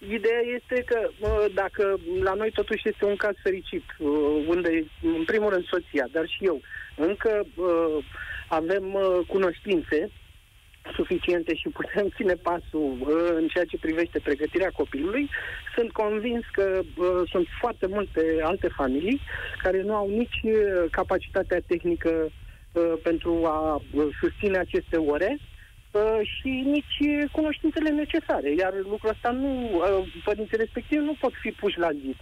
ideea 0.10 0.42
este 0.56 0.84
că 0.86 1.10
mă, 1.20 1.50
dacă 1.54 2.00
la 2.24 2.34
noi 2.34 2.52
totuși 2.52 2.90
este 2.90 3.06
un 3.06 3.16
caz 3.16 3.36
fericit, 3.44 3.84
uh, 4.00 4.46
unde, 4.48 4.86
în 5.02 5.24
primul 5.26 5.50
rând, 5.50 5.66
soția, 5.66 6.08
dar 6.12 6.28
și 6.28 6.46
eu, 6.46 6.62
încă 6.96 7.46
uh, 7.56 8.06
avem 8.48 8.94
uh, 8.94 9.20
cunoștințe 9.28 10.12
suficiente 10.96 11.56
și 11.56 11.70
putem 11.70 12.10
ține 12.16 12.34
pasul 12.34 12.98
uh, 13.00 13.32
în 13.36 13.48
ceea 13.48 13.66
ce 13.66 13.78
privește 13.78 14.20
pregătirea 14.20 14.70
copilului, 14.70 15.30
sunt 15.76 15.92
convins 15.92 16.44
că 16.52 16.82
uh, 16.98 17.22
sunt 17.32 17.48
foarte 17.60 17.88
multe 17.88 18.40
alte 18.42 18.68
familii 18.68 19.22
care 19.62 19.82
nu 19.82 19.96
au 19.96 20.10
nici 20.10 20.40
uh, 20.44 20.54
capacitatea 20.92 21.60
tehnică 21.68 22.32
uh, 22.72 22.94
pentru 23.04 23.46
a 23.46 23.76
uh, 23.76 24.06
susține 24.20 24.58
aceste 24.58 24.98
ore 24.98 25.38
uh, 25.94 26.20
și 26.36 26.48
nici 26.48 26.98
uh, 27.00 27.30
cunoștințele 27.32 27.90
necesare. 27.90 28.54
Iar 28.54 28.74
lucrul 28.76 29.10
ăsta 29.10 29.32
nu, 29.32 29.52
uh, 29.74 30.14
părinții 30.24 30.58
respectivi 30.58 31.04
nu 31.04 31.16
pot 31.20 31.34
fi 31.42 31.52
puși 31.52 31.80
la 31.80 31.92
zid. 31.92 32.18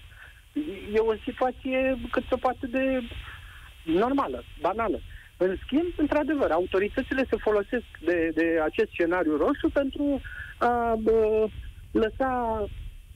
E 0.93 0.99
o 0.99 1.15
situație 1.23 1.97
cât 2.11 2.23
se 2.29 2.35
poate 2.35 2.67
de 2.67 3.01
normală, 3.83 4.43
banală. 4.61 4.99
În 5.37 5.55
schimb, 5.63 5.93
într-adevăr, 5.97 6.51
autoritățile 6.51 7.25
se 7.29 7.35
folosesc 7.35 7.85
de, 8.03 8.31
de 8.33 8.59
acest 8.63 8.89
scenariu 8.91 9.37
roșu 9.37 9.69
pentru 9.73 10.21
a 10.57 10.95
bă, 10.99 11.47
lăsa, 11.91 12.65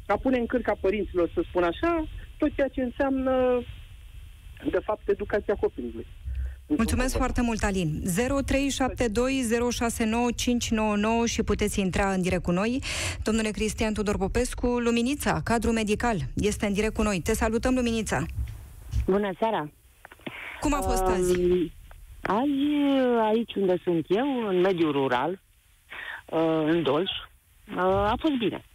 a 0.08 0.18
pune 0.18 0.38
în 0.38 0.46
cârca 0.46 0.76
părinților, 0.82 1.30
să 1.34 1.42
spun 1.50 1.64
așa, 1.64 2.06
tot 2.38 2.56
ceea 2.56 2.68
ce 2.68 2.82
înseamnă, 2.82 3.62
de 4.70 4.80
fapt, 4.84 5.10
educația 5.10 5.56
copilului. 5.60 6.08
Mulțumesc 6.68 7.18
foarte 7.18 7.42
mult, 7.42 7.64
Alin. 7.64 8.02
0372069599 8.04 8.08
și 11.26 11.44
puteți 11.44 11.80
intra 11.80 12.12
în 12.12 12.22
direct 12.22 12.44
cu 12.44 12.52
noi. 12.52 12.82
Domnule 13.24 13.50
Cristian 13.50 13.94
Tudor 13.94 14.18
Popescu, 14.18 14.68
Luminița, 14.68 15.42
cadru 15.44 15.72
medical, 15.72 16.18
este 16.36 16.66
în 16.66 16.74
direct 16.74 16.94
cu 16.94 17.02
noi. 17.02 17.22
Te 17.24 17.34
salutăm, 17.34 17.74
Luminița. 17.74 18.26
Bună 19.06 19.32
seara! 19.40 19.70
Cum 20.60 20.74
a 20.74 20.82
fost 20.82 21.04
azi? 21.04 21.40
Um, 21.40 21.72
Azi, 22.22 22.50
aici 23.22 23.56
unde 23.56 23.78
sunt 23.84 24.06
eu, 24.10 24.48
în 24.48 24.60
mediul 24.60 24.92
rural, 24.92 25.32
uh, 26.26 26.64
în 26.66 26.84
Dolj, 26.84 27.10
uh, 27.76 27.84
a 27.84 28.16
fost 28.20 28.34
bine. 28.34 28.66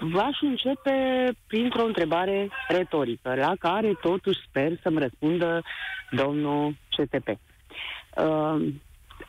Um, 0.00 0.08
V-aș 0.10 0.40
începe 0.40 1.28
printr-o 1.46 1.84
întrebare 1.84 2.48
retorică, 2.68 3.34
la 3.34 3.54
care 3.58 3.94
totuși 4.00 4.40
sper 4.48 4.72
să-mi 4.82 4.98
răspundă 4.98 5.62
domnul 6.10 6.76
CTP. 6.96 7.28
Uh, 7.28 8.72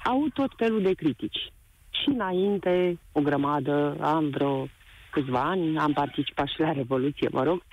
au 0.04 0.28
tot 0.34 0.52
felul 0.58 0.82
de 0.82 0.94
critici. 0.94 1.52
Și 1.90 2.10
înainte, 2.10 3.00
o 3.12 3.22
grămadă, 3.22 3.98
am 4.02 4.30
vreo 4.30 4.68
câțiva 5.12 5.42
ani, 5.42 5.78
am 5.78 5.94
participat 5.94 6.48
și 6.48 6.60
la 6.60 6.72
Revoluție, 6.72 7.30
mă 7.32 7.44
rog, 7.44 7.64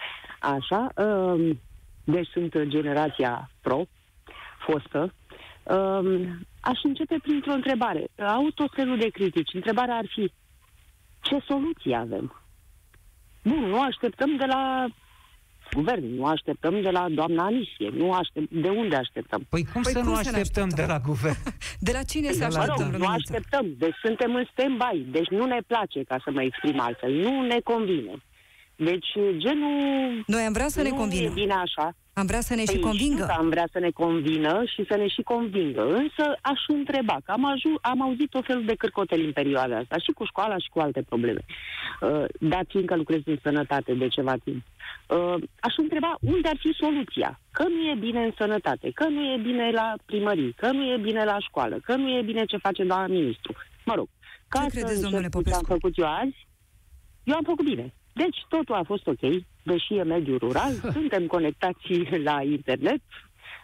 așa. 0.40 0.88
Uh, 0.96 1.56
deci 2.04 2.28
sunt 2.28 2.62
generația 2.62 3.50
pro, 3.60 3.82
fostă. 4.58 5.14
Uh, 5.62 6.28
aș 6.60 6.78
începe 6.82 7.16
printr-o 7.22 7.52
întrebare. 7.52 8.04
Au 8.18 8.50
tot 8.54 8.70
felul 8.74 8.98
de 8.98 9.08
critici. 9.08 9.54
Întrebarea 9.54 9.94
ar 9.94 10.06
fi, 10.08 10.32
ce 11.20 11.38
soluții 11.46 11.94
avem? 11.94 12.41
Bun, 13.42 13.64
nu 13.64 13.80
așteptăm 13.80 14.36
de 14.36 14.44
la 14.44 14.86
guvern, 15.72 16.14
nu 16.14 16.24
așteptăm 16.24 16.80
de 16.80 16.90
la 16.90 17.06
doamna 17.08 17.44
Anisie, 17.44 17.88
nu 17.92 18.12
aștept, 18.12 18.50
de 18.50 18.68
unde 18.68 18.96
așteptăm? 18.96 19.46
Păi 19.48 19.64
cum 19.72 19.82
Păi 19.82 19.92
să 19.92 19.98
cum 19.98 20.08
nu 20.08 20.14
să 20.14 20.30
ne 20.30 20.36
așteptăm 20.36 20.68
de 20.68 20.82
așteptăm? 20.82 20.96
la 20.96 21.06
guvern? 21.08 21.36
De 21.86 21.92
la 21.92 22.02
cine 22.02 22.32
să 22.32 22.38
De 22.38 22.46
la- 22.46 22.58
Mă 22.58 22.64
rog, 22.64 22.70
așteptăm, 22.70 22.86
nu 22.86 22.92
Luminița? 22.98 23.12
așteptăm, 23.34 23.66
deci 23.78 23.94
suntem 24.04 24.34
în 24.34 24.44
stand-by, 24.52 25.10
deci 25.10 25.28
nu 25.28 25.44
ne 25.46 25.58
place, 25.66 26.02
ca 26.02 26.16
să 26.24 26.30
mă 26.30 26.42
exprim 26.42 26.80
altfel, 26.80 27.12
nu 27.12 27.42
ne 27.46 27.58
convine. 27.64 28.14
Deci, 28.76 29.06
genul... 29.36 30.22
Noi 30.26 30.42
am 30.42 30.52
vrea 30.52 30.68
să 30.68 30.82
ne 30.82 30.88
nu 30.88 30.94
convină. 30.94 31.22
e 31.22 31.30
bine 31.34 31.52
așa. 31.52 31.94
Am 32.14 32.26
vrea 32.26 32.40
să 32.40 32.54
ne 32.54 32.60
și 32.60 32.66
Păi, 32.66 32.74
știu 32.76 32.86
convingă. 32.88 33.24
că 33.24 33.32
am 33.38 33.48
vrea 33.48 33.68
să 33.72 33.78
ne 33.78 33.90
convină 33.90 34.62
și 34.66 34.84
să 34.88 34.96
ne 34.96 35.08
și 35.08 35.22
convingă. 35.22 35.82
Însă 35.94 36.24
aș 36.40 36.60
întreba, 36.66 37.16
că 37.24 37.30
am, 37.32 37.44
aju- 37.44 37.78
am 37.80 38.02
auzit 38.02 38.34
o 38.34 38.42
fel 38.42 38.62
de 38.64 38.74
cârcoteli 38.74 39.24
în 39.24 39.32
perioada 39.32 39.76
asta, 39.76 39.98
și 39.98 40.10
cu 40.12 40.24
școala 40.24 40.58
și 40.58 40.68
cu 40.68 40.78
alte 40.80 41.02
probleme. 41.02 41.40
Uh, 42.00 42.24
dat 42.40 42.64
fiindcă 42.68 42.96
lucrez 42.96 43.20
în 43.24 43.38
sănătate 43.42 43.94
de 43.94 44.08
ceva 44.08 44.34
timp. 44.44 44.62
Uh, 45.08 45.34
aș 45.60 45.74
întreba 45.76 46.16
unde 46.20 46.48
ar 46.48 46.56
fi 46.58 46.72
soluția. 46.80 47.40
Că 47.50 47.62
nu 47.62 47.80
e 47.90 47.94
bine 47.98 48.24
în 48.24 48.32
sănătate, 48.36 48.90
că 48.90 49.08
nu 49.08 49.20
e 49.32 49.36
bine 49.42 49.70
la 49.70 49.94
primării, 50.06 50.52
că 50.52 50.70
nu 50.70 50.82
e 50.92 50.96
bine 50.96 51.24
la 51.24 51.36
școală, 51.38 51.78
că 51.84 51.94
nu 51.96 52.08
e 52.16 52.22
bine 52.22 52.44
ce 52.44 52.56
face 52.56 52.84
doamna 52.84 53.06
ministru. 53.06 53.52
Mă 53.84 53.94
rog, 53.94 54.08
ca 54.48 54.58
Ce 54.58 54.64
să 54.64 54.70
credeți, 54.70 54.94
încep 54.94 55.10
domnule 55.10 55.28
cu 55.28 55.42
ce 55.42 55.54
am 55.54 55.60
Popescu? 55.60 55.72
făcut 55.72 55.96
eu 55.98 56.06
azi, 56.06 56.46
eu 57.24 57.34
am 57.34 57.42
făcut 57.44 57.64
bine. 57.64 57.94
Deci 58.12 58.36
totul 58.48 58.74
a 58.74 58.82
fost 58.86 59.06
ok, 59.06 59.20
deși 59.62 59.94
e 59.94 60.02
mediul 60.02 60.38
rural, 60.38 60.72
suntem 60.96 61.26
conectați 61.26 61.86
la 62.24 62.42
internet, 62.42 63.00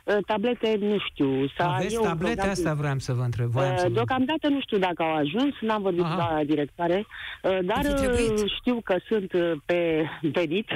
Uh, 0.05 0.17
tablete 0.27 0.77
nu 0.81 0.97
știu. 1.11 1.47
Să 1.57 1.63
Aveți 1.63 1.95
e 1.95 1.99
un 1.99 2.05
tablete? 2.05 2.35
program- 2.35 2.51
Asta 2.51 2.75
vreau 2.75 2.99
să 2.99 3.13
vă 3.13 3.23
întreb. 3.23 3.47
Voiam 3.47 3.77
să 3.77 3.83
Uh, 3.83 3.89
vă... 3.89 3.95
Deocamdată 3.95 4.49
nu 4.49 4.61
știu 4.61 4.79
dacă 4.79 5.03
au 5.03 5.15
ajuns, 5.15 5.55
n-am 5.61 5.83
vorbit 5.83 6.03
Aha. 6.03 6.11
cu 6.11 6.17
doamna 6.17 6.43
directoare, 6.45 6.97
uh, 7.43 7.59
dar 7.65 7.77
Ar 7.77 7.85
fi 7.85 7.93
trebuit. 7.95 8.39
uh, 8.43 8.51
știu 8.61 8.81
că 8.85 8.97
sunt 9.09 9.33
uh, 9.33 9.53
pe 9.65 10.05
venit, 10.21 10.67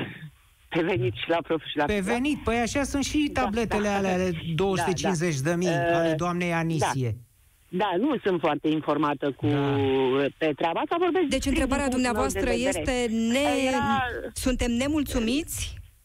pe 0.69 0.83
venit 0.83 1.13
și 1.15 1.29
la 1.29 1.37
prof 1.43 1.63
și 1.65 1.77
la 1.77 1.85
Pe 1.85 1.93
privat. 1.93 2.13
venit, 2.13 2.39
păi 2.45 2.57
așa 2.59 2.83
sunt 2.83 3.05
și 3.05 3.31
Da, 3.33 3.41
tabletele 3.43 3.89
da. 3.89 3.97
alea 3.97 4.13
ale 4.13 4.31
250 4.55 5.39
de 5.41 5.55
mii 5.57 5.69
Uh, 5.69 5.75
ale 5.95 6.15
doamnei 6.17 6.53
Anisie. 6.53 7.11
da, 7.11 7.17
nu 7.99 8.17
sunt 8.25 8.41
foarte 8.41 8.69
informată 8.69 9.27
cu 9.39 9.47
Da. 9.47 9.77
pe 10.39 10.53
treaba 10.57 10.81
asta. 10.81 10.97
Vorbesc 10.99 11.27
Deci 11.35 11.41
strict 11.43 11.47
întrebarea 11.59 11.89
din 11.89 12.03
punctul 12.03 12.15
meu 12.15 12.29
dumneavoastră 12.31 12.47
de 12.51 12.57
vedere. 12.57 12.79
este, 12.81 12.95
ne... 13.35 13.47
Era- 13.69 14.05
suntem 14.45 14.71
nemulțumiți? 14.83 15.59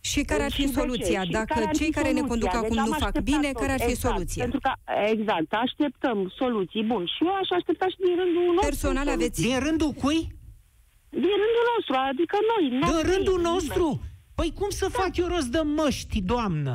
Și 0.10 0.22
care 0.32 0.44
ar 0.44 0.52
Și 0.52 0.60
fi 0.62 0.66
de 0.68 0.74
ce? 0.74 0.80
soluția? 0.80 1.22
Și 1.24 1.32
Dacă 1.40 1.46
care 1.54 1.66
ar 1.68 1.72
fi 1.76 1.80
cei 1.82 1.92
care 1.98 2.10
ne 2.12 2.22
soluția? 2.24 2.32
conduc 2.32 2.50
Deci 2.52 2.62
acum 2.64 2.78
am 2.84 2.90
nu 2.92 2.92
fac 3.04 3.08
așteptat 3.08 3.24
bine, 3.32 3.50
tot. 3.52 3.62
care 3.62 3.72
ar 3.78 3.82
fi 3.88 3.92
exact, 3.96 4.14
soluția? 4.14 4.42
Pentru 4.44 4.60
că, 4.66 4.72
exact, 5.14 5.50
așteptăm 5.66 6.18
soluții. 6.42 6.84
Bun, 6.92 7.04
și 7.14 7.20
eu 7.30 7.34
aș 7.42 7.50
aștepta 7.60 7.86
și 7.94 7.98
din 8.06 8.16
rândul 8.22 8.44
nostru. 8.54 8.68
Personal 8.72 9.06
soluții. 9.06 9.18
aveți 9.20 9.42
Din 9.48 9.58
rândul 9.68 9.92
cui? 10.02 10.20
Din 11.24 11.36
rândul 11.44 11.66
nostru, 11.74 11.94
adică 12.12 12.36
noi. 12.52 12.64
Din 12.70 12.80
noi, 12.94 13.02
rândul 13.14 13.38
nimeni. 13.40 13.54
nostru? 13.54 13.86
Păi 14.38 14.50
cum 14.60 14.70
să 14.82 14.86
fac 15.00 15.12
eu 15.22 15.28
rost 15.34 15.50
de 15.58 15.62
măști, 15.80 16.18
doamnă, 16.34 16.74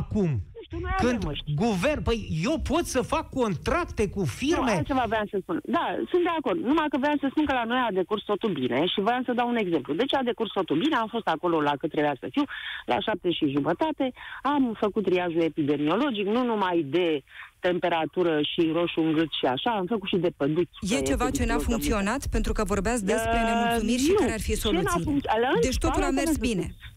acum? 0.00 0.30
Nu 0.56 0.60
știu, 0.64 0.78
noi 0.78 0.90
Când 0.96 1.14
avem 1.14 1.28
măști. 1.28 1.54
guvern, 1.54 2.02
păi 2.02 2.18
eu 2.48 2.56
pot 2.70 2.84
să 2.94 3.00
fac 3.02 3.28
contracte 3.40 4.08
cu 4.08 4.18
Nu, 4.18 4.24
firme? 4.24 4.70
altceva 4.70 5.04
vreau 5.06 5.26
să 5.30 5.38
spun. 5.42 5.60
Da, 5.64 5.86
sunt 6.10 6.22
de 6.22 6.32
acord. 6.38 6.58
Numai 6.70 6.86
că 6.92 6.96
vreau 6.98 7.16
să 7.20 7.26
spun 7.30 7.44
că 7.44 7.52
la 7.52 7.64
noi 7.64 7.80
a 7.88 7.92
decurs 7.92 8.22
totul 8.24 8.52
bine 8.52 8.86
și 8.86 9.00
vreau 9.00 9.20
să 9.24 9.32
dau 9.32 9.48
un 9.48 9.56
exemplu. 9.56 9.94
Deci 9.94 10.14
a 10.14 10.22
decurs 10.22 10.50
totul 10.52 10.78
bine, 10.78 10.96
am 10.96 11.08
fost 11.10 11.26
acolo 11.26 11.60
la 11.60 11.72
cât 11.80 11.90
trebuia 11.90 12.16
să 12.20 12.26
fiu, 12.30 12.42
la 12.86 12.98
șapte 13.00 13.30
și 13.30 13.50
jumătate, 13.56 14.12
am 14.42 14.76
făcut 14.80 15.04
triajul 15.04 15.40
epidemiologic, 15.40 16.26
nu 16.26 16.44
numai 16.44 16.82
de 16.96 17.22
temperatură 17.60 18.40
și 18.42 18.70
roșu 18.72 19.00
în 19.00 19.12
gât 19.12 19.30
și 19.38 19.46
așa, 19.46 19.70
am 19.70 19.86
făcut 19.86 20.08
și 20.08 20.16
de 20.16 20.30
păduți. 20.36 20.94
E 20.94 21.00
ceva 21.00 21.30
ce 21.30 21.44
n-a 21.44 21.58
funcționat? 21.58 22.26
Pentru 22.26 22.52
că 22.52 22.64
vorbeați 22.64 23.04
despre 23.04 23.38
Uh, 23.42 23.48
nemulțumiri 23.50 24.02
și 24.02 24.10
nu. 24.10 24.18
care 24.18 24.32
ar 24.32 24.40
fi 24.40 24.46
Ce 24.46 24.54
n-a 24.54 24.60
soluțiile. 24.60 25.04
funcționat? 25.10 25.54
În 25.54 25.60
Deci 25.60 25.78
totul 25.78 25.88
școală, 26.02 26.06
a 26.06 26.10
mers 26.20 26.30
trebuie 26.30 26.50
să 26.50 26.54
bine. 26.54 26.66
A- 26.74 26.96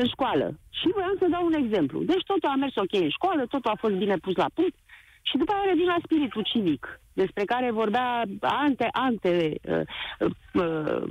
În 0.00 0.06
școală. 0.06 0.46
Și 0.70 0.88
vreau 0.94 1.14
să 1.18 1.26
dau 1.30 1.44
un 1.44 1.52
exemplu. 1.52 2.02
Deci 2.02 2.24
totul 2.24 2.48
a 2.48 2.54
mers 2.54 2.76
ok 2.76 2.92
în 2.92 3.08
școală, 3.08 3.46
totul 3.46 3.70
a 3.70 3.80
fost 3.82 3.94
bine 3.94 4.16
pus 4.16 4.36
la 4.36 4.50
punct. 4.54 4.76
Și 5.22 5.36
după 5.36 5.52
aia 5.52 5.70
revin 5.70 5.86
la 5.86 5.96
spiritul 6.02 6.42
civic, 6.42 7.00
despre 7.22 7.44
care 7.44 7.70
vorbea 7.70 8.22
ante, 8.40 8.88
ante 8.92 9.32
uh, 9.62 9.80
uh, 10.18 10.30
uh, 10.52 11.02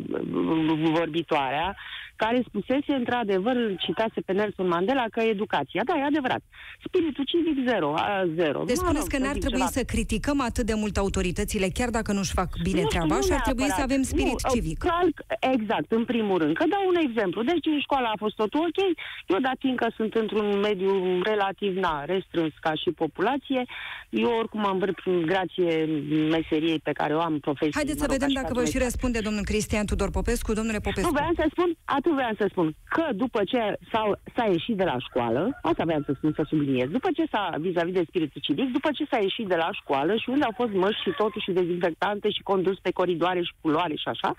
vorbitoarea, 0.97 1.75
care 2.23 2.43
spusese 2.47 2.93
într-adevăr, 3.01 3.55
citase 3.85 4.19
pe 4.25 4.33
Nelson 4.33 4.67
Mandela, 4.67 5.05
că 5.11 5.19
educația, 5.21 5.81
da, 5.85 5.93
e 5.97 6.03
adevărat. 6.03 6.41
Spiritul 6.87 7.23
civic 7.31 7.57
zero, 7.69 7.93
a, 7.95 8.25
zero. 8.35 8.59
Deci 8.71 8.81
Mă 8.81 8.83
spuneți 8.83 9.07
rog, 9.07 9.11
că 9.13 9.17
să 9.17 9.23
n-ar 9.23 9.33
zic 9.37 9.43
trebui 9.45 9.65
ceva. 9.65 9.77
să 9.77 9.83
criticăm 9.93 10.39
atât 10.49 10.65
de 10.65 10.73
mult 10.73 10.95
autoritățile, 10.97 11.67
chiar 11.77 11.89
dacă 11.89 12.11
nu-și 12.17 12.37
fac 12.39 12.49
bine 12.67 12.81
Nu 12.81 12.87
știu, 12.87 12.93
treaba 12.93 13.15
nu 13.15 13.21
și 13.27 13.31
ar 13.37 13.41
trebui 13.47 13.67
să 13.69 13.75
neapărat. 13.75 13.89
avem 13.89 14.01
spirit 14.11 14.39
nu, 14.43 14.49
civic. 14.53 14.77
Calc, 14.77 15.15
exact, 15.55 15.89
în 15.99 16.05
primul 16.05 16.37
rând. 16.41 16.53
Că 16.59 16.65
dau 16.75 16.83
un 16.91 16.97
exemplu. 17.07 17.39
Deci 17.51 17.65
în 17.75 17.79
școală 17.79 18.07
a 18.13 18.21
fost 18.23 18.35
totul 18.35 18.59
ok. 18.67 18.79
Eu, 19.31 19.39
dat 19.47 19.57
fiindcă 19.59 19.87
sunt 19.97 20.13
într-un 20.13 20.47
mediu 20.67 20.91
relativ 21.31 21.71
na, 21.85 22.05
restrâns 22.13 22.53
ca 22.65 22.73
și 22.81 22.89
populație, 23.03 23.61
eu 24.09 24.29
oricum 24.39 24.65
am 24.65 24.77
vârf 24.77 24.99
grație 25.31 25.96
meseriei 26.35 26.79
pe 26.79 26.91
care 26.91 27.13
o 27.15 27.21
am 27.21 27.39
profesie. 27.39 27.79
Haideți 27.79 27.97
mă 27.97 28.03
să 28.03 28.09
rog, 28.09 28.15
vedem 28.17 28.29
așa 28.29 28.41
dacă 28.41 28.53
ca 28.53 28.59
vă 28.59 28.65
să 28.65 28.71
și 28.71 28.83
răspunde 28.87 29.19
domnul 29.19 29.43
Cristian 29.43 29.85
Tudor 29.85 30.09
Popescu. 30.09 30.53
Domnule 30.53 30.81
nu, 30.83 30.87
Popescu, 30.87 31.13
vreau 31.19 31.33
să 31.35 31.45
spun, 31.53 31.69
atât 31.85 32.13
vreau 32.19 32.33
să 32.37 32.45
spun, 32.49 32.67
că 32.95 33.05
după 33.23 33.39
ce 33.51 33.61
s-a, 33.91 34.03
s-a 34.35 34.45
ieșit 34.55 34.75
de 34.81 34.83
la 34.83 34.97
școală, 35.07 35.59
asta 35.61 35.83
vreau 35.83 36.01
să 36.05 36.11
spun, 36.17 36.31
să 36.35 36.43
subliniez, 36.47 36.87
după 36.89 37.09
ce 37.17 37.25
s-a, 37.31 37.43
vis-a-vis 37.59 37.93
de 37.93 38.03
spiritul 38.07 38.41
civic, 38.41 38.71
după 38.71 38.89
ce 38.97 39.05
s-a 39.11 39.19
ieșit 39.27 39.47
de 39.47 39.55
la 39.55 39.69
școală 39.71 40.15
și 40.15 40.29
unde 40.29 40.43
au 40.45 40.53
fost 40.55 40.73
măști 40.73 41.01
și 41.01 41.11
totul 41.17 41.41
și 41.41 41.51
dezinfectante 41.51 42.29
și 42.29 42.41
condus 42.51 42.77
pe 42.79 42.91
coridoare 42.91 43.41
și 43.41 43.53
culoare 43.61 43.95
și 43.95 44.07
așa, 44.13 44.35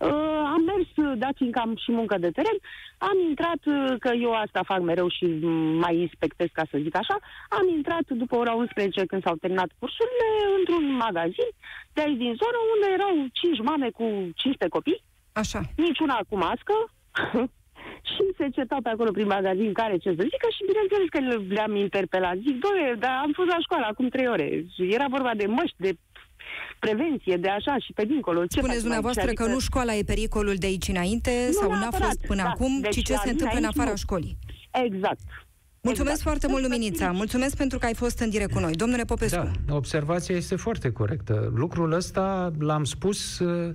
uh, 0.00 0.42
am 0.54 0.62
mers, 0.70 0.88
uh, 0.96 1.18
dat 1.18 1.34
fiindcă 1.36 1.60
am 1.60 1.76
și 1.84 1.90
muncă 1.92 2.16
de 2.18 2.30
teren, 2.30 2.58
am 2.98 3.16
intrat, 3.28 3.60
uh, 3.64 3.94
că 3.98 4.10
eu 4.26 4.32
asta 4.32 4.60
fac 4.70 4.80
mereu 4.80 5.08
și 5.08 5.24
mm, 5.24 5.78
mai 5.84 5.96
inspectez, 6.06 6.48
ca 6.52 6.62
să 6.70 6.78
zic 6.82 6.96
așa, 6.96 7.16
am 7.48 7.66
intrat 7.76 8.06
după 8.22 8.36
ora 8.36 8.52
11, 8.52 9.04
când 9.06 9.22
s-au 9.22 9.36
terminat 9.36 9.70
cursurile, 9.78 10.28
într-un 10.58 10.84
magazin 11.06 11.50
de 11.92 12.00
aici 12.00 12.16
din 12.24 12.34
zonă, 12.42 12.58
unde 12.74 12.86
erau 12.98 13.12
5 13.32 13.58
mame 13.70 13.88
cu 13.90 14.04
15 14.34 14.68
copii, 14.68 15.02
așa. 15.32 15.60
niciuna 15.76 16.18
cu 16.28 16.36
mască 16.36 16.74
și 18.10 18.22
se 18.36 18.48
certau 18.56 18.80
pe 18.82 18.88
acolo 18.88 19.10
prin 19.10 19.26
magazin 19.26 19.72
care 19.72 19.96
ce 19.96 20.08
să 20.08 20.22
zică 20.32 20.48
și 20.56 20.66
bineînțeles 20.70 21.08
că 21.14 21.18
le- 21.20 21.54
le-am 21.54 21.74
interpelat. 21.76 22.36
Zic, 22.46 22.56
doamne, 22.64 22.94
dar 22.98 23.14
am 23.24 23.32
fost 23.38 23.48
la 23.48 23.56
școală 23.66 23.86
acum 23.88 24.08
trei 24.08 24.28
ore. 24.28 24.48
Și 24.74 24.82
Era 24.96 25.06
vorba 25.16 25.32
de 25.34 25.46
măști, 25.46 25.76
de 25.86 25.92
prevenție, 26.78 27.36
de 27.36 27.48
așa 27.48 27.78
și 27.78 27.92
pe 27.92 28.04
dincolo. 28.04 28.40
Ce 28.40 28.46
Spuneți 28.48 28.66
facem 28.66 28.80
dumneavoastră 28.82 29.26
aici? 29.26 29.36
că 29.36 29.46
nu 29.46 29.58
școala 29.58 29.94
e 29.94 30.02
pericolul 30.02 30.54
de 30.54 30.66
aici 30.66 30.88
înainte 30.88 31.30
Nu 31.46 31.52
sau 31.52 31.70
n-a 31.70 31.78
neapărat, 31.78 32.06
fost 32.06 32.26
până 32.26 32.42
da. 32.42 32.48
acum, 32.48 32.80
Deci 32.80 32.94
ci 32.94 33.02
ce 33.04 33.12
la 33.12 33.18
se 33.18 33.22
mine 33.24 33.32
întâmplă 33.32 33.58
în 33.58 33.64
aici 33.64 33.74
afara 33.76 33.90
nu. 33.90 33.96
școlii. 33.96 34.38
Exact. 34.84 35.20
Mulțumesc 35.80 36.16
Exact. 36.16 36.20
foarte 36.28 36.46
mult, 36.46 36.62
Deci, 36.62 36.70
Luminița. 36.70 37.10
Mulțumesc 37.10 37.56
pentru 37.56 37.78
că 37.78 37.86
ai 37.86 37.94
fost 37.94 38.18
în 38.18 38.30
direct 38.30 38.52
cu 38.52 38.58
noi. 38.58 38.72
Domnule 38.72 39.04
Popescu. 39.04 39.50
Da, 39.66 39.74
observația 39.74 40.36
este 40.36 40.56
foarte 40.56 40.90
corectă. 40.92 41.52
Lucrul 41.54 41.92
ăsta 41.92 42.50
l-am 42.58 42.84
spus 42.84 43.38
uh, 43.38 43.74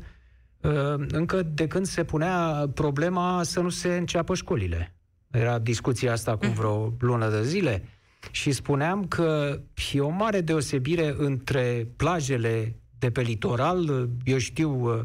uh, 0.62 0.72
încă 1.12 1.42
de 1.54 1.68
când 1.68 1.86
se 1.86 2.04
punea 2.04 2.66
problema 2.74 3.44
să 3.44 3.60
nu 3.62 3.70
se 3.70 3.96
înceapă 3.98 4.36
școlile. 4.36 4.96
Era 5.32 5.60
discuția 5.60 6.12
asta 6.12 6.32
acum 6.32 6.50
vreo 6.54 6.94
lună 7.00 7.30
de 7.30 7.44
zile 7.44 7.84
și 8.32 8.52
spuneam 8.52 9.08
că 9.08 9.60
e 9.94 10.00
o 10.00 10.10
mare 10.10 10.42
deosebire 10.42 11.16
între 11.18 11.88
plajele 11.98 12.76
de 13.00 13.12
pe 13.12 13.22
litoral, 13.22 14.10
eu 14.24 14.38
știu, 14.38 14.98
uh, 14.98 15.04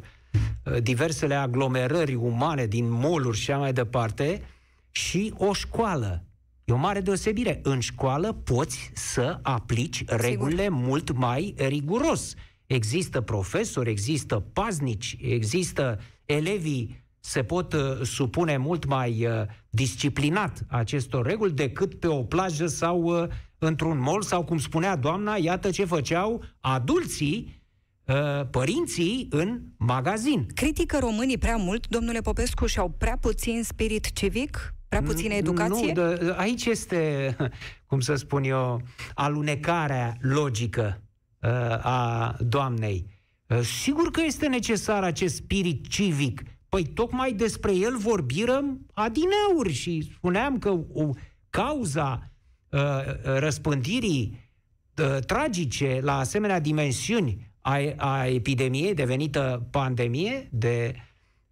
uh, 0.65 0.83
diversele 0.83 1.35
aglomerări 1.35 2.15
umane 2.15 2.67
din 2.67 2.91
moluri 2.91 3.37
și 3.37 3.51
așa 3.51 3.61
mai 3.61 3.73
departe, 3.73 4.43
și 4.91 5.35
o 5.37 5.53
școală. 5.53 6.25
E 6.65 6.73
o 6.73 6.77
mare 6.77 7.01
deosebire. 7.01 7.61
În 7.63 7.81
școală 7.81 8.33
poți 8.33 8.91
să 8.95 9.39
aplici 9.43 10.05
regulile 10.07 10.69
mult 10.69 11.13
mai 11.13 11.55
riguros. 11.57 12.35
Există 12.67 13.21
profesori, 13.21 13.91
există 13.91 14.45
paznici, 14.53 15.17
există 15.21 16.01
elevii 16.25 17.05
se 17.27 17.43
pot 17.43 17.73
uh, 17.73 18.01
supune 18.03 18.57
mult 18.57 18.87
mai 18.87 19.27
uh, 19.27 19.33
disciplinat 19.71 20.65
acestor 20.69 21.27
reguli 21.27 21.53
decât 21.53 21.95
pe 21.95 22.07
o 22.07 22.23
plajă 22.23 22.67
sau 22.67 23.03
uh, 23.03 23.29
într-un 23.59 23.99
mall 23.99 24.23
sau, 24.23 24.45
cum 24.45 24.59
spunea 24.59 24.97
doamna, 24.97 25.37
iată 25.37 25.71
ce 25.71 25.85
făceau 25.85 26.45
adulții, 26.61 27.63
uh, 28.05 28.47
părinții 28.51 29.27
în 29.31 29.63
magazin. 29.77 30.47
Critică 30.55 30.99
românii 30.99 31.39
prea 31.39 31.57
mult, 31.57 31.87
domnule 31.87 32.21
Popescu, 32.21 32.67
și 32.67 32.79
au 32.79 32.89
prea 32.89 33.17
puțin 33.21 33.63
spirit 33.63 34.13
civic? 34.13 34.75
Prea 34.89 35.03
puțină 35.03 35.35
educație? 35.35 35.93
Nu, 35.93 36.15
de, 36.15 36.35
aici 36.37 36.65
este, 36.65 37.37
cum 37.89 38.01
să 38.01 38.15
spun 38.15 38.45
eu, 38.45 38.81
alunecarea 39.15 40.17
logică 40.21 41.03
uh, 41.41 41.51
a 41.87 42.37
doamnei. 42.41 43.07
Uh, 43.47 43.61
sigur 43.61 44.11
că 44.11 44.21
este 44.25 44.47
necesar 44.47 45.03
acest 45.03 45.35
spirit 45.35 45.89
civic. 45.89 46.43
Păi 46.77 46.85
tocmai 46.85 47.33
despre 47.33 47.75
el 47.75 47.97
vorbirăm 47.97 48.87
adineauri 48.93 49.73
și 49.73 50.13
spuneam 50.15 50.59
că 50.59 50.69
o 50.93 51.11
cauza 51.51 52.31
uh, 52.71 52.81
răspândirii 53.23 54.51
uh, 54.99 55.19
tragice 55.27 56.01
la 56.03 56.19
asemenea 56.19 56.61
dimensiuni 56.61 57.53
a, 57.61 57.79
a 57.97 58.27
epidemiei 58.27 58.95
devenită 58.95 59.67
pandemie 59.71 60.49
de 60.53 60.95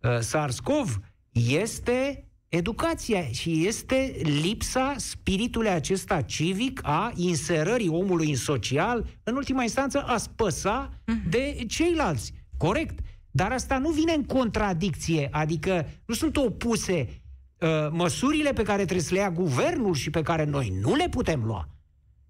uh, 0.01 0.19
SARS-CoV 0.19 1.01
este 1.33 2.29
educația 2.49 3.27
și 3.31 3.67
este 3.67 4.15
lipsa 4.23 4.95
spiritului 4.97 5.71
acesta 5.71 6.23
civic 6.23 6.81
a 6.83 7.13
inserării 7.17 7.89
omului 7.89 8.31
în 8.31 8.37
social, 8.37 9.07
în 9.23 9.37
ultima 9.37 9.63
instanță 9.63 10.03
a 10.03 10.17
spăsa 10.17 11.01
de 11.29 11.65
ceilalți. 11.69 12.33
Corect. 12.57 12.99
Dar 13.37 13.53
asta 13.53 13.79
nu 13.79 13.91
vine 13.91 14.13
în 14.13 14.25
contradicție, 14.25 15.29
adică 15.31 15.87
nu 16.07 16.15
sunt 16.15 16.37
opuse 16.37 17.23
uh, 17.59 17.69
măsurile 17.91 18.53
pe 18.53 18.63
care 18.63 18.83
trebuie 18.83 19.01
să 19.01 19.15
le 19.15 19.21
ia 19.21 19.31
guvernul 19.31 19.95
și 19.95 20.11
pe 20.11 20.23
care 20.23 20.45
noi 20.45 20.73
nu 20.81 20.95
le 20.95 21.09
putem 21.11 21.45
lua. 21.45 21.69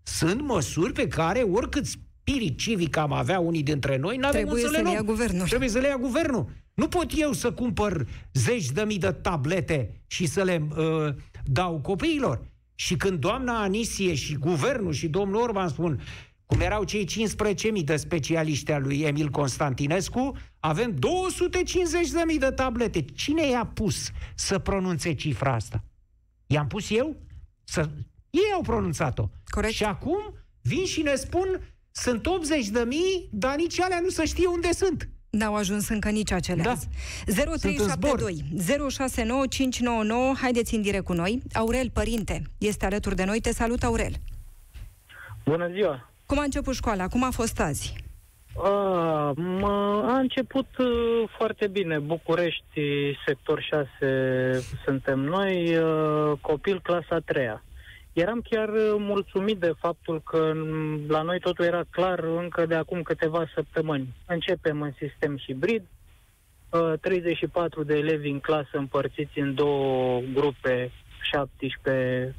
Sunt 0.02 0.40
măsuri 0.40 0.92
pe 0.92 1.08
care 1.08 1.40
oricât 1.40 1.86
spirit 1.86 2.58
civic 2.58 2.96
am 2.96 3.12
avea 3.12 3.38
unii 3.38 3.62
dintre 3.62 3.96
noi, 3.96 4.16
n-avem 4.16 4.40
Trebuie 4.40 4.62
să, 4.62 4.68
să 4.68 4.76
le 4.76 4.82
le 4.82 4.88
ia 4.88 4.92
luăm. 4.94 5.06
guvernul. 5.06 5.46
Trebuie 5.46 5.68
să 5.68 5.78
le 5.78 5.86
ia 5.86 5.96
guvernul. 5.96 6.48
Nu 6.74 6.88
pot 6.88 7.10
eu 7.16 7.32
să 7.32 7.52
cumpăr 7.52 8.06
zeci 8.32 8.70
de 8.70 8.82
mii 8.82 8.98
de 8.98 9.10
tablete 9.12 10.00
și 10.06 10.26
să 10.26 10.42
le 10.42 10.68
uh, 10.76 11.14
dau 11.44 11.80
copiilor. 11.80 12.46
Și 12.74 12.96
când 12.96 13.18
doamna 13.18 13.62
Anisie 13.62 14.14
și 14.14 14.34
guvernul 14.34 14.92
și 14.92 15.08
domnul 15.08 15.40
Orban 15.40 15.68
spun 15.68 15.92
cum 15.92 16.02
erau 16.60 16.84
cei 16.84 17.06
15.000 17.78 17.84
de 17.84 17.96
specialiști 17.96 18.72
al 18.72 18.82
lui 18.82 19.00
Emil 19.00 19.28
Constantinescu, 19.28 20.36
avem 20.60 20.94
250.000 20.94 22.38
de 22.38 22.50
tablete. 22.50 23.00
Cine 23.00 23.48
i-a 23.48 23.70
pus 23.74 24.10
să 24.34 24.58
pronunțe 24.58 25.14
cifra 25.14 25.54
asta? 25.54 25.84
I-am 26.46 26.66
pus 26.66 26.90
eu? 26.90 27.16
Să... 27.64 27.88
Ei 28.30 28.52
au 28.54 28.60
pronunțat-o. 28.60 29.28
Corect. 29.44 29.74
Și 29.74 29.84
acum 29.84 30.34
vin 30.62 30.84
și 30.84 31.02
ne 31.02 31.14
spun 31.14 31.60
sunt 31.90 32.26
80 32.26 32.66
de 32.66 32.84
mii, 32.86 33.28
dar 33.30 33.56
nici 33.56 33.80
alea 33.80 34.00
nu 34.00 34.08
să 34.08 34.24
știe 34.24 34.46
unde 34.46 34.72
sunt. 34.72 35.08
N-au 35.30 35.54
ajuns 35.54 35.88
încă 35.88 36.10
nici 36.10 36.32
acelea. 36.32 36.64
Da. 36.64 36.70
azi. 36.70 36.88
0372 37.26 38.44
069599. 38.90 40.34
Haideți 40.40 40.74
în 40.74 40.82
direct 40.82 41.04
cu 41.04 41.12
noi. 41.12 41.42
Aurel, 41.52 41.90
părinte, 41.90 42.42
este 42.58 42.84
alături 42.86 43.16
de 43.16 43.24
noi. 43.24 43.40
Te 43.40 43.52
salut, 43.52 43.82
Aurel. 43.82 44.12
Bună 45.44 45.68
ziua! 45.72 46.13
Cum 46.26 46.38
a 46.38 46.42
început 46.42 46.74
școala? 46.74 47.08
Cum 47.08 47.24
a 47.24 47.30
fost 47.30 47.60
azi? 47.60 48.04
A, 48.62 49.32
mă, 49.36 50.02
a 50.06 50.18
început 50.18 50.66
uh, 50.78 51.28
foarte 51.36 51.66
bine. 51.66 51.98
București, 51.98 52.80
sector 53.26 53.60
6, 53.60 54.64
suntem 54.84 55.20
noi, 55.20 55.76
uh, 55.76 56.32
copil 56.40 56.80
clasa 56.80 57.18
3 57.24 57.60
Eram 58.12 58.40
chiar 58.50 58.68
uh, 58.68 58.94
mulțumit 58.98 59.58
de 59.58 59.72
faptul 59.78 60.22
că 60.22 60.52
la 61.08 61.22
noi 61.22 61.40
totul 61.40 61.64
era 61.64 61.82
clar 61.90 62.18
încă 62.18 62.66
de 62.66 62.74
acum 62.74 63.02
câteva 63.02 63.46
săptămâni. 63.54 64.08
Începem 64.26 64.82
în 64.82 64.92
sistem 64.98 65.38
hibrid, 65.38 65.82
34 67.00 67.82
de 67.82 67.94
elevi 67.96 68.28
în 68.28 68.40
clasă 68.40 68.70
împărțiți 68.72 69.38
în 69.38 69.54
două 69.54 70.20
grupe, 70.34 70.90
17 71.22 72.34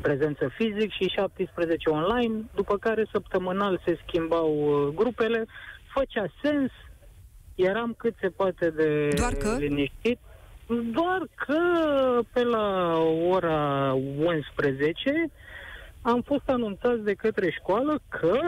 prezență 0.00 0.48
fizic 0.56 0.90
și 0.92 1.12
17 1.16 1.88
online, 1.90 2.44
după 2.54 2.78
care 2.78 3.06
săptămânal 3.12 3.82
se 3.84 3.98
schimbau 4.06 4.50
uh, 4.54 4.94
grupele, 4.94 5.44
făcea 5.94 6.26
sens, 6.42 6.70
eram 7.54 7.94
cât 7.98 8.14
se 8.20 8.28
poate 8.28 8.70
de 8.70 9.08
Doar 9.16 9.32
că? 9.32 9.56
liniștit, 9.58 10.18
doar 10.66 11.22
că 11.34 11.58
pe 12.32 12.42
la 12.42 12.96
ora 13.28 13.92
11 13.92 15.30
am 16.02 16.22
fost 16.22 16.48
anunțați 16.48 17.02
de 17.02 17.14
către 17.14 17.50
școală 17.50 18.00
că 18.08 18.38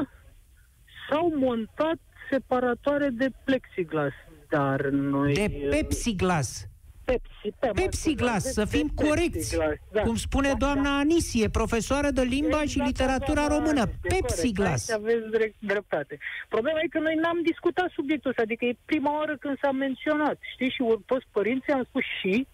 s-au 1.09 1.33
montat 1.37 1.99
separatoare 2.31 3.09
de 3.09 3.29
plexiglas, 3.45 4.13
dar 4.49 4.81
noi... 4.87 5.35
De 5.35 5.67
Pepsi-glas. 5.71 6.67
Pepsi, 7.05 7.49
pe 7.59 7.71
Pepsi 7.75 8.15
Glass, 8.15 8.53
să 8.53 8.65
fim 8.65 8.89
corecți. 8.95 9.57
Da. 9.93 10.01
Cum 10.01 10.17
spune 10.17 10.49
Da, 10.49 10.55
doamna 10.55 10.91
da. 10.91 10.99
Anisie, 10.99 11.49
profesoară 11.49 12.11
de 12.11 12.23
limba 12.23 12.61
și 12.61 12.65
Exact, 12.65 12.87
literatura 12.87 13.47
doamna 13.47 13.57
română. 13.57 13.81
Anisie, 13.81 13.99
Pepsi 14.09 14.37
corect, 14.37 14.55
Glass. 14.55 14.91
aici 14.91 15.01
Aveți 15.01 15.31
drept, 15.31 15.55
dreptate. 15.59 16.19
Problema 16.49 16.79
e 16.83 16.89
că 16.89 16.99
noi 16.99 17.15
n-am 17.15 17.41
discutat 17.43 17.91
subiectul 17.91 18.31
ăsta, 18.31 18.43
adică 18.43 18.65
e 18.65 18.77
prima 18.85 19.17
oară 19.19 19.37
când 19.37 19.59
s-a 19.63 19.71
menționat. 19.71 20.39
Știi, 20.53 20.71
și 20.71 20.83
toți 21.07 21.27
părinții 21.33 21.73
am 21.73 21.85
spus 21.89 22.03
și, 22.21 22.47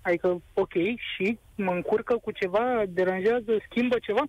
adică 0.00 0.42
ok, 0.54 0.74
și 1.14 1.38
mă 1.54 1.72
încurcă 1.72 2.16
cu 2.16 2.30
ceva, 2.30 2.82
deranjează, 2.88 3.52
schimbă 3.68 3.96
ceva, 3.98 4.24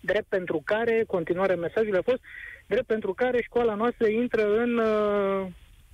drept 0.00 0.28
pentru 0.28 0.62
care, 0.64 1.04
continuarea 1.06 1.56
mesajului 1.56 1.98
a 1.98 2.02
fost, 2.10 2.20
drept 2.66 2.86
pentru 2.86 3.12
care 3.12 3.42
școala 3.42 3.74
noastră 3.74 4.06
intră 4.08 4.56
în 4.62 4.78
uh, 4.78 5.46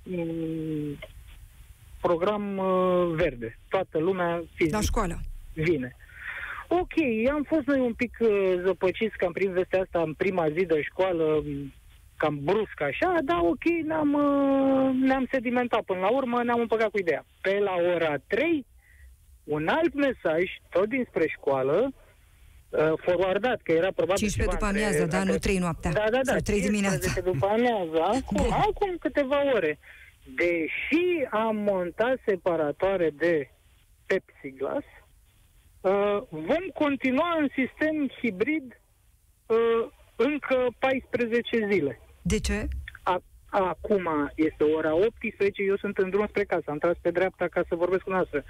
mm, 0.03 0.97
program 2.09 2.57
uh, 2.57 3.15
verde. 3.15 3.57
Toată 3.69 3.97
lumea 3.99 4.43
fizic 4.55 4.73
La 4.73 4.81
școală. 4.81 5.15
vine. 5.53 5.95
Ok, 6.67 6.93
am 7.33 7.43
fost 7.47 7.65
noi 7.65 7.79
un 7.79 7.93
pic 7.93 8.17
uh, 8.19 8.29
zăpăciți 8.65 9.17
că 9.17 9.25
am 9.25 9.31
primit 9.31 9.53
vestea 9.53 9.81
asta 9.81 10.01
în 10.01 10.13
prima 10.13 10.49
zi 10.49 10.65
de 10.65 10.81
școală, 10.81 11.41
m, 11.45 11.73
cam 12.17 12.39
brusc 12.43 12.81
așa, 12.81 13.17
dar 13.23 13.39
ok, 13.53 13.63
ne-am, 13.85 14.13
uh, 14.13 14.95
ne-am 15.07 15.27
sedimentat 15.31 15.81
până 15.81 15.99
la 15.99 16.09
urmă, 16.09 16.43
ne-am 16.43 16.59
împăcat 16.59 16.89
cu 16.89 16.97
ideea. 16.99 17.25
Pe 17.41 17.59
la 17.59 17.73
ora 17.95 18.13
3, 18.27 18.65
un 19.43 19.67
alt 19.67 19.93
mesaj, 19.93 20.43
tot 20.69 20.87
dinspre 20.89 21.27
școală, 21.27 21.91
uh, 22.69 22.91
forwardat, 23.05 23.59
că 23.63 23.71
era 23.71 23.91
probabil 23.91 24.15
15 24.27 24.41
ceva 24.41 24.51
după 24.51 24.65
între- 24.65 24.83
amiază, 24.83 25.05
da, 25.05 25.17
între- 25.17 25.31
nu 25.33 25.37
3 25.39 25.57
noaptea. 25.57 25.91
Da, 25.91 26.03
da, 26.11 26.19
da, 26.23 26.31
Sau 26.31 26.39
3 26.39 26.61
dimineața. 26.61 26.97
15 26.97 27.31
după 27.33 27.45
amiază, 27.57 27.99
acum, 28.19 28.45
Da. 28.49 28.55
acum 28.55 28.95
câteva 28.99 29.39
ore. 29.53 29.77
Deși 30.25 31.27
am 31.29 31.55
montat 31.55 32.19
separatoare 32.25 33.09
de 33.09 33.49
Pepsi-Glass, 34.05 34.85
uh, 35.81 36.21
vom 36.29 36.65
continua 36.73 37.37
în 37.39 37.47
sistem 37.47 38.09
hibrid 38.21 38.81
uh, 39.45 39.91
încă 40.15 40.67
14 40.79 41.67
zile. 41.71 41.99
De 42.21 42.39
ce? 42.39 42.67
A, 43.03 43.21
acum 43.49 44.31
este 44.35 44.63
ora 44.63 44.95
18, 44.95 45.63
eu 45.63 45.77
sunt 45.77 45.97
în 45.97 46.09
drum 46.09 46.27
spre 46.27 46.43
casă, 46.43 46.63
am 46.67 46.77
tras 46.77 46.97
pe 47.01 47.11
dreapta 47.11 47.47
ca 47.47 47.61
să 47.69 47.75
vorbesc 47.75 48.01
cu 48.01 48.09
noastră. 48.09 48.43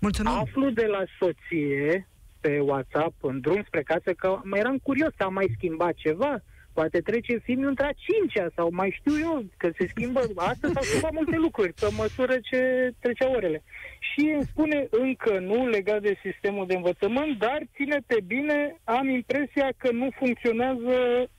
Mulțumim. 0.00 0.32
Aflu 0.32 0.70
de 0.70 0.86
la 0.86 1.04
soție 1.18 2.08
pe 2.40 2.58
WhatsApp 2.58 3.24
în 3.24 3.40
drum 3.40 3.62
spre 3.66 3.82
casă 3.82 4.12
că 4.12 4.40
mai 4.44 4.58
eram 4.58 4.78
curios, 4.78 5.12
a 5.18 5.28
mai 5.28 5.52
schimbat 5.56 5.94
ceva? 5.94 6.42
Poate 6.78 7.00
trece 7.00 7.38
filmul 7.38 7.68
între 7.68 7.86
a 7.86 8.00
cincea 8.06 8.46
sau 8.56 8.68
mai 8.72 8.90
știu 8.98 9.14
eu 9.18 9.44
că 9.56 9.70
se 9.78 9.86
schimbă, 9.86 10.20
astăzi 10.36 10.72
s-au 10.72 10.82
schimbat 10.82 11.12
multe 11.12 11.36
lucruri 11.36 11.72
pe 11.72 11.88
măsură 11.96 12.34
ce 12.48 12.60
treceau 13.00 13.32
orele. 13.32 13.62
Și 14.08 14.20
îmi 14.34 14.48
spune 14.52 14.86
încă 14.90 15.38
nu 15.38 15.68
legat 15.68 16.00
de 16.02 16.14
sistemul 16.22 16.66
de 16.66 16.74
învățământ, 16.74 17.38
dar 17.38 17.60
ține-te 17.74 18.20
bine, 18.26 18.80
am 18.84 19.08
impresia 19.08 19.68
că 19.76 19.88
nu 19.92 20.08
funcționează 20.20 20.94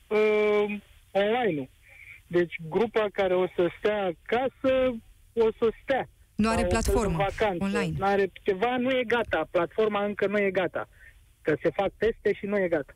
uh, 0.08 0.66
online-ul. 1.12 1.70
Deci 2.28 2.56
grupa 2.70 3.06
care 3.12 3.36
o 3.36 3.48
să 3.56 3.70
stea 3.78 4.00
acasă 4.14 4.74
o 5.34 5.48
să 5.60 5.68
stea. 5.82 6.10
Nu 6.36 6.50
are 6.50 6.60
Sau 6.60 6.70
platformă 6.70 7.10
în 7.10 7.16
vacanță. 7.30 7.64
online. 7.64 7.96
Nu 7.98 8.06
are 8.06 8.32
ceva, 8.42 8.78
nu 8.78 8.90
e 8.92 9.04
gata. 9.04 9.48
Platforma 9.52 10.06
încă 10.06 10.28
nu 10.28 10.38
e 10.38 10.52
gata. 10.52 10.88
Că 11.42 11.56
se 11.62 11.70
fac 11.70 11.92
teste 11.98 12.34
și 12.34 12.46
nu 12.46 12.58
e 12.58 12.68
gata. 12.68 12.94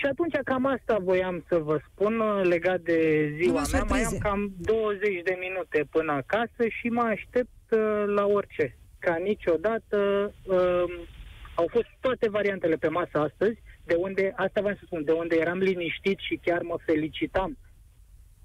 Și 0.00 0.06
atunci 0.06 0.36
cam 0.44 0.66
asta 0.66 0.96
voiam 1.00 1.44
să 1.48 1.58
vă 1.58 1.80
spun 1.88 2.20
uh, 2.20 2.40
legat 2.42 2.80
de 2.80 3.30
ziua 3.36 3.62
Numai 3.62 3.68
mea. 3.72 3.84
Mai 3.88 4.02
am 4.02 4.10
surprize. 4.10 4.28
cam 4.28 4.52
20 4.58 5.22
de 5.24 5.36
minute 5.40 5.86
până 5.90 6.12
acasă 6.12 6.62
și 6.68 6.86
mă 6.88 7.02
aștept 7.02 7.64
uh, 7.70 8.04
la 8.06 8.26
orice. 8.26 8.76
Ca 8.98 9.16
niciodată 9.16 9.98
uh, 10.42 10.84
au 11.54 11.66
fost 11.70 11.86
toate 12.00 12.28
variantele 12.28 12.76
pe 12.76 12.88
masă 12.88 13.18
astăzi, 13.18 13.62
de 13.84 13.94
unde, 13.94 14.32
asta 14.36 14.60
vreau 14.60 14.76
să 14.76 14.82
spun, 14.84 15.04
de 15.04 15.12
unde 15.12 15.36
eram 15.36 15.58
liniștit 15.58 16.18
și 16.18 16.40
chiar 16.42 16.62
mă 16.62 16.76
felicitam 16.84 17.58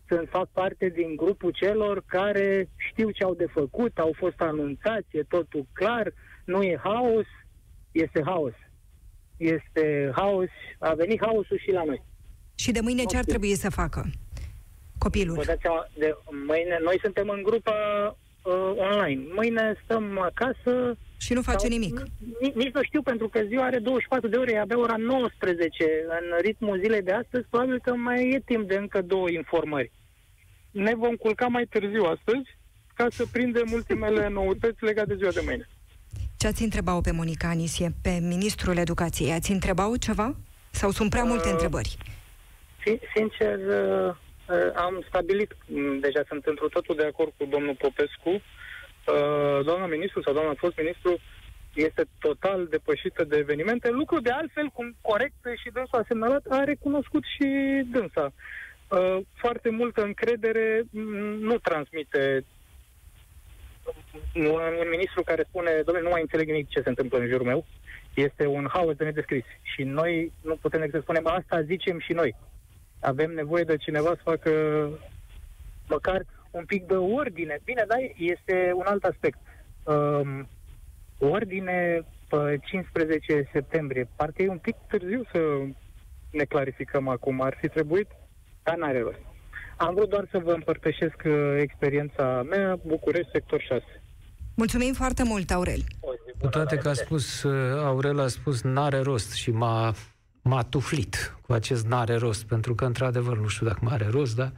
să 0.07 0.23
fac 0.29 0.47
parte 0.51 0.89
din 0.89 1.15
grupul 1.15 1.51
celor 1.51 2.03
care 2.05 2.69
știu 2.75 3.09
ce 3.09 3.23
au 3.23 3.33
de 3.33 3.47
făcut, 3.51 3.97
au 3.97 4.13
fost 4.17 4.41
anunțați, 4.41 5.17
e 5.17 5.23
totul 5.23 5.65
clar, 5.73 6.13
nu 6.45 6.63
e 6.63 6.79
haos, 6.83 7.25
este 7.91 8.21
haos. 8.25 8.53
Este 9.37 10.11
haos, 10.15 10.47
a 10.79 10.93
venit 10.93 11.19
haosul 11.25 11.57
și 11.57 11.71
la 11.71 11.83
noi. 11.83 12.01
Și 12.55 12.71
de 12.71 12.79
mâine 12.79 13.03
ce 13.03 13.15
ar 13.15 13.21
Ok. 13.21 13.27
trebui 13.29 13.55
să 13.55 13.69
facă 13.69 14.05
copilul? 14.97 15.35
Vă 15.35 15.43
dați 15.45 15.61
seama, 15.61 15.87
de 15.97 16.15
mâine, 16.47 16.77
noi 16.83 16.97
suntem 17.01 17.29
în 17.29 17.43
grupa 17.43 17.75
uh, 18.43 18.53
online. 18.75 19.23
Mâine 19.35 19.75
stăm 19.83 20.19
acasă. 20.19 20.97
Și 21.17 21.33
nu 21.33 21.41
face 21.41 21.57
sau- 21.67 21.69
nimic. 21.77 22.03
Nici, 22.41 22.53
nici 22.53 22.73
nu 22.73 22.83
știu, 22.83 23.01
pentru 23.01 23.29
că 23.29 23.39
ziua 23.47 23.63
are 23.65 23.79
24 23.79 24.27
de 24.29 24.37
ore, 24.37 24.51
e 24.51 24.59
abia 24.59 24.79
ora 24.79 24.97
19. 24.97 25.83
În 26.09 26.37
ritmul 26.41 26.79
zilei 26.79 27.01
de 27.01 27.11
astăzi, 27.11 27.45
probabil 27.49 27.79
că 27.79 27.93
mai 27.95 28.29
e 28.29 28.41
timp 28.45 28.67
de 28.67 28.75
încă 28.75 29.01
două 29.01 29.29
informări. 29.29 29.91
Ne 30.71 30.95
vom 30.95 31.15
culca 31.15 31.47
mai 31.47 31.65
târziu 31.69 32.03
astăzi, 32.03 32.57
ca 32.93 33.05
să 33.09 33.25
prindem 33.31 33.71
ultimele 33.73 34.27
noutăți 34.37 34.83
legate 34.83 35.07
de 35.07 35.15
ziua 35.15 35.31
de 35.31 35.41
mâine. 35.45 35.69
Ce 36.37 36.47
ați 36.47 36.63
întrebat-o 36.63 37.01
pe 37.01 37.11
Monica 37.11 37.47
Anisie, 37.47 37.91
pe 38.01 38.19
ministrul 38.21 38.77
educației? 38.77 39.31
Ați 39.31 39.51
întrebat 39.51 39.97
ceva? 39.97 40.35
Sau 40.69 40.91
sunt 40.91 41.09
prea 41.09 41.23
multe 41.23 41.47
Uh, 41.47 41.51
întrebări? 41.51 41.97
Sin- 42.85 42.99
Sincer, 43.15 43.57
uh, 43.57 44.15
uh, 44.49 44.71
am 44.75 45.03
stabilit, 45.07 45.55
m, 45.65 45.99
deja 45.99 46.21
sunt 46.27 46.45
într 46.45 46.63
totul 46.65 46.95
de 46.95 47.05
acord 47.05 47.31
cu 47.37 47.45
domnul 47.45 47.75
Popescu, 47.75 48.29
uh, 48.29 49.65
doamna 49.65 49.85
ministru 49.85 50.21
sau 50.21 50.33
doamna 50.33 50.53
fost 50.57 50.77
ministru 50.77 51.19
este 51.73 52.03
total 52.19 52.67
depășită 52.69 53.23
de 53.23 53.37
evenimente, 53.37 53.89
lucru 53.89 54.19
de 54.19 54.29
altfel, 54.29 54.67
cum 54.73 54.95
corect 55.01 55.35
și 55.63 55.69
dânsul 55.73 55.99
a 55.99 56.03
semnalat, 56.07 56.43
a 56.49 56.63
recunoscut 56.63 57.23
și 57.35 57.47
dânsa. 57.91 58.33
Uh, 58.87 59.17
Foarte 59.33 59.69
multă 59.69 60.01
încredere 60.03 60.83
m, 60.89 60.99
nu 61.39 61.57
transmite 61.57 62.45
un, 64.35 64.45
un 64.83 64.89
ministru 64.89 65.23
care 65.23 65.45
spune, 65.47 65.71
domnule, 65.85 66.05
nu 66.05 66.11
mai 66.11 66.21
înțeleg 66.21 66.47
nimic 66.47 66.69
ce 66.69 66.81
se 66.81 66.89
întâmplă 66.89 67.17
în 67.19 67.27
jurul 67.27 67.45
meu, 67.45 67.65
este 68.13 68.45
un 68.45 68.67
haos 68.73 68.95
de 68.95 69.03
nedescris. 69.03 69.43
Și 69.61 69.83
noi 69.83 70.31
nu 70.41 70.55
putem 70.55 70.79
decât 70.79 70.95
să 70.95 71.01
spunem, 71.01 71.27
asta 71.27 71.61
zicem 71.61 71.99
și 71.99 72.13
noi. 72.13 72.35
Avem 72.99 73.31
nevoie 73.31 73.63
de 73.63 73.77
cineva 73.77 74.09
să 74.15 74.21
facă 74.23 74.51
măcar 75.87 76.25
un 76.51 76.65
pic 76.65 76.87
de 76.87 76.95
ordine. 76.95 77.59
Bine, 77.63 77.83
dar 77.87 77.99
este 78.17 78.71
un 78.73 78.85
alt 78.85 79.03
aspect. 79.03 79.37
Um, 79.83 80.47
ordine 81.19 82.01
pe 82.29 82.59
15 82.61 83.49
septembrie. 83.51 84.07
Parcă 84.15 84.41
e 84.41 84.49
un 84.49 84.57
pic 84.57 84.75
târziu 84.87 85.23
să 85.31 85.39
ne 86.31 86.43
clarificăm 86.43 87.07
acum. 87.07 87.41
Ar 87.41 87.57
fi 87.59 87.67
trebuit, 87.67 88.07
dar 88.63 88.75
n-are 88.75 88.99
rost. 88.99 89.21
Am 89.77 89.93
vrut 89.93 90.09
doar 90.09 90.27
să 90.31 90.37
vă 90.37 90.51
împărtășesc 90.51 91.21
uh, 91.25 91.57
experiența 91.59 92.43
mea, 92.49 92.79
București, 92.85 93.31
sector 93.31 93.61
6. 93.61 93.83
Mulțumim 94.55 94.93
foarte 94.93 95.23
mult, 95.23 95.51
Aurel. 95.51 95.83
Cu 96.39 96.47
toate 96.47 96.75
că 96.77 96.89
a 96.89 96.93
spus, 96.93 97.43
uh, 97.43 97.83
Aurel 97.83 98.19
a 98.19 98.27
spus 98.27 98.61
n-are 98.61 98.99
rost 98.99 99.31
și 99.33 99.51
m-a, 99.51 99.95
m-a 100.41 100.63
tuflit 100.63 101.37
cu 101.41 101.53
acest 101.53 101.85
n-are 101.85 102.15
rost, 102.15 102.43
pentru 102.43 102.75
că, 102.75 102.85
într-adevăr, 102.85 103.37
nu 103.37 103.47
știu 103.47 103.65
dacă 103.65 103.79
mai 103.81 103.93
are 103.93 104.07
rost, 104.07 104.35
dar 104.35 104.53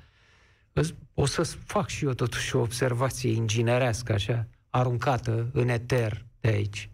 îs- 0.73 0.93
o 1.13 1.25
să 1.25 1.43
fac 1.43 1.87
și 1.87 2.05
eu 2.05 2.13
totuși 2.13 2.55
o 2.55 2.59
observație 2.59 3.31
inginerească, 3.31 4.13
așa, 4.13 4.47
aruncată 4.69 5.49
în 5.53 5.67
eter 5.69 6.25
de 6.39 6.47
aici. 6.49 6.89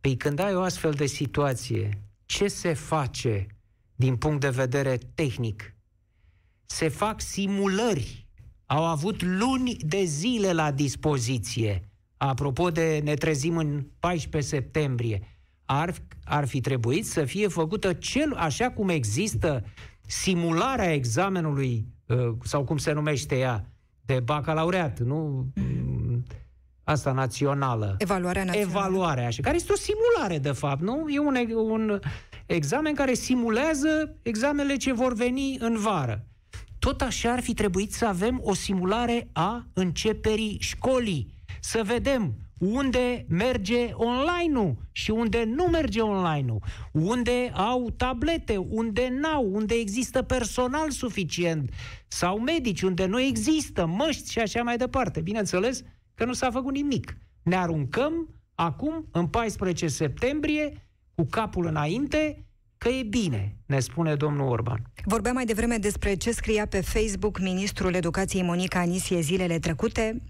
Păi 0.00 0.16
când 0.16 0.38
ai 0.38 0.54
o 0.54 0.60
astfel 0.62 0.92
de 0.92 1.06
situație, 1.06 2.02
ce 2.26 2.48
se 2.48 2.72
face 2.72 3.46
din 3.94 4.16
punct 4.16 4.40
de 4.40 4.48
vedere 4.48 4.98
tehnic. 5.14 5.74
Se 6.66 6.88
fac 6.88 7.20
simulări. 7.20 8.26
Au 8.66 8.84
avut 8.84 9.22
luni 9.22 9.74
de 9.74 10.04
zile 10.04 10.52
la 10.52 10.70
dispoziție. 10.70 11.85
Apropo 12.16 12.70
de 12.70 13.00
ne 13.04 13.14
trezim 13.14 13.56
în 13.56 13.86
14 13.98 14.54
septembrie. 14.54 15.20
Ar, 15.64 15.94
ar 16.24 16.46
fi 16.46 16.60
trebuit 16.60 17.06
să 17.06 17.24
fie 17.24 17.48
făcută 17.48 17.92
cel 17.92 18.34
așa 18.34 18.70
cum 18.70 18.88
există 18.88 19.64
simularea 20.06 20.92
examenului, 20.92 21.86
uh, 22.06 22.16
sau 22.42 22.64
cum 22.64 22.76
se 22.76 22.92
numește 22.92 23.38
ea, 23.38 23.70
de 24.00 24.20
bacalaureat, 24.20 25.00
nu? 25.00 25.46
Asta 26.84 27.12
națională. 27.12 27.94
Evaluarea 27.98 28.44
națională. 28.44 28.70
Evaluarea, 28.70 29.26
așa, 29.26 29.42
care 29.42 29.56
este 29.56 29.72
o 29.72 29.76
simulare, 29.76 30.38
de 30.38 30.52
fapt, 30.52 30.80
nu? 30.80 31.08
E 31.08 31.18
un, 31.18 31.36
un 31.54 32.00
examen 32.46 32.94
care 32.94 33.14
simulează 33.14 34.16
examenele 34.22 34.76
ce 34.76 34.92
vor 34.92 35.14
veni 35.14 35.56
în 35.60 35.78
vară. 35.78 36.26
Tot 36.78 37.00
așa 37.00 37.32
ar 37.32 37.40
fi 37.40 37.54
trebuit 37.54 37.92
să 37.92 38.06
avem 38.06 38.40
o 38.42 38.54
simulare 38.54 39.28
a 39.32 39.66
începerii 39.72 40.56
școlii. 40.60 41.34
Să 41.60 41.82
vedem 41.84 42.34
unde 42.58 43.26
merge 43.28 43.90
online-ul 43.92 44.76
și 44.92 45.10
unde 45.10 45.44
nu 45.44 45.64
merge 45.64 46.00
online-ul, 46.00 46.62
unde 46.92 47.52
au 47.54 47.90
tablete, 47.90 48.56
unde 48.56 49.08
n-au, 49.20 49.48
unde 49.52 49.74
există 49.74 50.22
personal 50.22 50.90
suficient 50.90 51.70
sau 52.08 52.38
medici, 52.38 52.82
unde 52.82 53.06
nu 53.06 53.20
există 53.20 53.86
măști 53.86 54.30
și 54.30 54.38
așa 54.38 54.62
mai 54.62 54.76
departe. 54.76 55.20
Bineînțeles 55.20 55.82
că 56.14 56.24
nu 56.24 56.32
s-a 56.32 56.50
făcut 56.50 56.74
nimic. 56.74 57.16
Ne 57.42 57.56
aruncăm 57.56 58.34
acum, 58.54 59.08
în 59.12 59.26
14 59.26 59.86
septembrie, 59.86 60.88
cu 61.14 61.26
capul 61.30 61.66
înainte, 61.66 62.45
că 62.78 62.88
e 62.88 63.02
bine, 63.02 63.56
ne 63.66 63.80
spune 63.80 64.14
domnul 64.14 64.48
Orban. 64.48 64.82
Vorbeam 65.04 65.34
mai 65.34 65.44
devreme 65.44 65.76
despre 65.76 66.14
ce 66.14 66.30
scria 66.30 66.66
pe 66.66 66.80
Facebook 66.80 67.40
ministrul 67.40 67.94
educației 67.94 68.42
Monica 68.42 68.78
Anisie 68.78 69.20
zilele 69.20 69.58
trecute. 69.58 70.22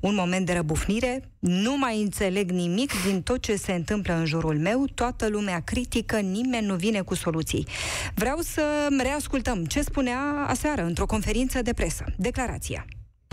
Un 0.00 0.14
moment 0.14 0.46
de 0.46 0.52
răbufnire. 0.52 1.30
Nu 1.38 1.78
mai 1.78 2.02
înțeleg 2.02 2.50
nimic 2.50 2.90
din 3.06 3.22
tot 3.22 3.40
ce 3.40 3.56
se 3.56 3.72
întâmplă 3.72 4.14
în 4.14 4.24
jurul 4.24 4.58
meu. 4.58 4.84
Toată 4.94 5.28
lumea 5.28 5.60
critică, 5.60 6.18
nimeni 6.18 6.66
nu 6.66 6.74
vine 6.74 7.00
cu 7.00 7.14
soluții. 7.14 7.66
Vreau 8.14 8.38
să 8.38 8.62
reascultăm 9.02 9.64
ce 9.64 9.82
spunea 9.82 10.18
aseară 10.46 10.82
într-o 10.82 11.06
conferință 11.06 11.62
de 11.62 11.72
presă. 11.72 12.04
Declarația. 12.16 12.86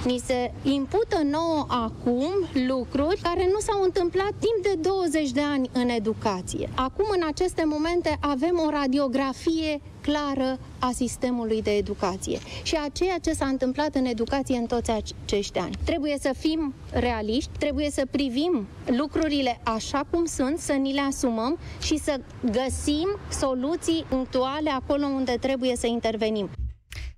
Ni 0.06 0.22
se 0.26 0.52
impută 0.64 1.22
nouă 1.24 1.66
acum 1.68 2.30
lucruri 2.68 3.22
care 3.22 3.50
nu 3.52 3.60
s-au 3.60 3.84
întâmplat 3.84 4.32
timp 4.40 4.64
de 4.64 4.90
20 4.90 5.32
de 5.32 5.42
ani 5.42 5.70
în 5.74 5.90
educație. 5.90 6.70
Acum, 6.76 7.06
în 7.16 7.28
aceste 7.28 7.64
momente, 7.66 8.18
avem 8.20 8.62
o 8.66 8.70
radiografie 8.70 9.82
clară 10.02 10.60
a 10.80 10.92
sistemului 10.94 11.62
de 11.62 11.72
educație 11.72 12.40
și 12.64 12.76
a 12.76 12.90
ceea 12.90 13.18
ce 13.18 13.32
s-a 13.32 13.46
întâmplat 13.46 13.96
în 13.96 14.06
educație 14.06 14.58
în 14.58 14.66
toți 14.66 14.92
acești 14.92 15.60
ani. 15.60 15.78
Trebuie 15.86 16.18
să 16.20 16.34
fim 16.38 16.74
realiști, 16.92 17.50
trebuie 17.60 17.90
să 17.90 18.06
privim 18.12 18.68
lucrurile 18.86 19.60
așa 19.64 20.02
cum 20.10 20.26
sunt, 20.26 20.58
să 20.60 20.74
ni 20.74 20.94
le 20.94 21.02
asumăm 21.02 21.58
și 21.82 21.98
să 21.98 22.20
găsim 22.52 23.08
soluții 23.32 24.06
punctuale 24.10 24.70
acolo 24.70 25.06
unde 25.06 25.38
trebuie 25.40 25.76
să 25.76 25.88
intervenim. 25.88 26.50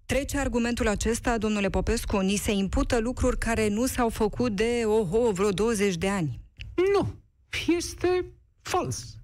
Trece 0.10 0.38
argumentul 0.38 0.88
acesta, 0.88 1.38
domnule 1.38 1.70
Popescu, 1.70 2.20
ni 2.20 2.36
se 2.36 2.52
impută 2.52 3.00
lucruri 3.00 3.38
care 3.38 3.68
nu 3.68 3.86
s-au 3.86 4.10
făcut 4.10 4.56
de, 4.56 4.82
oho, 4.86 5.32
vreo 5.32 5.50
20 5.50 5.96
de 5.96 6.10
ani. 6.10 6.40
Nu, 6.94 7.14
este 7.78 8.26
fals. 8.62 9.16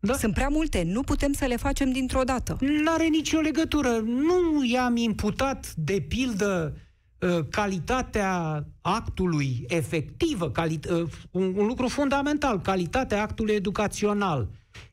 Da? 0.00 0.14
Sunt 0.14 0.34
prea 0.34 0.48
multe, 0.48 0.82
nu 0.82 1.02
putem 1.02 1.32
să 1.32 1.44
le 1.44 1.56
facem 1.56 1.92
dintr-o 1.92 2.22
dată. 2.22 2.56
Nu 2.60 2.92
are 2.92 3.06
nicio 3.06 3.40
legătură. 3.40 3.88
Nu 4.04 4.64
i-am 4.64 4.96
imputat, 4.96 5.74
de 5.74 6.04
pildă, 6.08 6.76
ă, 7.22 7.42
calitatea 7.50 8.64
actului 8.80 9.64
efectivă, 9.68 10.50
cali- 10.50 10.88
ă, 10.90 11.06
un, 11.30 11.54
un 11.56 11.66
lucru 11.66 11.88
fundamental, 11.88 12.60
calitatea 12.60 13.22
actului 13.22 13.54
educațional. 13.54 14.48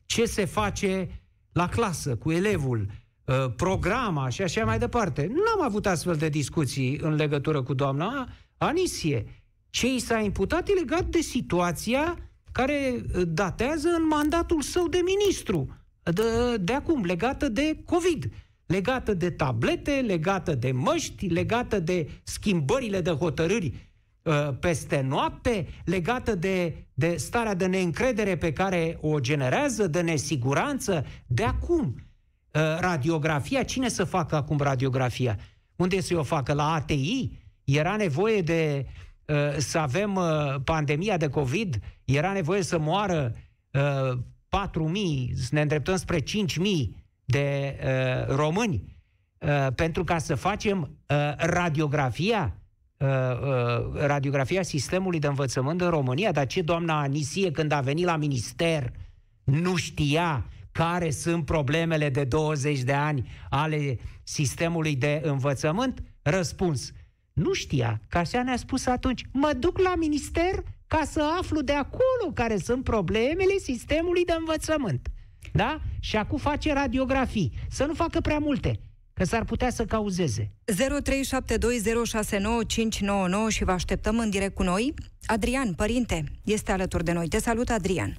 Ce 0.06 0.24
se 0.24 0.44
face 0.44 1.08
la 1.52 1.68
clasă 1.68 2.16
cu 2.16 2.30
elevul, 2.30 2.86
Uh, 2.86 3.05
programa 3.56 4.28
și 4.28 4.42
așa 4.42 4.64
mai 4.64 4.78
departe. 4.78 5.26
N-am 5.26 5.66
avut 5.66 5.86
astfel 5.86 6.14
de 6.14 6.28
discuții 6.28 6.98
în 7.02 7.14
legătură 7.14 7.62
cu 7.62 7.74
doamna 7.74 8.28
Anisie. 8.58 9.26
Ce 9.70 9.94
i 9.94 9.98
s-a 9.98 10.18
imputat 10.18 10.68
e 10.68 10.72
legat 10.72 11.04
de 11.04 11.20
situația 11.20 12.18
care 12.52 12.94
uh, 12.94 13.22
datează 13.26 13.88
în 13.88 14.06
mandatul 14.06 14.62
său 14.62 14.88
de 14.88 15.00
ministru, 15.04 15.68
de, 16.02 16.56
de 16.60 16.72
acum, 16.72 17.04
legată 17.04 17.48
de 17.48 17.82
COVID, 17.84 18.30
legată 18.66 19.14
de 19.14 19.30
tablete, 19.30 20.04
legată 20.06 20.54
de 20.54 20.72
măști, 20.72 21.26
legată 21.26 21.80
de 21.80 22.08
schimbările 22.22 23.00
de 23.00 23.10
hotărâri 23.10 23.90
uh, 24.22 24.48
peste 24.60 25.00
noapte, 25.00 25.66
legată 25.84 26.34
de, 26.34 26.86
de 26.94 27.16
starea 27.16 27.54
de 27.54 27.66
neîncredere 27.66 28.36
pe 28.36 28.52
care 28.52 28.98
o 29.00 29.20
generează, 29.20 29.86
de 29.86 30.00
nesiguranță, 30.00 31.04
de 31.26 31.44
acum. 31.44 32.05
Uh, 32.56 32.78
radiografia, 32.78 33.62
cine 33.62 33.88
să 33.88 34.04
facă 34.04 34.36
acum 34.36 34.58
radiografia? 34.58 35.38
Unde 35.76 36.00
să 36.00 36.18
o 36.18 36.22
facă? 36.22 36.52
La 36.52 36.72
ATI? 36.72 37.30
Era 37.64 37.96
nevoie 37.96 38.40
de 38.42 38.86
uh, 39.26 39.56
să 39.56 39.78
avem 39.78 40.14
uh, 40.14 40.54
pandemia 40.64 41.16
de 41.16 41.28
COVID? 41.28 41.78
Era 42.04 42.32
nevoie 42.32 42.62
să 42.62 42.78
moară 42.78 43.32
4.000, 43.32 43.38
să 45.34 45.48
ne 45.50 45.60
îndreptăm 45.60 45.96
spre 45.96 46.20
5.000 46.20 46.24
de 47.24 47.76
români 48.28 48.96
pentru 49.74 50.04
ca 50.04 50.18
să 50.18 50.34
facem 50.34 50.98
radiografia 51.36 52.56
radiografia 53.94 54.62
sistemului 54.62 55.18
de 55.18 55.26
învățământ 55.26 55.80
în 55.80 55.88
România, 55.88 56.32
dar 56.32 56.46
ce 56.46 56.62
doamna 56.62 57.00
Anisie 57.00 57.50
când 57.50 57.72
a 57.72 57.80
venit 57.80 58.04
la 58.04 58.16
minister 58.16 58.92
nu 59.44 59.76
știa 59.76 60.46
care 60.76 61.10
sunt 61.10 61.44
problemele 61.44 62.08
de 62.08 62.24
20 62.24 62.80
de 62.80 62.92
ani 62.92 63.30
ale 63.50 63.98
sistemului 64.22 64.96
de 64.96 65.20
învățământ? 65.24 66.02
Răspuns. 66.22 66.92
Nu 67.32 67.52
știa, 67.52 68.00
că 68.08 68.18
așa 68.18 68.42
ne-a 68.42 68.56
spus 68.56 68.86
atunci. 68.86 69.24
Mă 69.32 69.52
duc 69.58 69.78
la 69.78 69.94
minister 69.94 70.62
ca 70.86 71.02
să 71.04 71.22
aflu 71.40 71.60
de 71.60 71.72
acolo 71.72 72.32
care 72.34 72.56
sunt 72.56 72.84
problemele 72.84 73.58
sistemului 73.62 74.24
de 74.24 74.34
învățământ. 74.38 75.08
Da? 75.52 75.80
Și 76.00 76.16
acum 76.16 76.38
face 76.38 76.72
radiografii. 76.72 77.52
Să 77.70 77.84
nu 77.84 77.94
facă 77.94 78.20
prea 78.20 78.38
multe, 78.38 78.80
că 79.12 79.24
s-ar 79.24 79.44
putea 79.44 79.70
să 79.70 79.84
cauzeze. 79.84 80.50
0372069599 80.72 80.76
și 83.48 83.64
vă 83.64 83.70
așteptăm 83.70 84.18
în 84.18 84.30
direct 84.30 84.54
cu 84.54 84.62
noi. 84.62 84.94
Adrian, 85.26 85.74
părinte, 85.74 86.24
este 86.44 86.72
alături 86.72 87.04
de 87.04 87.12
noi. 87.12 87.28
Te 87.28 87.38
salut, 87.40 87.68
Adrian. 87.68 88.18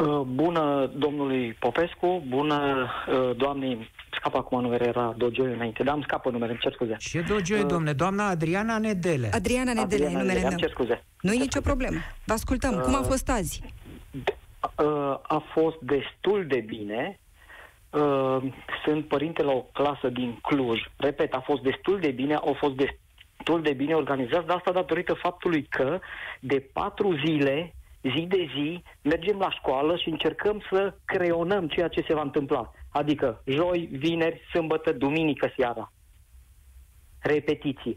Uh, 0.00 0.20
bună 0.20 0.90
domnului 0.96 1.52
Popescu, 1.52 2.24
bună 2.28 2.88
uh, 3.08 3.36
doamnei, 3.36 3.90
scapă 4.18 4.36
acum 4.36 4.60
numele, 4.60 4.86
era 4.86 5.14
Dogioi 5.16 5.52
înainte, 5.52 5.82
dar 5.82 5.94
am 5.94 6.02
scapă 6.02 6.30
numele, 6.30 6.50
îmi 6.50 6.60
cer 6.60 6.72
scuze. 6.72 6.96
Ce 6.98 7.20
Dogioi, 7.20 7.60
uh, 7.60 7.66
domne? 7.66 7.92
Doamna 7.92 8.28
Adriana 8.28 8.78
Nedele. 8.78 9.30
Adriana 9.32 9.72
Nedele, 9.72 10.04
Adriana 10.04 10.18
numele 10.18 10.48
meu. 10.48 10.58
cer 10.58 10.70
scuze. 10.70 11.04
Nu 11.20 11.32
e 11.32 11.36
nicio 11.38 11.60
problemă. 11.60 11.96
Vă 12.24 12.32
ascultăm. 12.32 12.74
Uh, 12.74 12.80
Cum 12.80 12.94
a 12.94 13.02
fost 13.02 13.30
azi? 13.30 13.62
Uh, 14.12 15.18
a 15.22 15.44
fost 15.52 15.76
destul 15.80 16.46
de 16.46 16.60
bine. 16.66 17.20
Uh, 17.90 18.36
sunt 18.84 19.04
părinte 19.06 19.42
la 19.42 19.52
o 19.52 19.62
clasă 19.72 20.08
din 20.08 20.38
Cluj. 20.42 20.80
Repet, 20.96 21.32
a 21.32 21.40
fost 21.40 21.62
destul 21.62 21.98
de 22.00 22.10
bine, 22.10 22.34
au 22.34 22.56
fost 22.58 22.74
destul 22.74 23.62
de 23.62 23.72
bine 23.72 23.94
organizați, 23.94 24.46
dar 24.46 24.56
asta 24.56 24.72
datorită 24.72 25.14
faptului 25.14 25.66
că 25.70 25.98
de 26.40 26.68
patru 26.72 27.16
zile 27.26 27.74
zi 28.02 28.26
de 28.26 28.50
zi 28.54 28.82
mergem 29.02 29.38
la 29.38 29.50
școală 29.50 29.96
și 29.96 30.08
încercăm 30.08 30.62
să 30.70 30.94
creionăm 31.04 31.68
ceea 31.68 31.88
ce 31.88 32.04
se 32.06 32.14
va 32.14 32.22
întâmpla. 32.22 32.70
Adică 32.92 33.42
joi, 33.44 33.88
vineri, 33.92 34.40
sâmbătă, 34.52 34.92
duminică 34.92 35.52
seara. 35.56 35.92
Repetiții. 37.18 37.96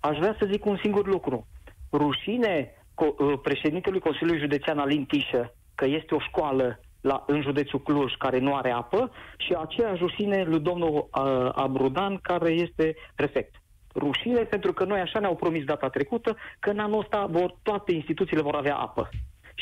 Aș 0.00 0.18
vrea 0.18 0.36
să 0.38 0.48
zic 0.50 0.64
un 0.64 0.78
singur 0.82 1.06
lucru. 1.06 1.46
Rușine 1.92 2.74
uh, 2.94 3.38
președintelui 3.42 4.00
Consiliului 4.00 4.40
Județean 4.40 4.78
Alin 4.78 5.04
Tișă 5.04 5.54
că 5.74 5.84
este 5.84 6.14
o 6.14 6.18
școală 6.18 6.80
la, 7.00 7.24
în 7.26 7.42
județul 7.42 7.82
Cluj 7.82 8.12
care 8.18 8.38
nu 8.38 8.54
are 8.54 8.70
apă 8.70 9.10
și 9.36 9.56
aceeași 9.58 10.00
rușine 10.00 10.42
lui 10.42 10.60
domnul 10.60 10.88
uh, 10.88 11.48
Abrudan 11.52 12.18
care 12.22 12.50
este 12.50 12.96
prefect. 13.14 13.54
Rușine 13.94 14.42
pentru 14.42 14.72
că 14.72 14.84
noi 14.84 15.00
așa 15.00 15.18
ne-au 15.18 15.36
promis 15.36 15.64
data 15.64 15.88
trecută 15.88 16.36
că 16.58 16.70
în 16.70 16.78
anul 16.78 16.98
ăsta 16.98 17.26
vor, 17.26 17.54
toate 17.62 17.92
instituțiile 17.92 18.42
vor 18.42 18.54
avea 18.54 18.76
apă. 18.76 19.08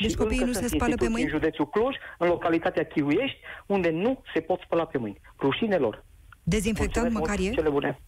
Deci 0.00 0.10
și 0.10 0.16
copiii 0.16 0.44
nu 0.44 0.52
se 0.52 0.68
spală 0.68 0.94
pe 0.94 1.08
mâini? 1.08 1.22
în 1.22 1.28
județul 1.28 1.68
Cluj, 1.68 1.94
în 2.18 2.28
localitatea 2.28 2.84
Chiuiești, 2.84 3.38
unde 3.66 3.90
nu 3.90 4.22
se 4.34 4.40
pot 4.40 4.60
spăla 4.60 4.86
pe 4.86 4.98
mâini. 4.98 5.20
Rușinelor. 5.40 6.04
Dezinfectant 6.42 7.12
măcar 7.12 7.38
e? 7.38 7.50
Cele 7.50 7.68
bune. 7.68 8.00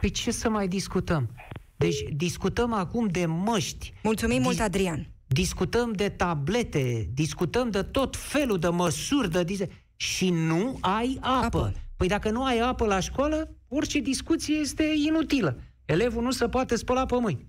Păi 0.00 0.10
ce 0.10 0.30
să 0.30 0.48
mai 0.48 0.68
discutăm? 0.68 1.28
Deci 1.76 2.02
discutăm 2.12 2.72
acum 2.72 3.06
de 3.06 3.26
măști. 3.26 3.92
Mulțumim 4.02 4.36
Dis- 4.36 4.46
mult, 4.46 4.60
Adrian. 4.60 5.06
Discutăm 5.26 5.92
de 5.92 6.08
tablete, 6.08 7.08
discutăm 7.14 7.70
de 7.70 7.82
tot 7.82 8.16
felul 8.16 8.58
de 8.58 8.68
măsuri, 8.68 9.30
de... 9.30 9.68
și 9.96 10.30
nu 10.30 10.78
ai 10.80 11.18
apă. 11.20 11.44
apă. 11.46 11.72
Păi 11.96 12.08
dacă 12.08 12.30
nu 12.30 12.44
ai 12.44 12.58
apă 12.58 12.86
la 12.86 13.00
școală, 13.00 13.54
orice 13.68 13.98
discuție 13.98 14.56
este 14.56 14.84
inutilă. 15.06 15.60
Elevul 15.84 16.22
nu 16.22 16.30
se 16.30 16.48
poate 16.48 16.76
spăla 16.76 17.06
pe 17.06 17.16
mâini. 17.20 17.46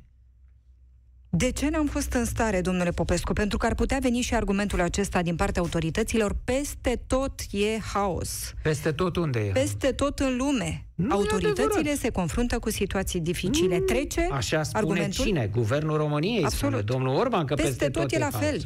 De 1.34 1.50
ce 1.52 1.70
n-am 1.70 1.86
fost 1.86 2.14
în 2.14 2.26
stare, 2.26 2.62
domnule 2.62 2.90
Popescu? 2.90 3.34
Pentru 3.34 3.58
că 3.58 3.66
ar 3.66 3.76
putea 3.76 3.98
veni 4.02 4.22
și 4.22 4.34
argumentul 4.36 4.82
acesta 4.82 5.22
din 5.22 5.36
partea 5.36 5.62
autorităților. 5.62 6.36
Peste 6.44 7.02
tot 7.08 7.40
e 7.52 7.80
haos. 7.94 8.54
Peste 8.64 8.92
tot 8.92 9.16
unde 9.16 9.40
e? 9.40 9.52
Peste 9.52 9.92
tot 9.92 10.20
în 10.20 10.36
lume. 10.38 10.86
Nu 10.96 11.12
Autoritățile 11.16 11.96
se 11.96 12.10
confruntă 12.10 12.60
cu 12.60 12.70
situații 12.70 13.20
dificile. 13.20 13.78
Mm, 13.78 13.86
Trece 13.86 14.28
Așa 14.32 14.64
spune 14.64 14.84
argumentul? 14.84 15.26
cine? 15.26 15.50
Guvernul 15.54 15.98
României 15.98 16.44
Absolut. 16.44 16.74
spune. 16.80 16.82
Domnul 16.98 17.16
Orban 17.16 17.46
că 17.46 17.54
peste, 17.54 17.70
peste 17.70 17.90
tot, 17.90 18.02
tot 18.02 18.12
e 18.12 18.18
la 18.18 18.30
haos. 18.32 18.44
fel. 18.44 18.62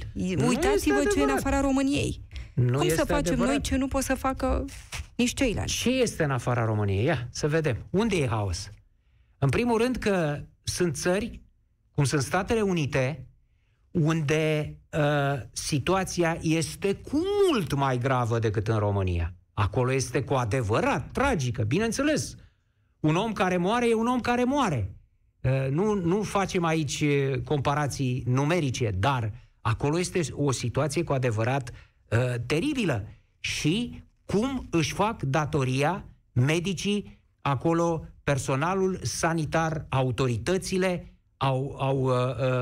Uitați-vă 0.48 1.04
ce 1.14 1.20
e 1.20 1.24
în 1.24 1.30
afara 1.30 1.62
României. 1.62 2.22
Nu 2.54 2.78
Cum 2.78 2.88
să 2.90 2.96
facem 2.96 3.16
adevărat. 3.16 3.48
noi 3.52 3.62
ce 3.62 3.76
nu 3.76 3.88
pot 3.88 4.04
să 4.04 4.16
facă 4.16 4.66
nici 5.16 5.34
ceilalți? 5.34 5.74
Ce 5.76 5.90
este 5.90 6.24
în 6.24 6.32
afara 6.32 6.66
României? 6.66 7.04
Ia, 7.06 7.28
să 7.32 7.48
vedem. 7.48 7.78
Unde 7.90 8.16
e 8.16 8.28
haos? 8.28 8.70
În 9.38 9.50
primul 9.50 9.78
rând 9.78 9.96
că 9.96 10.40
sunt 10.64 10.96
țări 10.96 11.42
cum 11.96 12.04
sunt 12.04 12.22
Statele 12.22 12.62
Unite, 12.62 13.28
unde 13.92 14.78
uh, 14.98 15.42
situația 15.52 16.38
este 16.42 16.94
cu 16.96 17.22
mult 17.52 17.74
mai 17.74 17.98
gravă 17.98 18.40
decât 18.40 18.68
în 18.68 18.78
România. 18.78 19.34
Acolo 19.54 19.92
este 19.92 20.24
cu 20.24 20.34
adevărat 20.34 21.12
tragică, 21.12 21.64
bineînțeles. 21.64 22.36
Un 23.00 23.16
om 23.16 23.34
care 23.34 23.58
moare 23.58 23.90
e 23.90 23.94
un 23.94 24.08
om 24.08 24.20
care 24.20 24.44
moare. 24.44 24.96
Uh, 25.42 25.68
nu, 25.70 25.94
nu 25.94 26.22
facem 26.22 26.64
aici 26.64 27.02
uh, 27.02 27.42
comparații 27.44 28.24
numerice, 28.26 28.92
dar 28.98 29.34
acolo 29.62 30.00
este 30.00 30.20
o 30.32 30.52
situație 30.52 31.04
cu 31.04 31.14
adevărat 31.14 31.72
uh, 31.72 32.20
teribilă. 32.46 33.08
Și 33.40 34.04
cum 34.26 34.68
își 34.70 34.94
fac 34.94 35.22
datoria 35.22 36.06
medicii 36.32 37.20
acolo, 37.42 38.06
personalul 38.24 39.00
sanitar, 39.04 39.86
autoritățile, 39.90 41.15
au, 41.38 41.76
au 41.80 42.04
uh, 42.04 42.14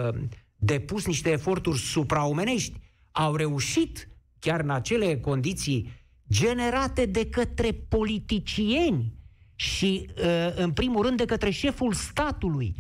uh, 0.10 0.20
depus 0.56 1.06
niște 1.06 1.30
eforturi 1.30 1.80
supraomenești, 1.80 2.80
au 3.12 3.36
reușit, 3.36 4.08
chiar 4.40 4.60
în 4.60 4.70
acele 4.70 5.20
condiții 5.20 5.92
generate 6.32 7.06
de 7.06 7.30
către 7.30 7.72
politicieni 7.72 9.14
și, 9.56 10.10
uh, 10.18 10.56
în 10.56 10.72
primul 10.72 11.06
rând, 11.06 11.18
de 11.18 11.26
către 11.26 11.50
șeful 11.50 11.94
statului. 11.94 12.76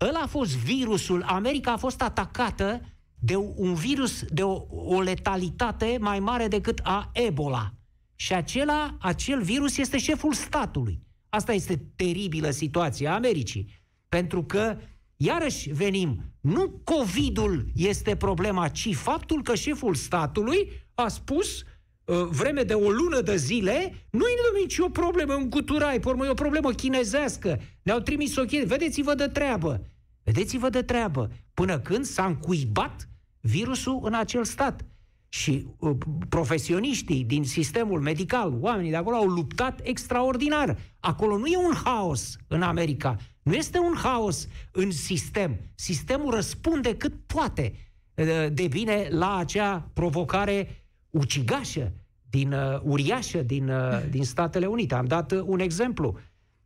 Ăla 0.00 0.18
a 0.18 0.26
fost 0.26 0.56
virusul. 0.56 1.22
America 1.22 1.72
a 1.72 1.76
fost 1.76 2.02
atacată 2.02 2.80
de 3.14 3.36
un 3.36 3.74
virus 3.74 4.24
de 4.24 4.42
o, 4.42 4.64
o 4.68 5.00
letalitate 5.00 5.96
mai 6.00 6.18
mare 6.18 6.48
decât 6.48 6.80
a 6.82 7.10
Ebola. 7.12 7.74
Și 8.14 8.34
acela, 8.34 8.96
acel 9.00 9.42
virus 9.42 9.76
este 9.76 9.98
șeful 9.98 10.32
statului. 10.32 11.02
Asta 11.28 11.52
este 11.52 11.76
teribilă 11.96 12.50
situația 12.50 13.14
Americii. 13.14 13.82
Pentru 14.08 14.44
că 14.44 14.76
Iarăși 15.22 15.72
venim, 15.72 16.34
nu 16.40 16.80
COVID-ul 16.84 17.66
este 17.74 18.16
problema, 18.16 18.68
ci 18.68 18.94
faptul 18.94 19.42
că 19.42 19.54
șeful 19.54 19.94
statului 19.94 20.70
a 20.94 21.08
spus 21.08 21.62
uh, 22.04 22.16
vreme 22.30 22.62
de 22.62 22.74
o 22.74 22.90
lună 22.90 23.20
de 23.20 23.36
zile, 23.36 24.06
nu 24.10 24.26
e 24.26 24.60
nicio 24.60 24.88
problemă 24.88 25.34
în 25.34 25.48
cuturai, 25.48 26.00
pormă, 26.00 26.26
e 26.26 26.30
o 26.30 26.34
problemă 26.34 26.72
chinezească. 26.72 27.60
Ne-au 27.82 27.98
trimis 27.98 28.36
o 28.36 28.40
chestie. 28.40 28.64
Vedeți-vă 28.64 29.14
de 29.14 29.26
treabă. 29.26 29.86
Vedeți-vă 30.22 30.68
de 30.68 30.82
treabă. 30.82 31.30
Până 31.54 31.78
când 31.78 32.04
s-a 32.04 32.24
încuibat 32.24 33.08
virusul 33.40 34.00
în 34.02 34.14
acel 34.14 34.44
stat. 34.44 34.84
Și 35.32 35.66
uh, 35.78 35.96
profesioniștii 36.28 37.24
din 37.24 37.44
sistemul 37.44 38.00
medical, 38.00 38.56
oamenii 38.60 38.90
de 38.90 38.96
acolo 38.96 39.16
au 39.16 39.26
luptat 39.26 39.80
extraordinar. 39.82 40.78
Acolo 41.00 41.36
nu 41.36 41.46
e 41.46 41.56
un 41.56 41.74
haos 41.84 42.36
în 42.48 42.62
America. 42.62 43.16
Nu 43.42 43.54
este 43.54 43.78
un 43.78 43.94
haos 43.96 44.48
în 44.72 44.90
sistem. 44.90 45.56
Sistemul 45.74 46.34
răspunde 46.34 46.96
cât 46.96 47.12
poate 47.26 47.72
uh, 48.14 48.26
de 48.52 48.66
bine 48.68 49.08
la 49.10 49.36
acea 49.36 49.90
provocare 49.92 50.84
ucigașă, 51.10 51.92
din, 52.30 52.52
uh, 52.52 52.80
uriașă 52.82 53.42
din, 53.42 53.68
uh, 53.68 54.02
din 54.10 54.24
Statele 54.24 54.66
Unite. 54.66 54.94
Am 54.94 55.06
dat 55.06 55.32
uh, 55.32 55.42
un 55.44 55.60
exemplu. 55.60 56.18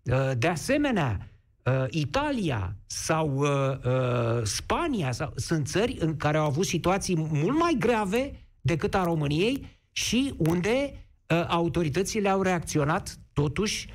Uh, 0.02 0.30
de 0.38 0.48
asemenea, 0.48 1.28
uh, 1.62 1.84
Italia 1.90 2.76
sau 2.86 3.36
uh, 3.36 3.48
uh, 3.84 4.42
Spania 4.42 5.12
sau, 5.12 5.32
sunt 5.36 5.66
țări 5.66 5.96
în 6.00 6.16
care 6.16 6.36
au 6.36 6.46
avut 6.46 6.66
situații 6.66 7.16
mult 7.16 7.58
mai 7.58 7.76
grave 7.78 8.43
decât 8.64 8.94
a 8.94 9.04
României 9.04 9.80
și 9.92 10.34
unde 10.36 11.06
uh, 11.28 11.44
autoritățile 11.48 12.28
au 12.28 12.42
reacționat 12.42 13.18
totuși 13.32 13.88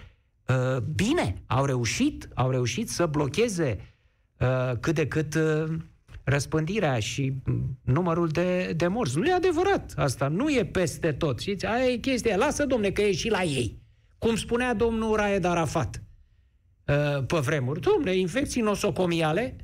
uh, 0.48 0.82
bine. 0.96 1.42
Au 1.46 1.66
reușit, 1.66 2.30
au 2.34 2.50
reușit 2.50 2.90
să 2.90 3.06
blocheze 3.06 3.96
uh, 4.40 4.72
cât 4.80 4.96
de 4.96 5.08
cât 5.08 5.36
uh, 5.36 5.64
răspândirea 6.24 7.00
și 7.00 7.34
numărul 7.82 8.28
de, 8.28 8.74
de 8.76 8.88
morți. 8.88 9.18
Nu 9.18 9.26
e 9.26 9.34
adevărat 9.34 9.94
asta, 9.96 10.28
nu 10.28 10.50
e 10.50 10.66
peste 10.66 11.12
tot. 11.12 11.40
Știți, 11.40 11.66
aia 11.66 11.86
e 11.86 11.98
chestia, 11.98 12.38
lasă 12.38 12.66
domne 12.66 12.92
că 12.92 13.02
e 13.02 13.12
și 13.12 13.30
la 13.30 13.44
ei. 13.44 13.82
Cum 14.18 14.36
spunea 14.36 14.74
domnul 14.74 15.16
Raed 15.16 15.44
Arafat 15.44 16.04
uh, 16.86 17.26
pe 17.26 17.38
vremuri. 17.38 17.82
Domne, 17.82 18.16
infecții 18.16 18.62
nosocomiale, 18.62 19.56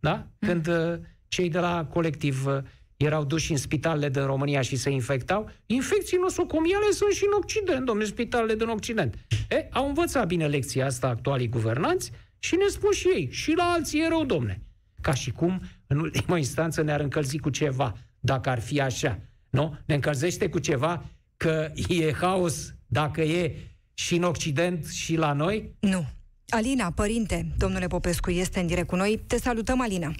da? 0.00 0.26
Când 0.38 0.66
uh, 0.66 0.98
cei 1.28 1.48
de 1.48 1.58
la 1.58 1.86
colectiv 1.86 2.46
uh, 2.46 2.58
erau 3.04 3.24
duși 3.24 3.50
în 3.50 3.56
spitalele 3.56 4.08
din 4.08 4.24
România 4.24 4.60
și 4.60 4.76
se 4.76 4.90
infectau, 4.90 5.50
infecții 5.66 6.18
nosocomiale 6.20 6.90
sunt 6.90 7.12
și 7.12 7.24
în 7.24 7.40
Occident, 7.42 7.84
domnule, 7.84 8.08
spitalele 8.08 8.54
din 8.54 8.68
Occident. 8.68 9.14
E, 9.48 9.66
au 9.70 9.88
învățat 9.88 10.26
bine 10.26 10.46
lecția 10.46 10.86
asta 10.86 11.08
actualii 11.08 11.48
guvernanți 11.48 12.10
și 12.38 12.54
ne 12.54 12.66
spun 12.68 12.92
și 12.92 13.08
ei, 13.08 13.28
și 13.30 13.52
la 13.56 13.64
alții 13.64 14.00
e 14.00 14.08
rău, 14.08 14.24
domne. 14.24 14.60
Ca 15.00 15.14
și 15.14 15.30
cum, 15.30 15.60
în 15.86 15.98
ultima 15.98 16.36
instanță, 16.36 16.82
ne-ar 16.82 17.00
încălzi 17.00 17.38
cu 17.38 17.50
ceva, 17.50 17.96
dacă 18.20 18.50
ar 18.50 18.60
fi 18.60 18.80
așa. 18.80 19.18
Nu? 19.50 19.76
Ne 19.84 19.94
încălzește 19.94 20.48
cu 20.48 20.58
ceva 20.58 21.04
că 21.36 21.72
e 21.88 22.12
haos 22.12 22.74
dacă 22.86 23.22
e 23.22 23.56
și 23.94 24.14
în 24.16 24.22
Occident 24.22 24.86
și 24.86 25.16
la 25.16 25.32
noi? 25.32 25.74
Nu. 25.80 26.06
Alina, 26.48 26.90
părinte, 26.90 27.46
domnule 27.56 27.86
Popescu, 27.86 28.30
este 28.30 28.60
în 28.60 28.66
direct 28.66 28.86
cu 28.86 28.96
noi. 28.96 29.20
Te 29.26 29.38
salutăm, 29.38 29.80
Alina. 29.80 30.12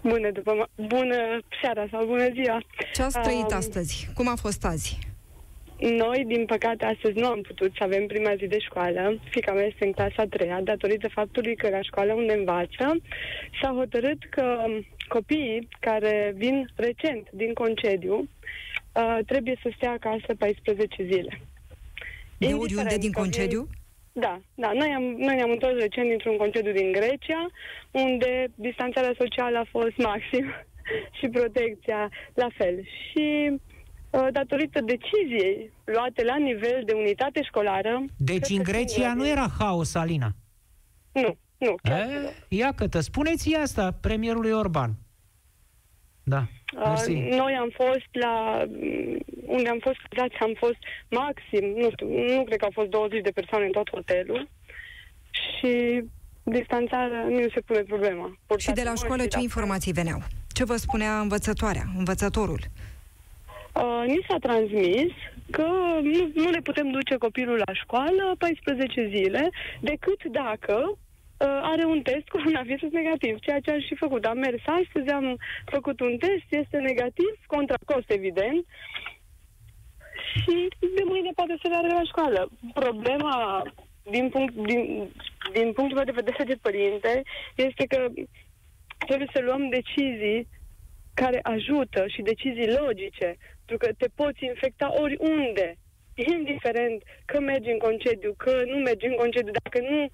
Bună, 0.00 0.30
după, 0.30 0.68
bună 0.74 1.40
seara 1.62 1.86
sau 1.90 2.06
bună 2.06 2.28
ziua. 2.32 2.60
Ce 2.92 3.02
ați 3.02 3.20
trăit 3.20 3.50
um, 3.50 3.56
astăzi? 3.56 4.08
Cum 4.14 4.28
a 4.28 4.34
fost 4.36 4.64
azi? 4.64 4.98
Noi, 5.78 6.24
din 6.26 6.44
păcate, 6.44 6.84
astăzi 6.84 7.18
nu 7.18 7.26
am 7.26 7.40
putut 7.40 7.72
să 7.76 7.82
avem 7.82 8.06
prima 8.06 8.34
zi 8.36 8.46
de 8.46 8.58
școală. 8.58 9.20
Fica 9.30 9.52
mea 9.52 9.64
este 9.64 9.84
în 9.84 9.92
clasa 9.92 10.14
a 10.22 10.26
treia, 10.26 10.60
datorită 10.60 11.08
faptului 11.08 11.56
că 11.56 11.68
la 11.68 11.82
școală 11.82 12.12
unde 12.12 12.32
învață 12.32 12.96
s-a 13.62 13.74
hotărât 13.76 14.18
că 14.30 14.64
copiii 15.08 15.68
care 15.80 16.32
vin 16.36 16.70
recent 16.74 17.28
din 17.30 17.52
concediu 17.52 18.14
uh, 18.92 19.18
trebuie 19.26 19.58
să 19.62 19.72
stea 19.76 19.90
acasă 19.90 20.34
14 20.38 21.02
zile. 21.02 21.40
De 22.38 22.54
oriunde 22.54 22.96
din 22.96 23.12
concediu? 23.12 23.60
Vin, 23.60 23.81
da, 24.12 24.40
da. 24.54 24.72
Noi, 24.72 24.92
am, 24.94 25.02
noi 25.02 25.34
ne-am 25.34 25.50
întors 25.50 25.78
recent 25.78 26.08
dintr-un 26.08 26.36
concediu 26.36 26.72
din 26.72 26.92
Grecia, 26.92 27.46
unde 27.90 28.50
distanțarea 28.54 29.14
socială 29.18 29.58
a 29.58 29.66
fost 29.70 29.96
maxim 29.96 30.44
și 31.18 31.28
protecția 31.28 32.10
la 32.34 32.48
fel. 32.56 32.82
Și 32.82 33.50
uh, 34.10 34.26
datorită 34.32 34.80
deciziei 34.80 35.72
luate 35.84 36.24
la 36.24 36.36
nivel 36.36 36.82
de 36.84 36.92
unitate 36.92 37.42
școlară... 37.42 38.04
Deci 38.16 38.48
în 38.48 38.62
Grecia 38.62 39.14
nu 39.14 39.28
era 39.28 39.46
haos, 39.58 39.94
Alina? 39.94 40.30
Nu, 41.12 41.36
nu. 41.58 41.74
E, 41.82 42.32
ia 42.48 42.72
că 42.72 42.88
te 42.88 43.00
spuneți 43.00 43.54
asta 43.54 43.92
premierului 44.00 44.50
Orban. 44.50 44.90
Da. 46.22 46.42
Uh, 46.76 47.30
noi 47.30 47.54
am 47.60 47.70
fost 47.74 48.08
la... 48.12 48.64
Unde 49.56 49.68
am 49.68 49.78
fost 49.86 50.00
dați, 50.16 50.36
am 50.40 50.54
fost 50.58 50.80
maxim, 51.08 51.64
nu 51.82 51.88
știu, 51.90 52.06
nu 52.34 52.44
cred 52.44 52.58
că 52.58 52.64
au 52.64 52.78
fost 52.80 52.88
20 52.88 53.22
de 53.22 53.30
persoane 53.30 53.64
în 53.64 53.72
tot 53.78 53.90
hotelul 53.90 54.48
și 55.30 56.02
distanțarea 56.42 57.22
nu 57.28 57.48
se 57.54 57.60
pune 57.60 57.80
problema. 57.80 58.26
Portați 58.46 58.68
și 58.68 58.72
de 58.72 58.88
la 58.90 58.94
școală 58.94 59.26
ce 59.26 59.38
informații 59.40 59.92
veneau? 59.92 60.20
Ce 60.52 60.64
vă 60.64 60.76
spunea 60.76 61.20
învățătoarea, 61.20 61.84
învățătorul? 61.96 62.60
Uh, 63.72 64.04
ni 64.06 64.24
s-a 64.28 64.36
transmis 64.40 65.12
că 65.50 65.66
nu, 66.02 66.30
nu 66.34 66.50
ne 66.50 66.60
putem 66.60 66.90
duce 66.90 67.16
copilul 67.16 67.62
la 67.66 67.72
școală 67.72 68.34
14 68.38 69.08
zile, 69.08 69.50
decât 69.80 70.24
dacă 70.24 70.76
uh, 70.88 70.96
are 71.72 71.84
un 71.84 72.02
test 72.02 72.28
coronavirus 72.28 72.90
negativ, 72.90 73.38
ceea 73.38 73.60
ce 73.60 73.70
am 73.70 73.80
și 73.80 73.94
făcut. 73.94 74.24
Am 74.24 74.38
mers 74.38 74.62
astăzi, 74.80 75.08
am 75.08 75.36
făcut 75.64 76.00
un 76.00 76.16
test, 76.16 76.48
este 76.48 76.76
negativ, 76.76 77.32
contra 77.46 77.76
cost, 77.84 78.10
evident, 78.10 78.66
și 80.40 80.68
de 80.80 81.02
mâine 81.04 81.30
poate 81.34 81.54
să 81.62 81.68
meargă 81.68 81.92
la 81.92 82.04
școală. 82.04 82.48
Problema, 82.74 83.62
din, 84.10 84.28
punct, 84.28 84.54
din, 84.54 85.10
din 85.52 85.72
punctul 85.72 85.96
meu 85.96 86.04
de 86.04 86.20
vedere 86.20 86.44
de 86.44 86.58
părinte, 86.62 87.22
este 87.54 87.84
că 87.86 87.98
trebuie 89.06 89.28
să 89.32 89.40
luăm 89.40 89.68
decizii 89.68 90.48
care 91.14 91.38
ajută 91.42 92.04
și 92.06 92.22
decizii 92.22 92.76
logice, 92.80 93.36
pentru 93.64 93.76
că 93.86 93.88
te 93.98 94.08
poți 94.14 94.44
infecta 94.44 94.94
oriunde 95.00 95.76
indiferent 96.14 97.02
că 97.24 97.40
mergi 97.40 97.70
în 97.70 97.78
concediu, 97.78 98.34
că 98.36 98.62
nu 98.66 98.76
mergi 98.76 99.06
în 99.06 99.14
concediu, 99.14 99.52
dacă 99.62 99.78
nu 99.90 100.08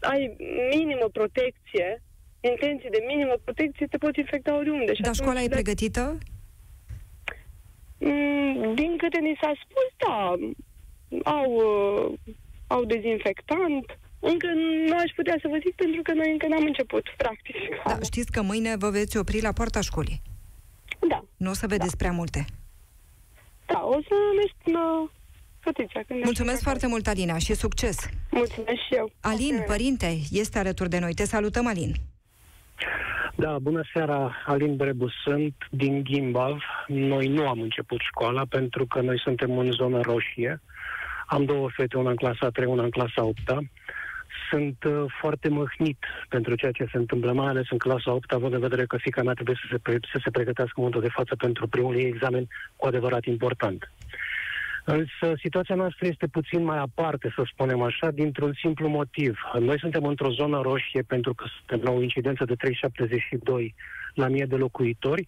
ai 0.00 0.36
minimă 0.74 1.08
protecție, 1.12 2.02
intenții 2.40 2.90
de 2.90 3.04
minimă 3.06 3.34
protecție, 3.44 3.86
te 3.86 3.96
poți 3.96 4.18
infecta 4.18 4.56
oriunde. 4.56 4.92
Dar 5.00 5.14
școala 5.14 5.42
e 5.42 5.48
pregătită? 5.48 6.18
Mm, 7.98 8.74
din 8.74 8.96
câte 8.96 9.18
ni 9.18 9.38
s-a 9.40 9.52
spus, 9.62 9.88
da, 9.96 10.34
au, 11.30 11.50
uh, 11.52 12.12
au 12.66 12.84
dezinfectant, 12.84 13.98
încă 14.20 14.46
nu 14.86 14.96
aș 14.96 15.10
putea 15.16 15.36
să 15.42 15.48
vă 15.48 15.56
zic 15.64 15.74
pentru 15.74 16.02
că 16.02 16.12
noi 16.12 16.30
încă 16.30 16.46
n-am 16.46 16.64
început, 16.64 17.04
practic. 17.16 17.56
Da, 17.86 17.98
știți 18.02 18.32
că 18.32 18.42
mâine 18.42 18.76
vă 18.76 18.90
veți 18.90 19.16
opri 19.16 19.40
la 19.40 19.52
poarta 19.52 19.80
școlii. 19.80 20.22
Da. 21.08 21.24
Nu 21.36 21.50
o 21.50 21.52
să 21.52 21.66
vedeți 21.66 21.96
da. 21.96 21.96
prea 21.98 22.12
multe. 22.12 22.44
Da, 23.66 23.80
o 23.84 23.98
să 24.00 24.14
ne 24.36 24.52
spună 24.58 25.10
fătița. 25.60 26.00
Când 26.06 26.24
Mulțumesc 26.24 26.62
foarte 26.62 26.86
mult, 26.86 27.06
Alina, 27.06 27.38
și 27.38 27.54
succes! 27.54 27.96
Mulțumesc 28.30 28.80
și 28.88 28.94
eu! 28.94 29.10
Alin, 29.20 29.62
părinte, 29.66 30.18
este 30.30 30.58
alături 30.58 30.88
de 30.88 30.98
noi. 30.98 31.14
Te 31.14 31.24
salutăm, 31.24 31.66
Alin! 31.66 31.94
Da, 33.34 33.58
bună 33.58 33.82
seara, 33.92 34.36
Alin 34.46 34.76
Brebu 34.76 35.08
sunt 35.24 35.54
din 35.70 36.04
Gimbav. 36.04 36.62
Noi 36.86 37.28
nu 37.28 37.48
am 37.48 37.60
început 37.60 38.00
școala 38.00 38.42
pentru 38.48 38.86
că 38.86 39.00
noi 39.00 39.20
suntem 39.20 39.58
în 39.58 39.70
zonă 39.70 40.00
roșie. 40.00 40.60
Am 41.26 41.44
două 41.44 41.68
fete, 41.72 41.96
una 41.96 42.10
în 42.10 42.16
clasa 42.16 42.48
3, 42.48 42.66
una 42.66 42.82
în 42.82 42.90
clasa 42.90 43.24
8 43.24 43.38
sunt 44.50 44.84
uh, 44.84 45.04
foarte 45.20 45.48
măhnit 45.48 46.04
pentru 46.28 46.54
ceea 46.54 46.70
ce 46.70 46.88
se 46.90 46.96
întâmplă, 46.96 47.32
mai 47.32 47.46
ales 47.46 47.70
în 47.70 47.78
clasa 47.78 48.12
8, 48.12 48.32
având 48.32 48.52
în 48.52 48.60
vedere 48.60 48.86
că 48.86 48.96
fica 48.96 49.22
mea 49.22 49.32
trebuie 49.32 49.56
să 49.60 49.66
se, 49.70 49.78
pre- 49.78 50.08
să 50.12 50.20
se 50.22 50.30
pregătească 50.30 50.72
în 50.76 50.82
momentul 50.84 51.08
de 51.08 51.14
față 51.14 51.36
pentru 51.36 51.66
primul 51.66 51.96
ei 51.96 52.06
examen 52.06 52.46
cu 52.76 52.86
adevărat 52.86 53.24
important. 53.24 53.92
Însă 54.90 55.34
situația 55.36 55.74
noastră 55.74 56.06
este 56.06 56.26
puțin 56.26 56.64
mai 56.64 56.78
aparte, 56.78 57.32
să 57.34 57.42
spunem 57.52 57.82
așa, 57.82 58.10
dintr-un 58.10 58.52
simplu 58.52 58.88
motiv. 58.88 59.38
Noi 59.58 59.78
suntem 59.78 60.04
într-o 60.04 60.30
zonă 60.30 60.60
roșie 60.60 61.02
pentru 61.02 61.34
că 61.34 61.44
suntem 61.56 61.80
la 61.84 61.98
o 61.98 62.02
incidență 62.02 62.44
de 62.44 62.54
3,72 62.54 63.74
la 64.14 64.28
mie 64.28 64.44
de 64.44 64.56
locuitori, 64.56 65.26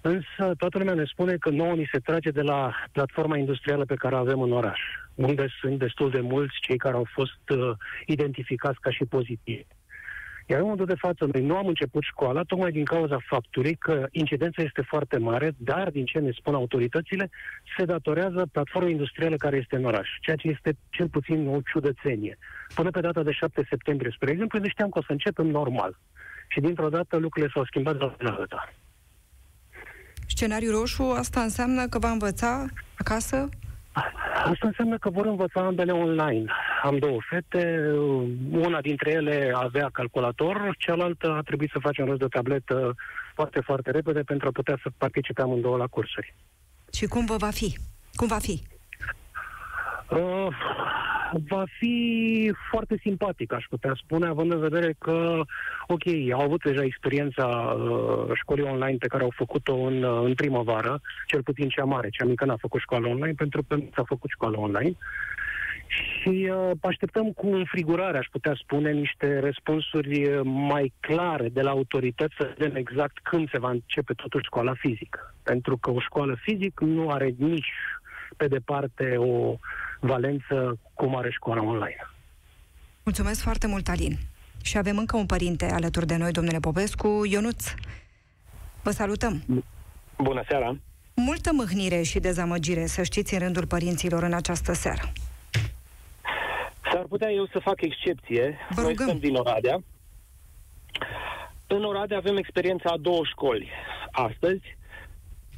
însă 0.00 0.54
toată 0.58 0.78
lumea 0.78 0.94
ne 0.94 1.04
spune 1.04 1.36
că 1.36 1.50
nouă 1.50 1.74
ni 1.74 1.88
se 1.92 1.98
trage 1.98 2.30
de 2.30 2.42
la 2.42 2.74
platforma 2.92 3.36
industrială 3.36 3.84
pe 3.84 3.94
care 3.94 4.14
o 4.14 4.18
avem 4.18 4.40
în 4.40 4.52
oraș 4.52 4.80
unde 5.14 5.46
sunt 5.60 5.78
destul 5.78 6.10
de 6.10 6.20
mulți 6.20 6.56
cei 6.60 6.76
care 6.76 6.94
au 6.94 7.06
fost 7.12 7.50
uh, 7.50 7.76
identificați 8.06 8.80
ca 8.80 8.90
și 8.90 9.04
pozitivi. 9.04 9.66
Iar 10.46 10.58
în 10.58 10.64
momentul 10.64 10.86
de 10.86 11.00
față, 11.06 11.28
noi 11.32 11.42
nu 11.42 11.56
am 11.56 11.66
început 11.66 12.02
școala 12.02 12.42
tocmai 12.42 12.70
din 12.70 12.84
cauza 12.84 13.18
faptului 13.28 13.74
că 13.74 14.06
incidența 14.10 14.62
este 14.62 14.82
foarte 14.82 15.18
mare, 15.18 15.54
dar, 15.56 15.90
din 15.90 16.04
ce 16.04 16.18
ne 16.18 16.30
spun 16.30 16.54
autoritățile, 16.54 17.30
se 17.76 17.84
datorează 17.84 18.46
platformei 18.52 18.92
industriale 18.92 19.36
care 19.36 19.56
este 19.56 19.76
în 19.76 19.84
oraș, 19.84 20.08
ceea 20.20 20.36
ce 20.36 20.48
este 20.48 20.76
cel 20.90 21.08
puțin 21.08 21.48
o 21.48 21.60
ciudățenie. 21.72 22.38
Până 22.74 22.90
pe 22.90 23.00
data 23.00 23.22
de 23.22 23.32
7 23.32 23.66
septembrie, 23.68 24.12
spre 24.14 24.30
exemplu, 24.30 24.58
ne 24.58 24.68
știam 24.68 24.88
că 24.88 24.98
o 24.98 25.02
să 25.02 25.12
începem 25.12 25.46
normal. 25.46 25.98
Și 26.48 26.60
dintr-o 26.60 26.88
dată 26.88 27.16
lucrurile 27.16 27.50
s-au 27.54 27.64
schimbat 27.64 27.96
de 27.96 28.12
la 28.18 28.30
alta. 28.30 28.72
Scenariul 30.26 30.78
roșu, 30.78 31.02
asta 31.02 31.40
înseamnă 31.40 31.86
că 31.86 31.98
va 31.98 32.10
învăța 32.10 32.66
acasă 32.94 33.48
Asta 34.44 34.66
înseamnă 34.66 34.98
că 34.98 35.10
vor 35.10 35.26
învăța 35.26 35.60
ambele 35.60 35.92
online. 35.92 36.44
Am 36.82 36.98
două 36.98 37.18
fete, 37.30 37.92
una 38.50 38.80
dintre 38.80 39.10
ele 39.10 39.52
avea 39.54 39.88
calculator, 39.92 40.74
cealaltă 40.78 41.30
a 41.32 41.40
trebuit 41.40 41.70
să 41.72 41.78
facem 41.78 42.04
rost 42.04 42.18
de 42.18 42.26
tabletă 42.26 42.94
foarte, 43.34 43.60
foarte 43.60 43.90
repede 43.90 44.20
pentru 44.20 44.48
a 44.48 44.50
putea 44.50 44.78
să 44.82 44.90
participe 44.96 45.42
amândouă 45.42 45.76
la 45.76 45.86
cursuri. 45.86 46.34
Și 46.92 47.06
cum 47.06 47.24
vă 47.24 47.36
va 47.36 47.50
fi? 47.50 47.78
Cum 48.14 48.26
va 48.26 48.38
fi? 48.38 48.62
Uh, 50.10 50.48
va 51.48 51.64
fi 51.78 52.52
foarte 52.70 52.98
simpatic, 53.00 53.52
aș 53.52 53.64
putea 53.70 53.92
spune, 54.02 54.26
având 54.26 54.52
în 54.52 54.60
vedere 54.60 54.94
că, 54.98 55.40
ok, 55.86 56.02
au 56.32 56.40
avut 56.40 56.62
deja 56.62 56.84
experiența 56.84 57.46
uh, 57.46 58.30
școlii 58.34 58.64
online 58.64 58.96
pe 58.96 59.06
care 59.06 59.22
au 59.22 59.32
făcut-o 59.36 59.74
în, 59.74 60.02
uh, 60.02 60.22
în 60.24 60.34
primăvară, 60.34 61.00
cel 61.26 61.42
puțin 61.42 61.68
cea 61.68 61.84
mare, 61.84 62.08
cea 62.08 62.24
mică 62.24 62.44
n-a 62.44 62.56
făcut 62.56 62.80
școală 62.80 63.08
online, 63.08 63.34
pentru 63.36 63.62
că 63.68 63.74
nu 63.74 63.90
s-a 63.94 64.02
făcut 64.06 64.30
școală 64.30 64.58
online. 64.58 64.92
Și 65.86 66.50
uh, 66.50 66.70
așteptăm 66.82 67.32
cu 67.32 67.46
înfrigurare, 67.46 68.18
aș 68.18 68.26
putea 68.30 68.54
spune, 68.62 68.92
niște 68.92 69.38
răspunsuri 69.38 70.42
mai 70.44 70.92
clare 71.00 71.48
de 71.48 71.60
la 71.60 71.70
autorități 71.70 72.34
să 72.38 72.54
vedem 72.56 72.76
exact 72.76 73.18
când 73.22 73.50
se 73.50 73.58
va 73.58 73.70
începe 73.70 74.12
totuși 74.12 74.44
școala 74.44 74.74
fizică. 74.74 75.34
Pentru 75.42 75.76
că 75.76 75.90
o 75.90 76.00
școală 76.00 76.36
fizică 76.40 76.84
nu 76.84 77.10
are 77.10 77.34
nici 77.38 77.72
pe 78.36 78.48
departe 78.48 79.16
o 79.16 79.56
valență 80.06 80.78
cum 80.94 81.16
are 81.16 81.30
școala 81.30 81.62
online. 81.62 82.08
Mulțumesc 83.02 83.40
foarte 83.42 83.66
mult, 83.66 83.88
Alin. 83.88 84.16
Și 84.62 84.78
avem 84.78 84.98
încă 84.98 85.16
un 85.16 85.26
părinte 85.26 85.70
alături 85.70 86.06
de 86.06 86.16
noi, 86.16 86.32
domnule 86.32 86.58
Popescu, 86.58 87.24
Ionuț. 87.30 87.74
Vă 88.82 88.90
salutăm! 88.90 89.42
Bună 90.18 90.42
seara! 90.48 90.76
Multă 91.14 91.50
mâhnire 91.52 92.02
și 92.02 92.18
dezamăgire, 92.18 92.86
să 92.86 93.02
știți, 93.02 93.34
în 93.34 93.40
rândul 93.40 93.66
părinților 93.66 94.22
în 94.22 94.32
această 94.32 94.72
seară. 94.72 95.12
S-ar 96.92 97.04
putea 97.08 97.30
eu 97.30 97.46
să 97.46 97.58
fac 97.58 97.80
excepție. 97.80 98.58
Vă 98.70 98.80
Noi 98.80 98.90
rugăm. 98.90 99.06
suntem 99.08 99.28
din 99.30 99.36
Oradea. 99.38 99.78
În 101.66 101.84
Oradea 101.84 102.16
avem 102.16 102.36
experiența 102.36 102.90
a 102.90 102.96
două 102.96 103.20
școli. 103.24 103.70
Astăzi, 104.10 104.76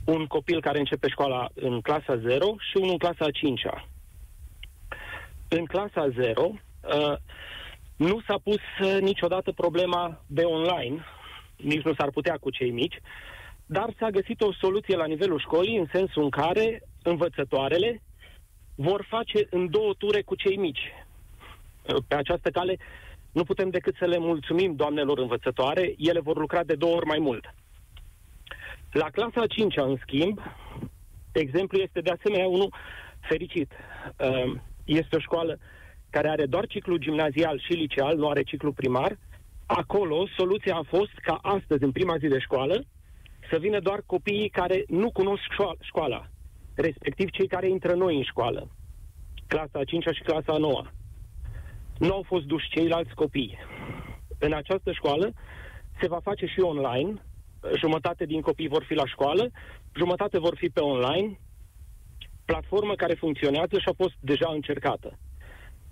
un 0.05 0.27
copil 0.27 0.61
care 0.61 0.79
începe 0.79 1.09
școala 1.09 1.49
în 1.55 1.81
clasa 1.81 2.17
0 2.17 2.55
și 2.71 2.77
unul 2.77 2.91
în 2.91 2.99
clasa 2.99 3.25
a 3.25 3.31
5-a. 3.31 3.89
În 5.49 5.65
clasa 5.65 6.09
0 6.09 6.43
uh, 6.43 7.17
nu 7.97 8.21
s-a 8.27 8.39
pus 8.43 8.61
uh, 8.83 9.01
niciodată 9.01 9.53
problema 9.53 10.23
de 10.27 10.43
online, 10.43 11.05
nici 11.57 11.83
nu 11.83 11.95
s-ar 11.95 12.11
putea 12.11 12.37
cu 12.37 12.51
cei 12.51 12.71
mici, 12.71 13.01
dar 13.67 13.95
s-a 13.99 14.11
găsit 14.11 14.41
o 14.41 14.53
soluție 14.53 14.97
la 14.97 15.07
nivelul 15.07 15.39
școlii 15.39 15.77
în 15.77 15.87
sensul 15.93 16.23
în 16.23 16.31
care 16.31 16.83
învățătoarele 17.03 18.03
vor 18.75 19.07
face 19.09 19.47
în 19.51 19.71
două 19.71 19.95
ture 19.95 20.23
cu 20.23 20.35
cei 20.35 20.57
mici. 20.57 20.93
Uh, 21.83 21.97
Pe 22.09 22.15
această 22.15 22.51
cale 22.51 22.77
nu 23.33 23.45
putem 23.45 23.71
decât 23.71 23.97
să 23.99 24.05
le 24.05 24.19
mulțumim 24.19 24.75
doamnelor 24.75 25.19
învățătoare, 25.19 25.95
ele 25.99 26.21
vor 26.21 26.37
lucra 26.39 26.65
de 26.65 26.75
două 26.75 26.95
ori 26.95 27.07
mai 27.07 27.19
mult. 27.19 27.55
La 28.93 29.11
clasa 29.11 29.41
a 29.41 29.47
5 29.47 29.77
în 29.77 29.97
schimb, 30.01 30.41
exemplu 31.33 31.79
este 31.79 32.01
de 32.01 32.11
asemenea 32.11 32.47
unul 32.47 32.75
fericit. 33.21 33.73
Uh, 34.19 34.53
Este 34.87 35.17
o 35.17 35.21
școală 35.21 35.59
care 36.11 36.29
are 36.29 36.47
doar 36.47 36.67
ciclu 36.67 36.97
gimnazial 36.97 37.61
și 37.61 37.73
liceal, 37.73 38.17
nu 38.17 38.29
are 38.29 38.43
ciclu 38.43 38.73
primar. 38.73 39.19
Acolo, 39.67 40.27
soluția 40.37 40.77
a 40.77 40.83
fost 40.87 41.13
ca 41.23 41.39
astăzi, 41.43 41.85
în 41.85 41.93
prima 41.93 42.17
zi 42.17 42.27
de 42.27 42.39
școală, 42.39 42.85
să 43.51 43.59
vină 43.59 43.81
doar 43.81 44.03
copiii 44.07 44.49
care 44.49 44.85
nu 44.89 45.11
cunosc 45.11 45.43
școala, 45.51 45.75
școala 45.81 46.31
respectiv 46.77 47.31
cei 47.31 47.47
care 47.47 47.69
intră 47.69 47.95
noi 47.95 48.17
în 48.17 48.23
școală, 48.23 48.71
clasa 49.47 49.79
a 49.79 49.85
5 49.85 50.05
și 50.13 50.23
clasa 50.23 50.53
a 50.53 50.57
9 50.57 50.85
Nu 51.99 52.13
au 52.13 52.23
fost 52.27 52.45
duși 52.45 52.69
ceilalți 52.69 53.15
copii. 53.15 53.59
În 54.39 54.53
această 54.53 54.93
școală 54.93 55.33
se 56.01 56.09
va 56.09 56.21
face 56.23 56.47
și 56.47 56.61
online, 56.61 57.23
jumătate 57.77 58.25
din 58.25 58.41
copii 58.41 58.69
vor 58.69 58.85
fi 58.85 58.95
la 58.95 59.07
școală, 59.07 59.51
jumătate 59.95 60.39
vor 60.39 60.57
fi 60.57 60.69
pe 60.69 60.81
online, 60.81 61.41
platformă 62.47 62.95
care 62.95 63.15
funcționează 63.15 63.79
și 63.79 63.89
a 63.89 63.93
fost 63.97 64.15
deja 64.21 64.49
încercată. 64.53 65.19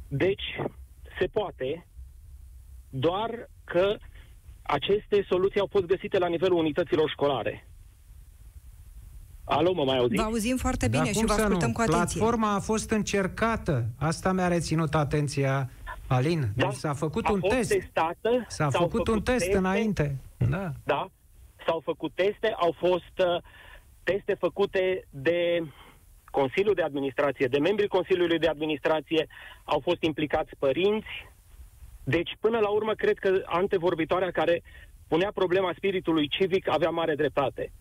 Deci, 0.08 0.46
se 1.18 1.26
poate, 1.26 1.86
doar 2.90 3.50
că 3.64 3.96
aceste 4.62 5.26
soluții 5.28 5.60
au 5.60 5.68
fost 5.70 5.84
găsite 5.84 6.18
la 6.18 6.26
nivelul 6.28 6.58
unităților 6.58 7.10
școlare. 7.10 7.68
Alo, 9.44 9.72
mă 9.72 9.84
mai 9.84 9.96
auziți? 9.98 10.22
Vă 10.22 10.28
auzim 10.28 10.56
foarte 10.56 10.88
bine 10.88 11.02
Dar 11.02 11.12
și 11.12 11.18
cum 11.18 11.26
vă 11.26 11.32
să 11.32 11.40
ascultăm 11.40 11.68
nu? 11.68 11.74
cu 11.74 11.80
atenție. 11.80 12.20
Platforma 12.20 12.54
a 12.54 12.60
fost 12.60 12.90
încercată. 12.90 13.86
Asta 13.98 14.32
mi-a 14.32 14.48
reținut 14.48 14.94
atenția, 14.94 15.70
Alin. 16.06 16.40
Deci 16.40 16.64
Da, 16.64 16.70
s-a 16.70 16.92
făcut 16.92 17.24
a 17.24 17.32
un 17.32 17.40
fost 17.40 17.54
test. 17.54 17.68
Testată, 17.68 18.44
S-a 18.48 18.70
s-au 18.70 18.80
făcut, 18.82 19.08
un 19.08 19.22
test 19.22 19.38
teste, 19.38 19.56
înainte. 19.56 20.16
Da. 20.50 20.72
Da, 20.84 21.10
s-au 21.66 21.80
făcut 21.84 22.12
teste, 22.14 22.54
au 22.56 22.74
fost 22.78 23.18
uh, 23.18 23.42
teste 24.02 24.34
făcute 24.34 25.06
de 25.10 25.62
Consiliul 26.40 26.74
de 26.74 26.82
Administrație, 26.82 27.46
de 27.46 27.58
membrii 27.58 27.96
Consiliului 27.98 28.38
de 28.38 28.48
Administrație, 28.48 29.26
au 29.64 29.80
fost 29.80 30.02
implicați 30.02 30.52
părinți. 30.58 31.12
Deci, 32.04 32.32
până 32.40 32.58
la 32.58 32.68
urmă, 32.68 32.92
cred 32.92 33.18
că 33.18 33.42
antevorbitoarea 33.44 34.30
care 34.30 34.62
punea 35.08 35.30
problema 35.34 35.72
spiritului 35.76 36.28
civic 36.28 36.68
avea 36.68 36.90
mare 36.90 37.14
dreptate. 37.14 37.72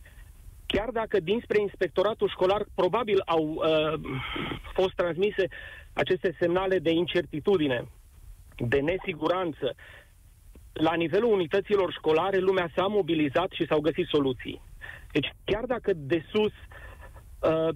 Chiar 0.66 0.90
dacă 0.90 1.20
dinspre 1.20 1.62
inspectoratul 1.62 2.30
școlar 2.30 2.62
probabil 2.76 3.22
au 3.26 3.44
uh, 3.44 3.94
fost 4.74 4.94
transmise 4.96 5.46
aceste 5.94 6.36
semnale 6.40 6.80
de 6.80 6.92
incertitudine, 6.92 7.88
de 8.58 8.80
nesiguranță, 8.80 9.76
la 10.74 10.94
nivelul 10.94 11.34
unităților 11.34 11.92
școlare 11.92 12.38
lumea 12.38 12.72
s-a 12.76 12.88
mobilizat 12.88 13.52
și 13.52 13.66
s-au 13.66 13.80
găsit 13.80 14.08
soluții. 14.08 14.62
Deci 15.12 15.30
chiar 15.46 15.66
dacă 15.66 15.92
de 15.96 16.26
sus 16.32 16.52
Uh, 16.52 16.93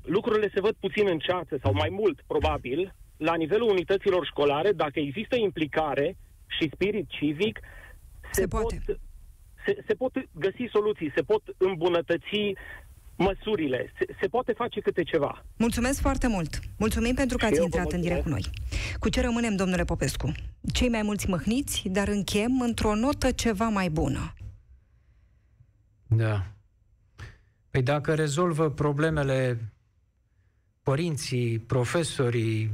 lucrurile 0.04 0.50
se 0.54 0.60
văd 0.60 0.76
puțin 0.80 1.08
în 1.08 1.20
ceață 1.20 1.58
sau 1.62 1.74
mai 1.74 1.90
mult, 1.90 2.22
probabil, 2.28 2.94
la 3.18 3.36
nivelul 3.36 3.70
unităților 3.70 4.26
școlare, 4.26 4.72
dacă 4.72 5.00
există 5.00 5.36
implicare 5.36 6.18
și 6.48 6.70
spirit 6.74 7.10
civic, 7.10 7.60
se, 8.32 8.42
se 8.42 8.48
poate. 8.48 8.82
Pot, 8.86 9.00
se, 9.66 9.84
se 9.88 9.94
pot 9.94 10.14
găsi 10.32 10.70
soluții, 10.72 11.12
se 11.16 11.22
pot 11.22 11.44
îmbunătăți 11.58 12.54
măsurile. 13.18 13.94
Se, 13.98 14.06
se 14.22 14.28
poate 14.28 14.54
face 14.54 14.80
câte 14.80 15.04
ceva. 15.04 15.46
Mulțumesc 15.58 16.02
foarte 16.02 16.28
mult. 16.28 16.60
Mulțumim 16.78 17.16
pentru 17.16 17.38
că 17.38 17.46
ați 17.46 17.62
intrat 17.62 17.92
în 17.92 18.02
direct 18.02 18.24
cu 18.24 18.30
noi. 18.30 18.44
Cu 19.00 19.10
ce 19.10 19.22
rămânem, 19.22 19.56
domnule 19.56 19.84
Popescu? 19.84 20.32
Cei 20.74 20.90
mai 20.90 21.02
mulți 21.02 21.30
măhniți, 21.30 21.90
dar 21.90 22.08
închem 22.08 22.62
într-o 22.62 22.96
notă 22.96 23.32
ceva 23.32 23.68
mai 23.70 23.90
bună. 23.90 24.34
Da. 26.08 26.44
Păi 27.70 27.82
dacă 27.82 28.14
rezolvă 28.14 28.70
problemele 28.70 29.72
părinții, 30.84 31.60
profesorii, 31.60 32.72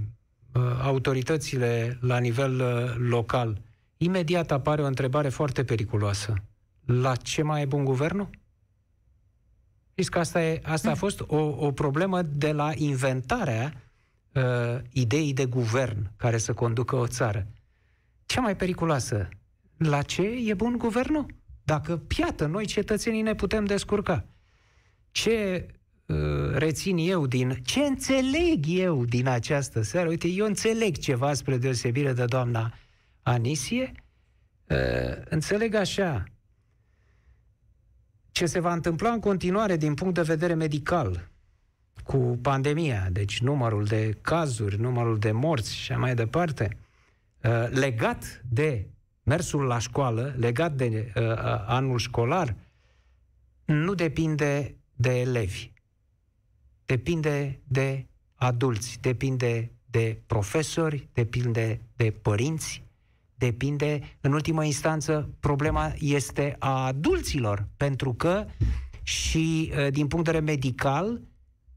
uh, 0.54 0.62
autoritățile 0.82 1.98
la 2.02 2.18
nivel 2.18 2.60
uh, 2.60 2.96
local, 2.98 3.62
imediat 3.98 4.52
apare 4.52 4.82
o 4.82 4.86
întrebare 4.86 5.30
foarte 5.30 5.64
periculoasă. 5.64 6.34
La 6.86 7.16
ce 7.16 7.42
mai 7.42 7.62
e 7.62 7.66
bun 7.66 7.84
guvernul? 7.84 8.30
Știți 9.92 10.12
că 10.12 10.20
asta, 10.20 10.44
e, 10.44 10.62
asta 10.64 10.92
a 10.92 10.96
fost 10.96 11.20
o, 11.28 11.38
o 11.38 11.72
problemă 11.72 12.22
de 12.22 12.52
la 12.52 12.72
inventarea 12.76 13.74
uh, 14.34 14.44
ideii 14.90 15.34
de 15.34 15.46
guvern 15.46 16.12
care 16.18 16.38
să 16.38 16.54
conducă 16.54 16.96
o 16.96 17.08
țară. 17.08 17.48
Cea 18.26 18.42
mai 18.42 18.56
periculoasă, 18.56 19.30
la 19.78 20.02
ce 20.02 20.22
e 20.22 20.54
bun 20.54 20.78
guvernul? 20.78 21.26
Dacă, 21.64 21.98
piată, 21.98 22.46
noi 22.46 22.66
cetățenii 22.66 23.22
ne 23.22 23.36
putem 23.36 23.66
descurca. 23.66 24.26
Ce 25.14 25.68
uh, 26.06 26.18
rețin 26.52 26.98
eu 26.98 27.28
din... 27.28 27.60
Ce 27.64 27.80
înțeleg 27.80 28.66
eu 28.68 29.06
din 29.06 29.28
această 29.28 29.82
seară? 29.82 30.10
Uite, 30.10 30.28
eu 30.28 30.46
înțeleg 30.46 30.98
ceva 30.98 31.34
spre 31.34 31.58
deosebire 31.58 32.14
de 32.14 32.26
doamna 32.26 32.74
Anisie. 33.22 33.92
Uh, 34.70 34.78
înțeleg 35.30 35.74
așa 35.74 36.24
ce 38.34 38.46
se 38.46 38.60
va 38.60 38.74
întâmpla 38.74 39.12
în 39.12 39.20
continuare 39.20 39.78
din 39.78 39.94
punct 39.94 40.14
de 40.14 40.22
vedere 40.22 40.54
medical 40.54 41.30
cu 42.04 42.40
pandemia, 42.42 43.08
deci 43.12 43.42
numărul 43.42 43.86
de 43.86 44.18
cazuri, 44.22 44.80
numărul 44.80 45.20
de 45.20 45.32
morți 45.32 45.76
și 45.76 45.92
mai 45.92 46.16
departe, 46.16 46.78
uh, 47.44 47.68
legat 47.70 48.44
de 48.50 48.88
mersul 49.24 49.64
la 49.64 49.80
școală, 49.80 50.34
legat 50.38 50.72
de 50.72 51.12
uh, 51.16 51.24
uh, 51.24 51.38
anul 51.66 51.98
școlar, 51.98 52.56
nu 53.66 53.94
depinde 53.94 54.76
de 54.96 55.20
elevi. 55.20 55.72
Depinde 56.86 57.62
de 57.68 58.08
adulți, 58.36 58.98
depinde 59.02 59.72
de 59.86 60.22
profesori, 60.26 61.10
depinde 61.14 61.82
de 61.96 62.12
părinți, 62.12 62.84
depinde, 63.36 64.18
în 64.22 64.34
ultimă 64.34 64.64
instanță, 64.64 65.30
problema 65.40 65.94
este 66.00 66.56
a 66.60 66.86
adulților, 66.86 67.68
pentru 67.78 68.14
că 68.14 68.46
și 69.04 69.72
uh, 69.72 69.92
din 69.92 70.08
punct 70.08 70.26
de 70.26 70.32
vedere 70.32 70.52
medical, 70.52 71.22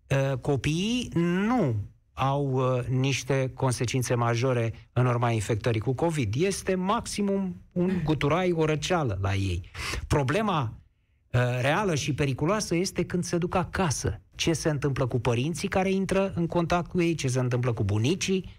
uh, 0.09 0.39
copiii 0.39 1.11
nu 1.15 1.77
au 2.13 2.51
uh, 2.53 2.85
niște 2.87 3.51
consecințe 3.55 4.15
majore 4.15 4.73
în 4.93 5.07
urma 5.07 5.31
infectării 5.31 5.81
cu 5.81 5.93
COVID. 5.93 6.35
Este 6.39 6.75
maximum 6.75 7.63
un 7.73 8.01
guturai, 8.05 8.53
o 8.53 8.65
răceală 8.65 9.19
la 9.21 9.35
ei. 9.35 9.71
Problema 10.07 10.73
reală 11.61 11.95
și 11.95 12.15
periculoasă 12.15 12.75
este 12.75 13.05
când 13.05 13.25
se 13.25 13.39
duc 13.39 13.55
acasă. 13.55 14.21
Ce 14.35 14.53
se 14.53 14.71
întâmplă 14.71 15.07
cu 15.07 15.19
părinții 15.19 15.69
care 15.69 15.91
intră 15.91 16.33
în 16.35 16.47
contact 16.47 16.91
cu 16.91 17.03
ei, 17.03 17.15
ce 17.15 17.29
se 17.29 17.39
întâmplă 17.39 17.73
cu 17.73 17.85
bunicii. 17.85 18.51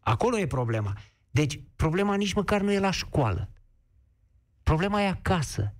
Acolo 0.00 0.38
e 0.38 0.46
problema. 0.46 0.96
Deci, 1.30 1.60
problema 1.76 2.14
nici 2.14 2.32
măcar 2.32 2.60
nu 2.60 2.72
e 2.72 2.78
la 2.78 2.90
școală. 2.90 3.50
Problema 4.62 5.02
e 5.02 5.08
acasă. 5.08 5.74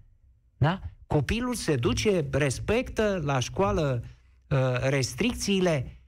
Da? 0.56 0.80
Copilul 1.06 1.54
se 1.54 1.76
duce, 1.76 2.28
respectă 2.30 3.20
la 3.24 3.38
școală 3.38 4.04
uh, 4.48 4.58
restricțiile, 4.80 6.00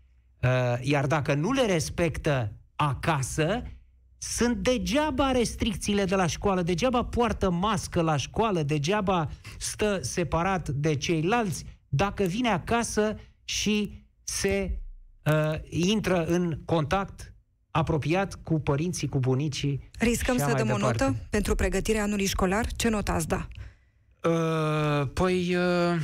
uh, 0.42 0.78
iar 0.80 1.06
dacă 1.06 1.34
nu 1.34 1.52
le 1.52 1.66
respectă 1.66 2.52
acasă, 2.76 3.62
sunt 4.22 4.56
degeaba 4.56 5.30
restricțiile 5.30 6.04
de 6.04 6.14
la 6.14 6.26
școală, 6.26 6.62
degeaba 6.62 7.04
poartă 7.04 7.50
mască 7.50 8.00
la 8.00 8.16
școală, 8.16 8.62
degeaba 8.62 9.30
stă 9.58 9.98
separat 10.02 10.68
de 10.68 10.96
ceilalți, 10.96 11.64
dacă 11.88 12.24
vine 12.24 12.48
acasă 12.48 13.18
și 13.44 14.04
se 14.24 14.78
uh, 15.24 15.54
intră 15.68 16.24
în 16.24 16.60
contact 16.64 17.34
apropiat 17.70 18.34
cu 18.42 18.60
părinții, 18.60 19.08
cu 19.08 19.18
bunicii. 19.18 19.90
Riscăm 19.98 20.36
să 20.36 20.54
dăm 20.56 20.70
o 20.70 20.78
notă 20.78 21.14
pentru 21.30 21.54
pregătirea 21.54 22.02
anului 22.02 22.26
școlar? 22.26 22.66
Ce 22.72 22.88
notă 22.88 23.12
ați 23.12 23.28
da? 23.28 23.48
Uh, 24.28 25.08
păi, 25.12 25.56
uh, 25.56 25.94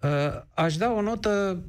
uh, 0.00 0.42
aș 0.54 0.76
da 0.76 0.90
o 0.92 1.00
notă 1.00 1.64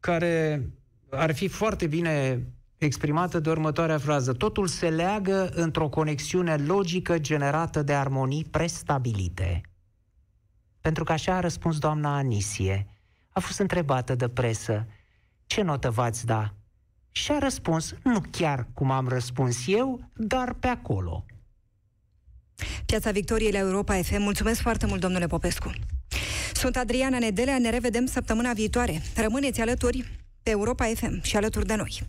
care 0.00 0.66
ar 1.10 1.34
fi 1.34 1.48
foarte 1.48 1.86
bine 1.86 2.44
exprimată 2.86 3.40
de 3.40 3.50
următoarea 3.50 3.98
frază. 3.98 4.32
Totul 4.32 4.66
se 4.66 4.88
leagă 4.88 5.50
într-o 5.54 5.88
conexiune 5.88 6.56
logică 6.56 7.18
generată 7.18 7.82
de 7.82 7.94
armonii 7.94 8.44
prestabilite. 8.44 9.60
Pentru 10.80 11.04
că 11.04 11.12
așa 11.12 11.34
a 11.34 11.40
răspuns 11.40 11.78
doamna 11.78 12.16
Anisie. 12.16 12.86
A 13.30 13.40
fost 13.40 13.58
întrebată 13.58 14.14
de 14.14 14.28
presă. 14.28 14.86
Ce 15.46 15.62
notă 15.62 15.90
v-ați 15.90 16.26
da? 16.26 16.54
Și 17.10 17.32
a 17.32 17.38
răspuns, 17.38 17.94
nu 18.02 18.20
chiar 18.30 18.68
cum 18.74 18.90
am 18.90 19.08
răspuns 19.08 19.66
eu, 19.66 20.10
dar 20.14 20.54
pe 20.54 20.66
acolo. 20.66 21.24
Piața 22.86 23.10
Victoriei 23.10 23.52
la 23.52 23.58
Europa 23.58 24.02
FM. 24.02 24.22
Mulțumesc 24.22 24.60
foarte 24.60 24.86
mult, 24.86 25.00
domnule 25.00 25.26
Popescu. 25.26 25.70
Sunt 26.52 26.76
Adriana 26.76 27.18
Nedelea, 27.18 27.58
ne 27.58 27.70
revedem 27.70 28.06
săptămâna 28.06 28.52
viitoare. 28.52 29.02
Rămâneți 29.16 29.60
alături 29.60 30.20
pe 30.42 30.50
Europa 30.50 30.84
FM 30.94 31.22
și 31.22 31.36
alături 31.36 31.66
de 31.66 31.74
noi. 31.74 32.08